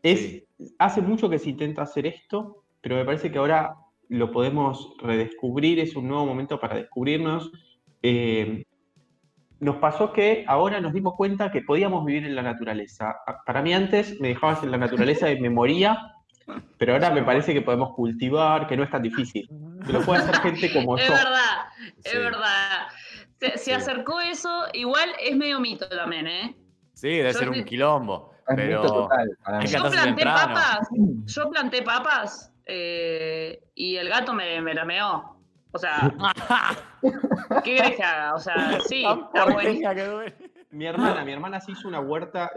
es, 0.01 0.43
hace 0.78 1.01
mucho 1.01 1.30
que 1.30 1.39
se 1.39 1.49
intenta 1.49 1.84
hacer 1.84 2.05
esto, 2.05 2.65
pero 2.82 2.97
me 2.97 3.05
parece 3.05 3.32
que 3.32 3.38
ahora 3.38 3.78
lo 4.09 4.32
podemos 4.32 4.95
redescubrir, 5.01 5.80
es 5.80 5.95
un 5.95 6.09
nuevo 6.09 6.26
momento 6.26 6.59
para 6.59 6.76
descubrirnos. 6.76 7.51
Eh, 8.01 8.65
nos 9.61 9.78
pasó 9.78 10.11
que 10.11 10.43
ahora 10.45 10.82
nos 10.82 10.93
dimos 10.93 11.13
cuenta 11.15 11.51
que 11.51 11.61
podíamos 11.61 12.05
vivir 12.05 12.26
en 12.26 12.36
la 12.36 12.41
naturaleza. 12.41 13.15
Para 13.45 13.61
mí 13.61 13.74
antes 13.74 14.19
me 14.19 14.28
dejabas 14.30 14.61
en 14.61 14.71
la 14.71 14.78
naturaleza 14.78 15.32
y 15.32 15.39
me 15.39 15.49
moría, 15.49 15.97
pero 16.78 16.94
ahora 16.94 17.10
me 17.12 17.24
parece 17.24 17.54
que 17.54 17.62
podemos 17.62 17.94
cultivar, 17.96 18.68
que 18.68 18.76
no 18.78 18.84
es 18.84 18.89
tan 18.89 19.02
difícil. 19.02 19.48
Que 19.86 19.94
lo 19.94 20.02
puede 20.02 20.22
hacer 20.22 20.36
gente 20.41 20.72
como 20.74 20.98
Es 20.98 21.08
yo. 21.08 21.14
verdad, 21.14 21.66
es 22.04 22.12
Sí. 22.12 22.18
verdad. 22.18 22.88
Se, 23.39 23.52
se 23.52 23.58
Sí. 23.58 23.72
acercó 23.72 24.20
eso, 24.22 24.50
igual 24.74 25.10
es 25.20 25.36
medio 25.36 25.60
mito 25.60 25.88
también, 25.89 26.28
¿eh? 26.28 26.56
Sí, 26.94 27.10
debe 27.10 27.34
Yo 27.34 27.39
ser 27.39 27.50
un 27.50 27.56
sí. 27.56 27.64
quilombo. 27.66 28.32
es 28.48 28.56
Pero 28.56 28.82
mito 28.82 28.94
total 28.94 29.30
Yo 29.66 29.89
planté 29.91 30.24
papas, 30.24 30.88
yo 31.26 31.50
planté 31.50 31.82
papas 31.82 32.54
eh, 32.66 33.62
y 33.76 33.96
el 33.98 34.08
gato 34.10 34.34
me, 34.34 34.62
me 34.62 34.74
la 34.74 34.86
meó. 34.86 35.38
O 35.72 35.80
sea, 35.80 36.14
¿qué 37.64 37.76
querés 37.76 37.96
que 37.96 38.04
haga? 38.04 38.36
O 38.36 38.39
sea, 38.39 38.80
sí, 38.88 39.04
Tan 39.04 39.52
está 39.60 39.94
duele. 39.94 40.34
Mi 40.72 40.86
hermana, 40.86 41.24
mi 41.24 41.32
hermana 41.32 41.60
se 41.62 41.72
hizo 41.72 41.88
una 41.88 42.00
huerta, 42.00 42.52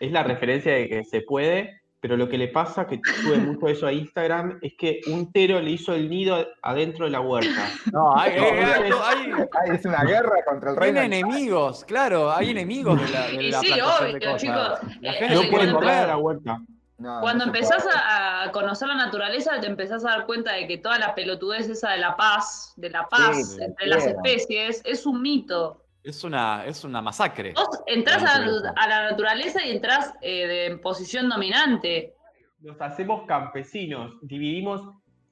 es 0.00 0.10
la 0.12 0.22
referencia 0.22 0.72
de 0.72 0.88
que 0.88 1.04
se 1.04 1.20
puede, 1.22 1.81
pero 2.02 2.16
lo 2.16 2.28
que 2.28 2.36
le 2.36 2.48
pasa, 2.48 2.84
que 2.84 3.00
sube 3.22 3.36
mucho 3.38 3.68
eso 3.68 3.86
a 3.86 3.92
Instagram, 3.92 4.58
es 4.60 4.74
que 4.76 5.02
un 5.06 5.30
tero 5.30 5.60
le 5.60 5.70
hizo 5.70 5.94
el 5.94 6.10
nido 6.10 6.44
adentro 6.60 7.04
de 7.04 7.12
la 7.12 7.20
huerta. 7.20 7.70
No, 7.92 8.16
hay, 8.16 8.36
No, 8.40 8.44
hay- 8.44 8.52
hay- 8.52 8.90
es- 8.90 9.46
hay- 9.70 9.80
una 9.84 10.02
guerra 10.02 10.44
contra 10.44 10.70
el 10.72 10.76
reino. 10.76 11.00
tiene 11.00 11.18
enemigos, 11.20 11.84
claro, 11.84 12.32
hay 12.32 12.50
enemigos 12.50 13.00
de 13.00 13.08
la, 13.08 13.26
de 13.28 13.34
Y 13.44 13.50
la 13.52 13.60
sí, 13.60 13.66
plantación 13.68 14.10
de 14.10 14.16
obvio, 14.16 14.26
cosas. 14.32 14.40
chicos. 14.42 15.00
La 15.00 15.10
Eh, 15.12 15.14
gente 15.14 15.66
No 15.68 15.78
a 15.78 16.06
la 16.08 16.16
huerta. 16.16 16.60
No, 16.98 17.20
Cuando 17.20 17.46
no 17.46 17.52
empezás 17.52 17.82
puede. 17.84 17.96
a, 17.96 18.50
conocer 18.52 18.88
la 18.88 18.94
naturaleza, 18.96 19.60
te 19.60 19.66
empezás 19.68 20.04
a 20.04 20.10
dar 20.10 20.26
cuenta 20.26 20.52
de 20.54 20.66
que 20.66 20.78
toda 20.78 20.98
la 20.98 21.14
pelotudez 21.14 21.68
esa 21.68 21.90
de 21.92 21.98
la 21.98 22.16
paz, 22.16 22.72
de 22.76 22.90
la 22.90 23.08
paz 23.08 23.54
Sí, 23.54 23.62
entre 23.62 23.86
las 23.86 24.06
especies, 24.06 24.82
es 24.84 25.06
un 25.06 25.22
mito. 25.22 25.81
Es 26.04 26.24
una, 26.24 26.64
es 26.66 26.82
una 26.84 27.00
masacre. 27.00 27.52
Vos 27.54 27.80
entrás 27.86 28.22
La 28.22 28.34
a, 28.34 28.84
a 28.84 28.88
la 28.88 29.10
naturaleza 29.10 29.64
y 29.64 29.70
entrás 29.70 30.12
eh, 30.20 30.46
de- 30.46 30.66
en 30.66 30.80
posición 30.80 31.28
dominante. 31.28 32.14
Nos 32.60 32.80
hacemos 32.80 33.24
campesinos, 33.26 34.14
dividimos, 34.22 34.82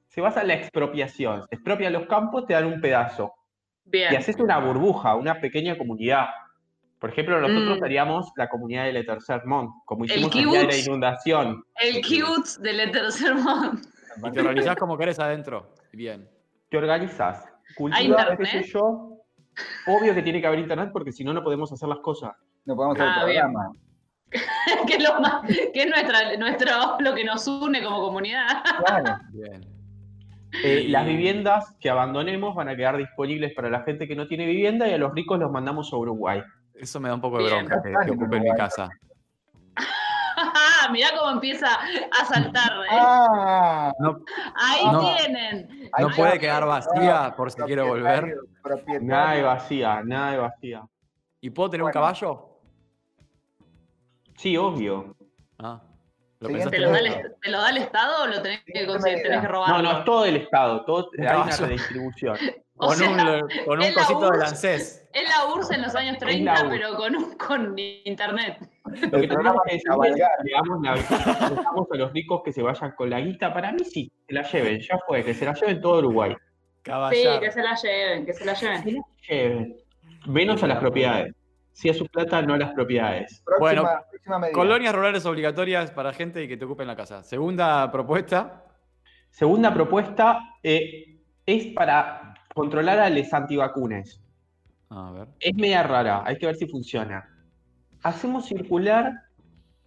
se 0.07 0.21
basa 0.21 0.41
en 0.41 0.47
la 0.49 0.53
expropiación. 0.55 1.43
Se 1.49 1.55
expropian 1.55 1.93
los 1.93 2.05
campos, 2.07 2.45
te 2.45 2.53
dan 2.53 2.65
un 2.65 2.79
pedazo. 2.81 3.33
Y 3.85 3.89
Bien. 3.91 4.15
haces 4.15 4.37
una 4.37 4.59
burbuja, 4.59 5.15
una 5.15 5.39
pequeña 5.41 5.77
comunidad. 5.77 6.27
Por 6.99 7.09
ejemplo, 7.09 7.41
nosotros 7.41 7.79
Mm. 7.79 7.83
haríamos 7.83 8.31
la 8.37 8.47
comunidad 8.47 8.85
de 8.85 8.93
Le 8.93 9.03
Tercer 9.03 9.45
Mont, 9.45 9.71
como 9.85 10.05
hicimos 10.05 10.33
el, 10.35 10.51
de 10.51 10.63
la 10.67 10.77
inundación. 10.77 11.63
El 11.81 11.95
cute 12.01 12.49
del 12.61 12.91
tercer 12.91 13.33
mundo. 13.35 13.81
Y 14.25 14.31
te 14.31 14.39
organizás 14.39 14.75
como 14.75 14.97
querés 14.97 15.19
adentro. 15.19 15.73
Bien. 15.93 16.29
Te 16.69 16.77
organizás, 16.77 17.43
¿Hay 17.45 17.75
cultivas, 17.75 18.03
internet? 18.29 18.37
qué 18.39 18.45
sé 18.45 18.63
yo. 18.71 19.10
Obvio 19.87 20.13
que 20.15 20.21
tiene 20.21 20.39
que 20.41 20.47
haber 20.47 20.59
internet 20.59 20.89
porque 20.93 21.11
si 21.11 21.23
no, 21.23 21.33
no 21.33 21.43
podemos 21.43 21.71
hacer 21.71 21.87
las 21.89 21.99
cosas. 21.99 22.31
No 22.65 22.75
podemos 22.75 22.97
hacer 22.99 23.09
Ah, 23.09 23.21
el 23.21 23.29
bien. 23.31 23.41
programa. 23.41 23.71
que 24.87 24.93
es, 24.95 25.03
lo, 25.03 25.19
más- 25.19 25.41
que 25.47 25.71
es 25.81 25.87
nuestra, 25.89 26.37
nuestro, 26.37 26.71
lo 26.99 27.13
que 27.13 27.23
nos 27.25 27.45
une 27.47 27.83
como 27.83 27.99
comunidad. 28.01 28.47
Claro. 28.85 29.17
Bien. 29.31 29.65
Eh, 30.63 30.83
Y- 30.85 30.87
Las 30.89 31.05
viviendas 31.05 31.75
que 31.79 31.89
abandonemos 31.89 32.55
van 32.55 32.69
a 32.69 32.75
quedar 32.75 32.97
disponibles 32.97 33.53
para 33.53 33.69
la 33.69 33.81
gente 33.83 34.07
que 34.07 34.15
no 34.15 34.27
tiene 34.27 34.45
vivienda 34.45 34.87
y 34.87 34.93
a 34.93 34.97
los 34.97 35.13
ricos 35.13 35.39
los 35.39 35.51
mandamos 35.51 35.91
a 35.93 35.97
Uruguay. 35.97 36.41
Eso 36.73 36.99
me 36.99 37.09
da 37.09 37.15
un 37.15 37.21
poco 37.21 37.37
de 37.37 37.43
Bien. 37.45 37.65
bronca 37.65 37.81
que, 37.83 37.93
que 38.05 38.11
ocupen 38.11 38.43
mi 38.43 38.51
casa. 38.51 38.89
Mirá 40.91 41.09
cómo 41.17 41.31
empieza 41.31 41.67
a 41.67 42.25
saltar. 42.25 42.71
¿eh? 42.83 42.87
Ah, 42.91 43.91
Ahí 44.55 44.85
no. 44.85 44.99
tienen. 44.99 45.89
No 45.97 46.09
puede 46.09 46.39
quedar 46.39 46.65
vacía 46.65 47.33
por 47.35 47.51
si 47.51 47.61
quiero 47.63 47.87
volver. 47.87 48.35
Nada 49.01 49.33
de 49.33 49.43
vacía, 49.43 50.01
nada 50.03 50.31
de 50.31 50.37
vacía. 50.37 50.83
¿Y 51.41 51.49
puedo 51.49 51.69
tener 51.69 51.83
un 51.83 51.91
caballo? 51.91 52.59
Sí, 54.37 54.57
obvio. 54.57 55.15
Ah, 55.59 55.81
¿lo 56.39 56.47
¿Te 56.47 56.79
lo, 56.79 56.91
da 56.91 56.99
el, 56.99 57.35
te 57.41 57.49
lo 57.51 57.59
da 57.59 57.69
el 57.69 57.77
Estado 57.77 58.23
o 58.23 58.27
lo 58.27 58.41
tenés 58.41 58.61
que, 58.65 58.87
conseguir, 58.87 59.21
tenés 59.21 59.41
que 59.41 59.47
robarlo? 59.47 59.77
No, 59.77 59.83
no, 59.83 59.99
es 59.99 60.05
todo 60.05 60.25
el 60.25 60.35
Estado, 60.37 60.83
todo, 60.85 61.09
hay 61.17 61.41
una 61.41 61.55
redistribución. 61.55 62.37
Con 62.87 62.95
sea, 62.97 63.09
un, 63.09 63.65
con 63.65 63.77
un 63.79 63.83
es 63.83 63.95
la 63.95 64.01
cosito 64.01 64.19
de 64.21 64.27
URSS. 64.27 64.39
lancés. 64.39 65.09
Es 65.13 65.23
la 65.29 65.53
URSS 65.53 65.71
en 65.71 65.81
los 65.81 65.95
años 65.95 66.13
la 66.13 66.19
30, 66.19 66.51
URSS. 66.53 66.63
pero 66.69 66.95
con, 66.95 67.15
un- 67.15 67.37
con 67.37 67.75
internet. 67.77 68.57
Lo 68.85 69.19
que 69.21 69.27
tenemos 69.27 69.55
que 69.65 69.73
decir 69.75 69.91
es, 70.05 70.15
digamos, 70.43 70.81
la, 70.81 70.93
dejamos 71.49 71.87
a 71.91 71.95
los 71.97 72.11
ricos 72.13 72.41
que 72.43 72.51
se 72.51 72.61
vayan 72.61 72.91
con 72.91 73.09
la 73.09 73.19
guita. 73.21 73.53
Para 73.53 73.71
mí 73.71 73.83
sí, 73.85 74.11
que 74.27 74.33
la 74.33 74.41
lleven, 74.43 74.79
ya 74.81 74.97
fue, 75.07 75.23
que 75.23 75.33
se 75.33 75.45
la 75.45 75.53
lleven 75.53 75.79
todo 75.81 75.99
Uruguay. 75.99 76.31
Sí, 76.33 76.37
Caballar. 76.83 77.39
que 77.39 77.51
se 77.51 77.61
la 77.61 77.75
lleven, 77.75 78.25
que 78.25 78.33
se 78.33 78.45
la 78.45 78.53
lleven. 78.55 78.83
Que 78.83 78.91
la 78.91 79.03
lleven. 79.29 79.77
Menos 80.27 80.63
a 80.63 80.67
las 80.67 80.79
propiedades. 80.79 81.33
Sí 81.73 81.89
a 81.89 81.93
su 81.93 82.05
plata, 82.07 82.41
no 82.41 82.55
a 82.55 82.57
las 82.57 82.73
propiedades. 82.73 83.41
Próxima, 83.45 83.59
Bueno, 83.59 83.89
próxima. 84.09 84.51
Colonias 84.51 84.93
rurales 84.93 85.25
obligatorias 85.25 85.91
para 85.91 86.11
gente 86.13 86.43
y 86.43 86.47
que 86.47 86.57
te 86.57 86.65
ocupen 86.65 86.87
la 86.87 86.95
casa. 86.95 87.23
Segunda 87.23 87.89
propuesta. 87.91 88.65
Segunda 89.29 89.73
propuesta 89.73 90.39
eh, 90.63 91.19
es 91.45 91.67
para 91.67 92.30
controlar 92.53 92.99
a 92.99 93.09
los 93.09 93.33
antivacunes. 93.33 94.21
A 94.89 95.11
ver. 95.11 95.27
Es 95.39 95.53
media 95.55 95.83
rara, 95.83 96.23
hay 96.25 96.37
que 96.37 96.45
ver 96.45 96.55
si 96.55 96.67
funciona. 96.67 97.27
Hacemos 98.03 98.45
circular 98.45 99.11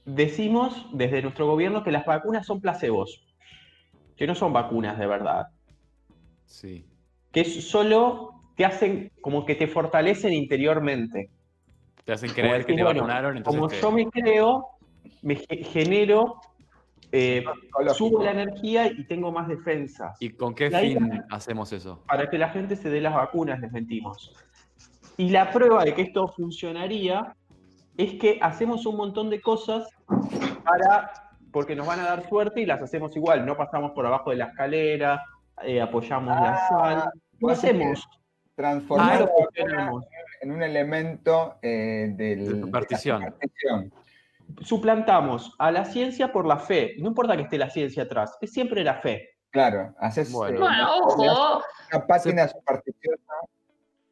decimos 0.04 0.86
desde 0.92 1.22
nuestro 1.22 1.46
gobierno 1.46 1.82
que 1.82 1.90
las 1.90 2.04
vacunas 2.06 2.46
son 2.46 2.60
placebos, 2.60 3.26
que 4.16 4.26
no 4.26 4.34
son 4.34 4.52
vacunas 4.52 4.98
de 4.98 5.06
verdad, 5.06 5.46
Sí. 6.44 6.86
que 7.32 7.40
es 7.40 7.68
solo 7.68 8.30
te 8.56 8.64
hacen 8.64 9.10
como 9.20 9.44
que 9.44 9.54
te 9.56 9.66
fortalecen 9.66 10.32
interiormente. 10.32 11.30
Te 12.04 12.12
hacen 12.12 12.30
creer 12.30 12.64
que 12.66 12.74
te 12.74 12.82
bueno, 12.84 13.00
vacunaron, 13.00 13.36
entonces 13.38 13.58
Como 13.58 13.68
te- 13.68 13.80
yo 13.80 13.90
me 13.90 14.06
creo, 14.10 14.66
me 15.22 15.36
ge- 15.36 15.64
genero, 15.64 16.36
eh, 17.16 17.44
subo 17.94 18.24
la 18.24 18.32
energía 18.32 18.86
y 18.88 19.04
tengo 19.04 19.30
más 19.30 19.46
defensas. 19.46 20.16
¿Y 20.20 20.30
con 20.30 20.52
qué 20.54 20.66
Y 20.66 20.70
fin 20.94 21.22
hacemos 21.30 21.72
eso? 21.72 22.02
Para 22.08 22.28
que 22.28 22.38
la 22.38 22.48
gente 22.48 22.74
se 22.74 22.90
dé 22.90 23.00
las 23.00 23.14
vacunas, 23.14 23.60
les 23.60 23.70
mentimos. 23.70 24.34
Y 25.16 25.28
la 25.30 25.52
prueba 25.52 25.84
de 25.84 25.94
que 25.94 26.02
esto 26.02 26.26
funcionaría 26.26 27.36
es 27.96 28.14
que 28.14 28.38
hacemos 28.42 28.84
un 28.86 28.96
montón 28.96 29.30
de 29.30 29.40
cosas 29.40 29.88
para, 30.64 31.12
porque 31.52 31.76
nos 31.76 31.86
van 31.86 32.00
a 32.00 32.04
dar 32.04 32.28
suerte 32.28 32.60
y 32.62 32.66
las 32.66 32.82
hacemos 32.82 33.14
igual. 33.16 33.46
No 33.46 33.56
pasamos 33.56 33.92
por 33.92 34.04
abajo 34.06 34.30
de 34.30 34.36
la 34.36 34.46
escalera, 34.46 35.22
eh, 35.62 35.80
apoyamos 35.80 36.34
la 36.34 36.54
Ah, 36.54 36.68
sal. 36.68 37.10
Decís 37.38 37.50
hacemos. 37.58 38.08
Transformar 38.56 39.30
Ah, 39.68 39.90
en 40.40 40.50
un 40.52 40.62
elemento 40.62 41.56
eh, 41.62 42.12
del, 42.16 42.44
De 42.54 42.60
superstición. 42.60 43.20
la 43.22 43.26
superstición. 43.30 43.92
Suplantamos 44.62 45.54
a 45.58 45.70
la 45.70 45.84
ciencia 45.84 46.32
por 46.32 46.46
la 46.46 46.58
fe. 46.58 46.94
No 46.98 47.08
importa 47.08 47.36
que 47.36 47.42
esté 47.42 47.58
la 47.58 47.70
ciencia 47.70 48.04
atrás, 48.04 48.36
es 48.40 48.52
siempre 48.52 48.84
la 48.84 48.94
fe. 48.94 49.30
Claro, 49.50 49.94
haces 49.98 50.32
Bueno. 50.32 50.56
eh, 50.56 50.60
Bueno, 50.60 50.96
ojo, 50.96 51.22
una. 51.22 52.48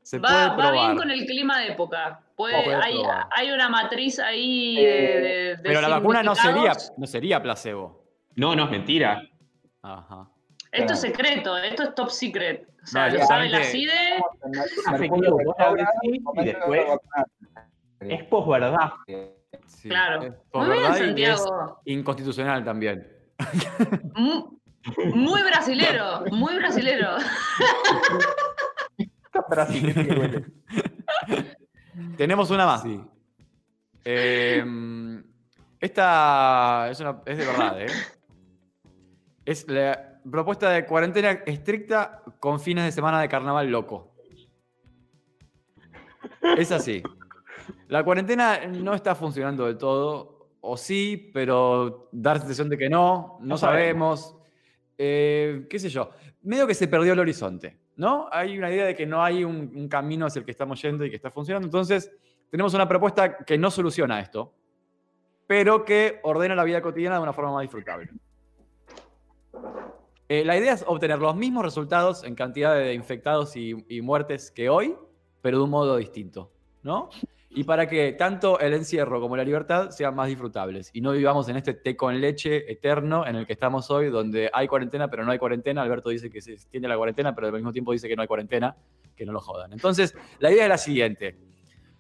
Se 0.02 0.20
puede 0.20 0.48
va, 0.48 0.70
bien 0.72 0.96
con 0.96 1.10
el 1.10 1.26
clima 1.26 1.60
de 1.60 1.68
época. 1.68 2.20
Puede, 2.36 2.74
hay, 2.74 3.50
una 3.50 3.68
matriz 3.68 4.18
ahí 4.18 4.76
Eh, 4.78 5.56
de, 5.56 5.58
Pero 5.62 5.80
la 5.80 5.88
vacuna 5.88 6.22
no 6.22 6.34
sería, 6.34 6.72
no 6.96 7.06
sería 7.06 7.42
placebo. 7.42 8.04
No, 8.34 8.54
no 8.56 8.64
es 8.64 8.70
mentira. 8.70 9.22
Ajá. 9.82 10.28
Esto 10.72 10.94
es 10.94 11.00
secreto, 11.00 11.56
esto 11.58 11.82
es 11.82 11.94
top 11.94 12.10
secret. 12.10 12.66
O 12.82 12.86
sea, 12.86 13.08
No, 13.08 13.18
lo 13.18 13.26
sabe 13.26 13.48
la. 13.48 13.62
CIDE. 13.62 14.20
Vacunar. 14.20 14.66
Es 18.00 18.24
posverdad. 18.24 18.90
Sí. 19.66 19.88
Claro. 19.88 20.36
Muy 20.53 20.78
bien, 20.78 20.92
es 20.92 20.98
Santiago. 20.98 21.80
inconstitucional 21.84 22.64
también. 22.64 23.09
Mu- 24.14 24.59
Muy 25.14 25.42
brasilero, 25.42 26.24
muy 26.32 26.57
brasilero. 26.57 27.16
Brasil, 29.48 29.94
que 29.94 30.03
duele. 30.14 30.44
Tenemos 32.16 32.50
una 32.50 32.66
más. 32.66 32.84
Eh, 34.05 34.64
esta 35.80 36.88
es, 36.90 37.00
una- 37.00 37.22
es 37.26 37.38
de 37.38 37.46
verdad, 37.46 37.80
¿eh? 37.82 37.86
Es 39.44 39.66
la 39.68 40.20
propuesta 40.30 40.70
de 40.70 40.84
cuarentena 40.86 41.30
estricta 41.46 42.22
con 42.40 42.61
fines 42.61 42.84
de 42.84 42.92
semana 42.92 43.20
de 43.20 43.28
carnaval 43.28 43.68
loco. 43.68 44.14
Es 46.57 46.70
así. 46.72 47.03
La 47.88 48.04
cuarentena 48.04 48.66
no 48.66 48.94
está 48.94 49.14
funcionando 49.14 49.66
del 49.66 49.78
todo, 49.78 50.48
o 50.60 50.76
sí, 50.76 51.30
pero 51.32 52.08
dar 52.12 52.38
sensación 52.38 52.68
de 52.68 52.78
que 52.78 52.88
no, 52.88 53.38
no 53.40 53.46
No 53.46 53.58
sabemos. 53.58 54.36
Eh, 54.96 55.66
¿Qué 55.68 55.78
sé 55.78 55.88
yo? 55.88 56.10
Medio 56.42 56.66
que 56.66 56.74
se 56.74 56.88
perdió 56.88 57.12
el 57.12 57.18
horizonte, 57.18 57.78
¿no? 57.96 58.28
Hay 58.30 58.56
una 58.56 58.70
idea 58.70 58.86
de 58.86 58.94
que 58.94 59.06
no 59.06 59.22
hay 59.22 59.44
un, 59.44 59.72
un 59.74 59.88
camino 59.88 60.26
hacia 60.26 60.40
el 60.40 60.44
que 60.44 60.52
estamos 60.52 60.80
yendo 60.80 61.04
y 61.04 61.10
que 61.10 61.16
está 61.16 61.30
funcionando. 61.30 61.66
Entonces, 61.66 62.12
tenemos 62.50 62.74
una 62.74 62.86
propuesta 62.86 63.38
que 63.38 63.58
no 63.58 63.70
soluciona 63.70 64.20
esto, 64.20 64.54
pero 65.46 65.84
que 65.84 66.20
ordena 66.22 66.54
la 66.54 66.64
vida 66.64 66.80
cotidiana 66.80 67.16
de 67.16 67.22
una 67.22 67.32
forma 67.32 67.52
más 67.52 67.62
disfrutable. 67.62 68.10
Eh, 70.28 70.44
la 70.44 70.56
idea 70.56 70.74
es 70.74 70.84
obtener 70.86 71.18
los 71.18 71.34
mismos 71.36 71.64
resultados 71.64 72.24
en 72.24 72.34
cantidad 72.34 72.74
de 72.74 72.94
infectados 72.94 73.56
y, 73.56 73.74
y 73.88 74.00
muertes 74.00 74.50
que 74.50 74.68
hoy, 74.70 74.94
pero 75.40 75.58
de 75.58 75.64
un 75.64 75.70
modo 75.70 75.96
distinto, 75.96 76.52
¿no? 76.82 77.10
Y 77.55 77.64
para 77.64 77.86
que 77.86 78.12
tanto 78.12 78.59
el 78.61 78.72
encierro 78.72 79.20
como 79.20 79.36
la 79.36 79.44
libertad 79.44 79.90
sean 79.90 80.14
más 80.14 80.28
disfrutables 80.28 80.90
y 80.94 81.03
no 81.03 81.12
vivamos 81.12 81.48
en 81.50 81.57
este 81.57 81.74
té 81.74 81.96
con 81.96 82.18
leche 82.18 82.70
eterno 82.70 83.26
en 83.26 83.36
el 83.36 83.46
que 83.46 83.53
estamos 83.53 83.90
hoy, 83.90 84.09
donde 84.09 84.50
hay 84.55 84.66
cuarentena 84.66 85.09
pero 85.09 85.24
no 85.24 85.32
hay 85.32 85.38
cuarentena. 85.38 85.82
Alberto 85.82 86.09
dice 86.09 86.30
que 86.30 86.40
se 86.40 86.55
extiende 86.55 86.88
la 86.88 86.96
cuarentena, 86.96 87.34
pero 87.34 87.48
al 87.48 87.53
mismo 87.53 87.72
tiempo 87.72 87.92
dice 87.92 88.09
que 88.09 88.16
no 88.16 88.22
hay 88.22 88.28
cuarentena, 88.28 88.74
que 89.14 89.26
no 89.26 89.32
lo 89.32 89.40
jodan. 89.40 89.70
Entonces, 89.72 90.14
la 90.38 90.50
idea 90.50 90.62
es 90.62 90.68
la 90.70 90.78
siguiente. 90.78 91.36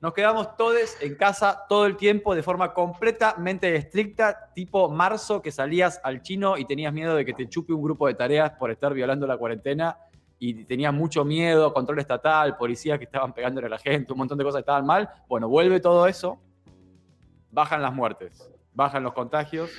Nos 0.00 0.14
quedamos 0.14 0.56
todos 0.56 0.96
en 1.00 1.16
casa 1.16 1.64
todo 1.68 1.84
el 1.86 1.96
tiempo 1.96 2.34
de 2.34 2.42
forma 2.42 2.72
completamente 2.72 3.76
estricta, 3.76 4.52
tipo 4.54 4.88
marzo, 4.88 5.42
que 5.42 5.52
salías 5.52 6.00
al 6.02 6.22
chino 6.22 6.56
y 6.56 6.64
tenías 6.64 6.94
miedo 6.94 7.14
de 7.14 7.26
que 7.26 7.34
te 7.34 7.48
chupe 7.48 7.74
un 7.74 7.82
grupo 7.82 8.08
de 8.08 8.14
tareas 8.14 8.52
por 8.52 8.70
estar 8.70 8.94
violando 8.94 9.26
la 9.26 9.36
cuarentena 9.36 9.98
y 10.44 10.64
tenías 10.64 10.92
mucho 10.92 11.24
miedo, 11.24 11.72
control 11.72 12.00
estatal, 12.00 12.56
policías 12.56 12.98
que 12.98 13.04
estaban 13.04 13.32
pegándole 13.32 13.68
a 13.68 13.70
la 13.70 13.78
gente, 13.78 14.12
un 14.12 14.18
montón 14.18 14.36
de 14.38 14.42
cosas 14.42 14.58
que 14.58 14.62
estaban 14.62 14.84
mal. 14.84 15.08
Bueno, 15.28 15.48
vuelve 15.48 15.78
todo 15.78 16.08
eso, 16.08 16.40
bajan 17.52 17.80
las 17.80 17.92
muertes, 17.94 18.50
bajan 18.74 19.04
los 19.04 19.12
contagios 19.12 19.70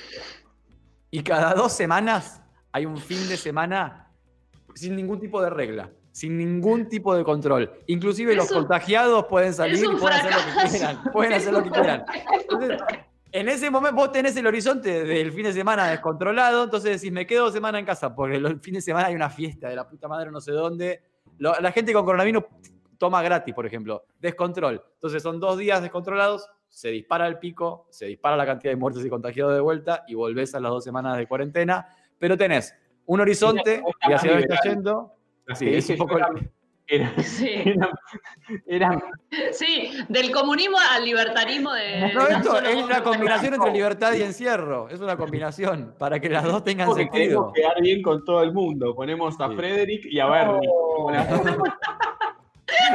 y 1.10 1.22
cada 1.22 1.52
dos 1.52 1.72
semanas 1.72 2.40
hay 2.72 2.86
un 2.86 2.96
fin 2.96 3.28
de 3.28 3.36
semana 3.36 4.10
sin 4.74 4.96
ningún 4.96 5.20
tipo 5.20 5.42
de 5.42 5.50
regla, 5.50 5.90
sin 6.12 6.38
ningún 6.38 6.88
tipo 6.88 7.14
de 7.14 7.24
control. 7.24 7.70
Inclusive 7.86 8.32
Es 8.32 8.38
los 8.38 8.50
un- 8.50 8.58
contagiados 8.60 9.26
pueden 9.26 9.52
salir 9.52 9.84
y 9.84 9.96
pueden 9.96 10.18
hacer 10.18 10.32
lo 10.32 10.62
que 10.62 10.68
quieran. 10.70 11.02
Pueden 11.12 11.32
Es 11.34 11.42
hacer 11.42 11.52
lo 11.52 11.62
que 11.62 11.70
quieran. 11.70 12.04
Entonces, 12.40 12.80
en 13.34 13.48
ese 13.48 13.68
momento 13.68 13.96
vos 13.96 14.12
tenés 14.12 14.36
el 14.36 14.46
horizonte 14.46 15.04
del 15.04 15.32
fin 15.32 15.42
de 15.42 15.52
semana 15.52 15.88
descontrolado, 15.88 16.62
entonces 16.64 17.00
decís, 17.00 17.12
me 17.12 17.26
quedo 17.26 17.46
dos 17.46 17.52
semanas 17.52 17.80
en 17.80 17.84
casa, 17.84 18.14
porque 18.14 18.36
el 18.36 18.60
fin 18.60 18.74
de 18.74 18.80
semana 18.80 19.08
hay 19.08 19.14
una 19.16 19.28
fiesta 19.28 19.68
de 19.68 19.74
la 19.74 19.88
puta 19.88 20.06
madre 20.06 20.30
no 20.30 20.40
sé 20.40 20.52
dónde. 20.52 21.02
Lo- 21.38 21.58
la 21.60 21.72
gente 21.72 21.92
con 21.92 22.04
coronavirus 22.04 22.44
toma 22.96 23.20
gratis, 23.22 23.52
por 23.52 23.66
ejemplo, 23.66 24.04
descontrol. 24.20 24.80
Entonces 24.94 25.20
son 25.20 25.40
dos 25.40 25.58
días 25.58 25.82
descontrolados, 25.82 26.48
se 26.68 26.90
dispara 26.90 27.26
el 27.26 27.38
pico, 27.38 27.88
se 27.90 28.06
dispara 28.06 28.36
la 28.36 28.46
cantidad 28.46 28.72
de 28.72 28.76
muertes 28.76 29.04
y 29.04 29.08
contagiados 29.10 29.52
de 29.54 29.60
vuelta 29.60 30.04
y 30.06 30.14
volvés 30.14 30.54
a 30.54 30.60
las 30.60 30.70
dos 30.70 30.84
semanas 30.84 31.16
de 31.16 31.26
cuarentena, 31.26 31.88
pero 32.18 32.36
tenés 32.38 32.72
un 33.06 33.20
horizonte 33.20 33.82
y 34.08 34.12
hacia 34.12 34.30
dónde 34.30 34.44
estás 34.44 34.60
yendo. 34.64 35.12
Sí, 35.56 35.74
es 35.74 35.90
un 35.90 35.96
poco... 35.96 36.18
Era- 36.18 36.30
Sí, 37.24 37.48
era- 37.64 37.90
eran 38.66 39.02
sí, 39.52 39.90
del 40.08 40.30
comunismo 40.30 40.76
al 40.92 41.04
libertarismo 41.04 41.72
de. 41.72 42.12
No, 42.12 42.26
de 42.26 42.34
esto 42.34 42.60
es 42.60 42.82
una 42.82 43.02
combinación 43.02 43.54
entre 43.54 43.72
libertad 43.72 44.12
y 44.14 44.22
encierro. 44.22 44.88
Es 44.90 45.00
una 45.00 45.16
combinación 45.16 45.94
para 45.98 46.20
que 46.20 46.28
las 46.28 46.44
dos 46.44 46.62
tengan 46.62 46.86
porque 46.88 47.04
sentido. 47.04 47.22
queremos 47.24 47.52
quedar 47.54 47.80
bien 47.80 48.02
con 48.02 48.24
todo 48.24 48.42
el 48.42 48.52
mundo. 48.52 48.94
Ponemos 48.94 49.40
a 49.40 49.48
Sí. 49.48 49.54
Frederick 49.56 50.04
y 50.06 50.20
a 50.20 50.26
Bernie. 50.26 50.68
Oh, 50.70 51.10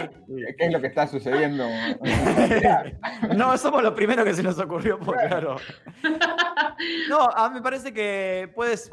¿Qué 0.57 0.65
es 0.65 0.71
lo 0.71 0.79
que 0.81 0.87
está 0.87 1.07
sucediendo? 1.07 1.65
No, 3.35 3.57
somos 3.57 3.83
los 3.83 3.93
primeros 3.93 4.23
que 4.25 4.33
se 4.33 4.43
nos 4.43 4.57
ocurrió, 4.59 4.99
por 4.99 5.15
claro. 5.17 5.57
No, 7.09 7.19
a 7.29 7.49
mí 7.49 7.55
me 7.55 7.61
parece 7.61 7.93
que 7.93 8.49
puedes, 8.55 8.89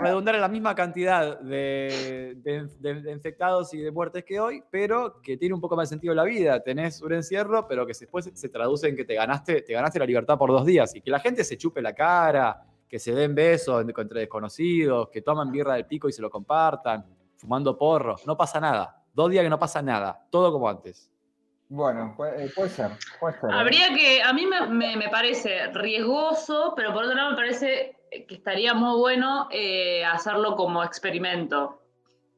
redundar 0.00 0.34
en 0.36 0.40
la 0.40 0.48
misma 0.48 0.74
cantidad 0.74 1.38
de, 1.40 2.34
de- 2.42 2.66
de- 2.80 3.02
de 3.02 3.12
infectados 3.12 3.74
y 3.74 3.78
de 3.78 3.90
muertes 3.90 4.24
que 4.24 4.40
hoy, 4.40 4.62
pero 4.70 5.20
que 5.20 5.36
tiene 5.36 5.54
un 5.54 5.60
poco 5.60 5.76
más 5.76 5.88
de 5.88 5.94
sentido 5.94 6.14
la 6.14 6.24
vida. 6.24 6.60
Tenés 6.60 7.02
un 7.02 7.12
encierro, 7.12 7.66
pero 7.68 7.86
que 7.86 7.92
después 7.98 8.30
se 8.32 8.48
traduce 8.48 8.88
en 8.88 8.96
que 8.96 9.04
te 9.04 9.14
ganaste, 9.14 9.62
te 9.62 9.72
ganaste 9.74 9.98
la 9.98 10.06
libertad 10.06 10.38
por 10.38 10.50
dos 10.50 10.64
días 10.64 10.94
y 10.94 11.02
que 11.02 11.10
la 11.10 11.20
gente 11.20 11.44
se 11.44 11.58
chupe 11.58 11.82
la 11.82 11.92
cara, 11.94 12.62
que 12.88 12.98
se 12.98 13.12
den 13.12 13.34
besos 13.34 13.84
entre 13.86 14.20
desconocidos, 14.20 15.08
que 15.10 15.20
toman 15.20 15.50
birra 15.50 15.74
del 15.74 15.84
pico 15.86 16.08
y 16.08 16.12
se 16.12 16.22
lo 16.22 16.30
compartan, 16.30 17.04
fumando 17.36 17.76
porro. 17.76 18.16
No 18.26 18.36
pasa 18.36 18.60
nada. 18.60 19.02
Dos 19.16 19.30
días 19.30 19.42
que 19.42 19.48
no 19.48 19.58
pasa 19.58 19.80
nada. 19.80 20.26
Todo 20.30 20.52
como 20.52 20.68
antes. 20.68 21.10
Bueno, 21.70 22.12
puede, 22.14 22.44
eh, 22.44 22.52
puede 22.54 22.68
ser, 22.68 22.90
puede 23.18 23.40
ser. 23.40 23.48
¿eh? 23.50 23.54
Habría 23.54 23.88
que, 23.94 24.22
a 24.22 24.32
mí 24.34 24.44
me, 24.46 24.66
me- 24.68 24.94
me 24.96 25.08
parece 25.08 25.68
riesgoso, 25.72 26.74
pero 26.76 26.92
por 26.92 27.04
otro 27.04 27.16
lado 27.16 27.30
me 27.30 27.36
parece 27.36 27.96
que 28.28 28.34
estaría 28.34 28.74
muy 28.74 28.98
bueno 29.00 29.48
eh, 29.50 30.04
hacerlo 30.04 30.54
como 30.54 30.84
experimento. 30.84 31.80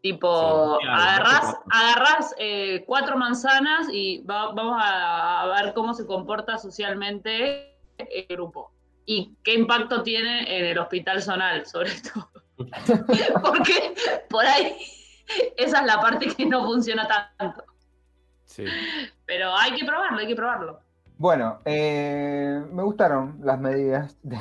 Tipo, 0.00 0.78
Sí, 0.80 0.86
claro, 0.86 1.60
agarrás, 1.70 2.34
eh, 2.38 2.84
cuatro 2.86 3.16
manzanas 3.16 3.88
y 3.92 4.18
va- 4.22 4.52
vamos 4.52 4.76
a, 4.80 5.42
a 5.42 5.62
ver 5.62 5.74
cómo 5.74 5.92
se 5.94 6.06
comporta 6.06 6.56
socialmente 6.56 7.76
el 7.98 8.26
grupo. 8.28 8.70
Y 9.04 9.34
qué 9.42 9.54
impacto 9.54 10.04
tiene 10.04 10.56
en 10.56 10.64
el 10.66 10.78
hospital 10.78 11.20
zonal, 11.22 11.66
sobre 11.66 11.90
todo. 12.00 12.30
Porque 13.42 13.94
por 14.30 14.46
ahí 14.46 14.76
esa 15.56 15.80
es 15.80 15.86
la 15.86 16.00
parte 16.00 16.28
que 16.34 16.46
no 16.46 16.64
funciona 16.64 17.06
tanto. 17.36 17.64
Sí. 18.44 18.64
Pero 19.26 19.54
hay 19.54 19.74
que 19.74 19.84
probarlo, 19.84 20.18
hay 20.18 20.26
que 20.26 20.36
probarlo. 20.36 20.80
Bueno, 21.18 21.58
eh, 21.64 22.62
me 22.72 22.82
gustaron 22.82 23.38
las 23.42 23.58
medidas 23.60 24.16
de, 24.22 24.38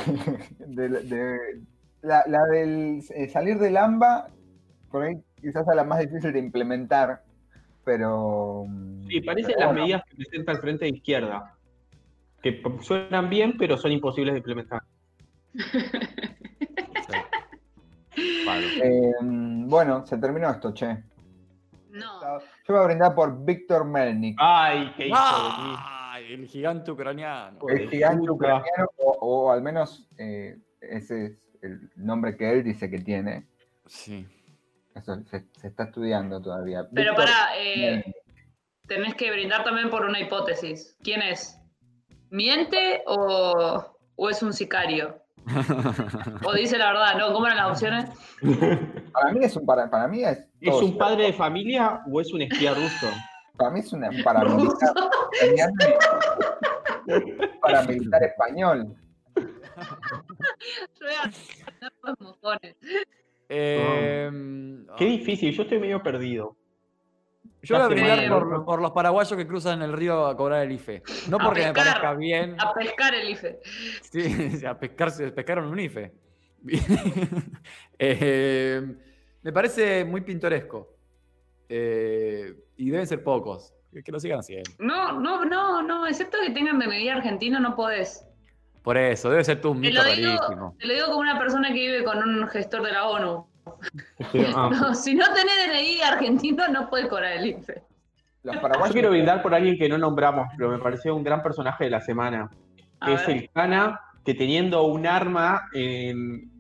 de- 0.60 0.90
de- 0.90 1.62
la, 2.04 2.24
la 2.28 2.44
del 2.46 3.02
eh, 3.16 3.28
salir 3.30 3.58
del 3.58 3.76
AMBA, 3.76 4.28
por 4.92 5.04
ahí 5.04 5.16
quizás 5.42 5.68
es 5.68 5.76
la 5.76 5.84
más 5.84 6.00
difícil 6.00 6.32
de 6.32 6.40
implementar, 6.40 7.24
pero... 7.84 8.66
Sí, 9.10 9.22
parecen 9.22 9.54
pero 9.56 9.60
las 9.60 9.68
bueno, 9.70 9.82
medidas 9.84 10.04
que 10.08 10.16
presenta 10.16 10.52
el 10.52 10.58
Frente 10.60 10.86
de 10.86 10.92
Izquierda. 10.92 11.56
que 12.44 12.62
suenan 12.82 13.30
bien, 13.30 13.56
pero 13.58 13.76
son 13.78 13.92
imposibles 13.92 14.34
de 14.36 14.38
implementar. 14.40 14.84
Eh, 18.18 19.14
bueno, 19.22 20.06
se 20.06 20.18
terminó 20.18 20.50
esto, 20.50 20.74
che. 20.74 21.04
No. 21.92 22.40
Yo 22.40 22.74
voy 22.74 22.78
a 22.78 22.86
brindar 22.86 23.16
por 23.16 23.46
Víctor 23.46 23.86
Melnik, 23.86 24.38
Ay, 24.40 24.94
qué 24.98 25.08
hijo 25.08 25.18
¡Ay! 25.18 26.34
El 26.34 26.48
gigante 26.48 26.92
ucraniano. 26.92 27.60
El 27.68 27.90
gigante 27.90 28.30
ucraniano, 28.30 28.90
o, 28.98 29.12
o 29.22 29.52
al 29.52 29.62
menos 29.62 30.08
eh, 30.18 30.58
ese 30.82 31.26
es 31.26 31.38
el 31.62 31.90
nombre 31.96 32.36
que 32.36 32.52
él 32.52 32.64
dice 32.64 32.90
que 32.90 33.00
tiene. 33.00 33.48
Sí. 33.86 34.28
Eso 34.96 35.24
se, 35.26 35.46
se 35.60 35.68
está 35.68 35.86
estudiando 35.86 36.42
todavía. 36.42 36.88
Pero 36.94 37.12
Víctor 37.12 37.26
para, 37.26 37.58
eh, 37.58 38.04
tenés 38.88 39.16
que 39.16 39.32
brindar 39.32 39.64
también 39.64 39.90
por 39.90 40.06
una 40.06 40.20
hipótesis. 40.20 40.98
¿Quién 41.04 41.22
es? 41.22 41.60
¿Miente 42.30 43.04
o, 43.06 43.96
o 44.16 44.30
es 44.30 44.42
un 44.44 44.54
sicario? 44.54 45.22
O 46.44 46.54
dice 46.54 46.78
la 46.78 46.88
verdad, 46.92 47.18
¿no? 47.18 47.34
¿Cómo 47.34 47.46
eran 47.46 47.58
las 47.58 47.72
opciones? 47.72 48.06
Para 49.14 49.32
mí 49.32 49.44
es 49.44 49.56
un 49.56 49.66
para, 49.66 49.90
para 49.90 50.08
mí 50.08 50.24
es, 50.24 50.38
¿Es 50.60 50.70
todo, 50.70 50.86
un 50.86 50.98
padre 50.98 51.24
de 51.24 51.34
familia 51.34 52.02
o 52.12 52.22
es 52.22 52.34
un 52.34 52.42
espía 52.42 52.74
ruso? 52.74 53.08
para 53.58 53.72
mí 53.72 53.80
es 53.80 53.92
una 53.92 54.10
paramilitar 54.24 54.94
paramilitar 57.62 58.24
español. 58.24 58.96
Eh, 63.50 64.30
Qué 64.98 65.06
difícil, 65.06 65.52
yo 65.54 65.64
estoy 65.64 65.80
medio 65.80 66.04
perdido. 66.04 66.56
Yo 67.64 67.76
voy 67.76 67.86
a 67.86 67.88
brindar 67.88 68.30
por, 68.30 68.66
por 68.66 68.82
los 68.82 68.92
paraguayos 68.92 69.36
que 69.36 69.48
cruzan 69.48 69.82
el 69.82 69.94
río 69.94 70.28
a 70.28 70.38
cobrar 70.38 70.64
el 70.64 70.72
IFE. 70.74 71.04
No 71.30 71.38
porque 71.38 71.62
me 71.66 71.74
pescar. 71.74 71.94
parezca 71.94 72.14
bien. 72.14 72.56
A 72.60 72.74
pescar 72.74 73.16
el 73.16 73.30
IFE. 73.30 73.60
Sí, 74.12 74.66
a 74.66 74.78
pescar, 74.78 75.12
pescaron 75.34 75.66
un 75.66 75.80
IFE. 75.80 76.12
Eh, 78.00 78.82
me 79.42 79.52
parece 79.52 80.06
muy 80.06 80.22
pintoresco. 80.22 80.96
Eh, 81.68 82.54
y 82.78 82.90
deben 82.92 83.08
ser 83.08 83.24
pocos. 83.24 83.74
Que, 84.06 84.12
lo 84.12 84.20
sigan 84.20 84.40
haciendo. 84.40 84.70
No, 84.78 85.20
no, 85.20 85.44
no, 85.46 85.82
no. 85.82 86.06
Excepto 86.06 86.38
que 86.46 86.52
tengan 86.52 86.78
DNI 86.78 87.10
argentino, 87.10 87.60
no 87.60 87.76
podés. 87.76 88.24
Por 88.84 88.98
eso, 88.98 89.32
debe 89.32 89.44
ser 89.44 89.60
tú 89.60 89.72
un 89.72 89.82
Te 89.82 89.88
mito 89.90 90.04
lo, 90.04 90.10
digo, 90.14 90.30
rarísimo. 90.38 90.76
te 90.80 90.88
lo 90.88 90.94
digo 90.94 91.08
como 91.08 91.20
una 91.20 91.40
persona 91.40 91.70
que 91.70 91.74
vive 91.74 92.04
con 92.04 92.18
un 92.20 92.48
gestor 92.48 92.84
de 92.84 92.92
la 92.92 93.08
ONU. 93.08 93.48
Ah. 94.56 94.70
No, 94.72 94.94
si 94.96 95.16
no 95.16 95.26
tenés 95.34 95.68
DNI 95.68 96.02
argentino, 96.02 96.68
no 96.68 96.90
puedes 96.90 97.08
cobrar 97.08 97.34
el 97.34 97.48
IFE. 97.48 97.84
Los 98.44 98.56
Yo 98.56 98.62
paraguayos 98.62 98.94
quiero 98.94 99.10
brindar 99.10 99.42
por 99.42 99.54
alguien 99.54 99.78
que 99.78 99.90
no 99.90 99.98
nombramos, 99.98 100.48
pero 100.58 100.70
me 100.70 100.80
pareció 100.80 101.16
un 101.16 101.24
gran 101.24 101.42
personaje 101.44 101.86
de 101.86 101.90
la 101.90 102.02
semana. 102.02 102.50
Que 103.04 103.14
es 103.14 103.28
ver. 103.28 103.38
el 103.38 103.50
Cana, 103.52 104.00
que 104.26 104.34
teniendo 104.34 104.84
un 104.84 105.06
arma 105.06 105.70
en 105.74 106.57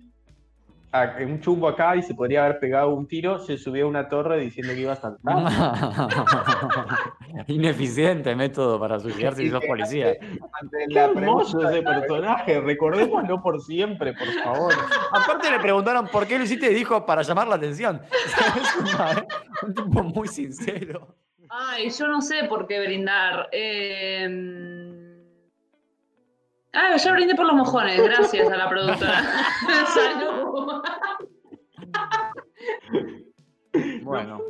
un 1.25 1.39
chumbo 1.41 1.67
acá 1.67 1.95
y 1.95 2.01
se 2.01 2.15
podría 2.15 2.45
haber 2.45 2.59
pegado 2.59 2.93
un 2.95 3.07
tiro, 3.07 3.39
se 3.39 3.57
subió 3.57 3.85
a 3.85 3.89
una 3.89 4.07
torre 4.09 4.39
diciendo 4.39 4.73
que 4.73 4.79
iba 4.81 4.93
a 4.93 4.95
saltar. 4.95 5.35
Ineficiente 7.47 8.35
método 8.35 8.79
para 8.79 8.99
suicidarse 8.99 9.43
si 9.43 9.49
sos 9.49 9.63
policía. 9.65 10.15
Qué 10.19 10.85
la 10.87 11.05
hermoso 11.05 11.69
ese 11.69 11.81
personaje, 11.81 12.61
recordémoslo 12.61 13.41
por 13.41 13.61
siempre, 13.61 14.13
por 14.13 14.27
favor. 14.43 14.73
Aparte 15.11 15.51
le 15.51 15.59
preguntaron 15.59 16.07
por 16.07 16.25
qué 16.25 16.37
lo 16.37 16.45
hiciste 16.45 16.71
y 16.71 16.75
dijo 16.75 17.05
para 17.05 17.21
llamar 17.21 17.47
la 17.47 17.55
atención. 17.55 18.01
Es 18.57 18.75
una- 18.93 19.25
un 19.63 19.73
tipo 19.73 20.03
muy 20.03 20.27
sincero. 20.27 21.15
Ay, 21.49 21.89
yo 21.89 22.07
no 22.07 22.21
sé 22.21 22.43
por 22.49 22.67
qué 22.67 22.79
brindar. 22.79 23.49
Eh... 23.51 24.27
Ah, 26.73 26.95
yo 26.97 27.13
brindé 27.13 27.35
por 27.35 27.45
los 27.45 27.55
mojones, 27.55 28.01
gracias 28.03 28.49
a 28.51 28.57
la 28.57 28.69
productora. 28.69 29.23
Salud. 29.87 30.46
Bueno. 34.01 34.41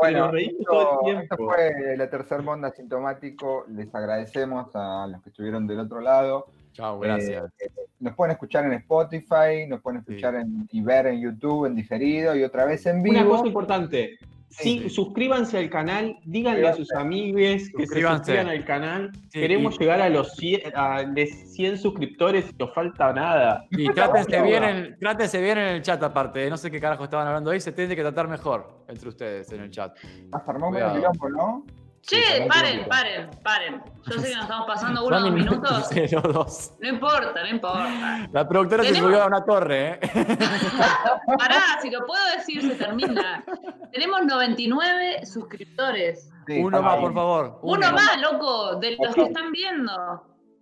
Bueno, 0.00 0.18
nos 0.20 0.32
reímos 0.32 0.64
todo 0.64 1.00
el 1.06 1.16
esto, 1.18 1.20
esto 1.22 1.36
fue 1.44 1.96
la 1.96 2.08
tercer 2.08 2.42
monda 2.42 2.68
asintomático. 2.68 3.64
Les 3.68 3.94
agradecemos 3.94 4.70
a 4.74 5.06
los 5.10 5.22
que 5.22 5.30
estuvieron 5.30 5.66
del 5.66 5.80
otro 5.80 6.00
lado. 6.00 6.46
Chao, 6.72 6.98
gracias. 6.98 7.52
Eh, 7.58 7.68
nos 7.98 8.14
pueden 8.14 8.32
escuchar 8.32 8.64
en 8.64 8.72
Spotify, 8.74 9.66
nos 9.68 9.82
pueden 9.82 9.98
escuchar 10.00 10.36
en- 10.36 10.66
y 10.70 10.80
ver 10.80 11.08
en 11.08 11.20
YouTube 11.20 11.66
en 11.66 11.74
diferido 11.74 12.34
y 12.34 12.42
otra 12.44 12.64
vez 12.64 12.86
en 12.86 13.00
Una 13.00 13.22
vivo. 13.22 13.30
cosa 13.32 13.46
importante. 13.48 14.18
Sí, 14.50 14.80
Sí. 14.80 14.90
suscríbanse 14.90 15.58
al 15.58 15.70
canal, 15.70 16.16
díganle 16.24 16.68
a 16.68 16.74
sus 16.74 16.92
amigues 16.92 17.70
que 17.76 17.86
se 17.86 18.00
suscriban 18.02 18.48
al 18.48 18.64
canal. 18.64 19.10
Sí, 19.28 19.40
Queremos 19.40 19.76
y- 19.76 19.78
llegar 19.78 20.00
a 20.00 20.08
los 20.08 20.32
100, 20.34 20.76
a 20.76 21.02
los 21.02 21.28
100 21.54 21.78
suscriptores 21.78 22.50
y 22.50 22.56
nos 22.58 22.74
falta 22.74 23.12
nada. 23.12 23.64
Y 23.70 23.88
trátense 23.90 24.42
bien, 24.42 24.64
en, 24.64 24.98
trátense 24.98 25.40
bien 25.40 25.56
en 25.58 25.68
el 25.68 25.82
chat 25.82 26.02
aparte. 26.02 26.50
No 26.50 26.56
sé 26.56 26.68
qué 26.70 26.80
carajo 26.80 27.04
estaban 27.04 27.28
hablando 27.28 27.50
ahí. 27.52 27.60
Se 27.60 27.70
tienen 27.70 27.94
que 27.96 28.02
tratar 28.02 28.26
mejor 28.26 28.84
entre 28.88 29.08
ustedes 29.08 29.52
en 29.52 29.60
el 29.60 29.70
chat. 29.70 29.96
Se 29.96 30.50
armó 30.50 30.72
quilombo, 30.72 31.28
¿no? 31.30 31.64
Che, 32.02 32.46
paren, 32.48 32.86
paren, 32.88 33.30
paren. 33.42 33.82
Yo 34.06 34.18
sé 34.18 34.28
que 34.28 34.34
nos 34.34 34.44
estamos 34.44 34.66
pasando 34.66 35.04
uno 35.06 35.16
o 35.16 35.20
dos 35.20 35.32
minutos. 35.32 35.88
02. 35.90 36.72
No 36.80 36.88
importa, 36.88 37.42
no 37.42 37.48
importa. 37.48 38.28
La 38.32 38.48
productora 38.48 38.82
se 38.84 38.94
subió 38.94 39.22
a 39.22 39.26
una 39.26 39.44
torre, 39.44 39.92
¿eh? 39.92 40.00
Pará, 41.38 41.78
si 41.80 41.90
lo 41.90 42.04
puedo 42.06 42.22
decir, 42.36 42.62
se 42.62 42.74
termina. 42.74 43.44
Tenemos 43.92 44.24
99 44.24 45.26
suscriptores. 45.26 46.30
Sí, 46.46 46.60
Uno 46.62 46.82
más, 46.82 46.96
por 46.96 47.14
favor. 47.14 47.58
Uno 47.62 47.92
más, 47.92 48.20
loco, 48.20 48.76
de 48.76 48.96
los 49.00 49.14
que 49.14 49.22
están 49.22 49.52
viendo. 49.52 49.92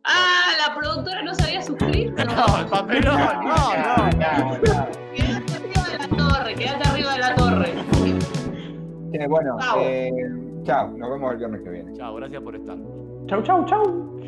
Ah, 0.04 0.50
la 0.66 0.74
productora 0.74 1.22
no 1.22 1.34
se 1.34 1.44
había 1.44 1.62
suscrito. 1.62 2.24
No, 2.24 2.58
el 2.58 2.66
papelón, 2.66 3.16
no, 3.16 3.42
no. 3.42 3.72
Ya, 3.72 4.10
ya. 4.18 4.88
Quédate 5.14 5.54
arriba 5.54 5.82
de 5.88 5.98
la 5.98 6.08
torre, 6.08 6.54
quédate 6.54 6.88
arriba 6.88 7.12
de 7.12 7.18
la 7.18 7.34
torre. 7.34 7.74
Che, 9.12 9.26
bueno, 9.26 9.56
eh, 9.78 10.10
chao, 10.68 10.90
nos 10.98 11.10
vemos 11.10 11.32
el 11.32 11.38
viernes 11.38 11.62
que 11.62 11.70
viene. 11.70 11.92
Chao, 11.94 12.14
gracias 12.16 12.42
por 12.42 12.54
estar. 12.54 12.76
Chau, 13.26 13.42
chau, 13.42 13.64
chau. 13.64 14.20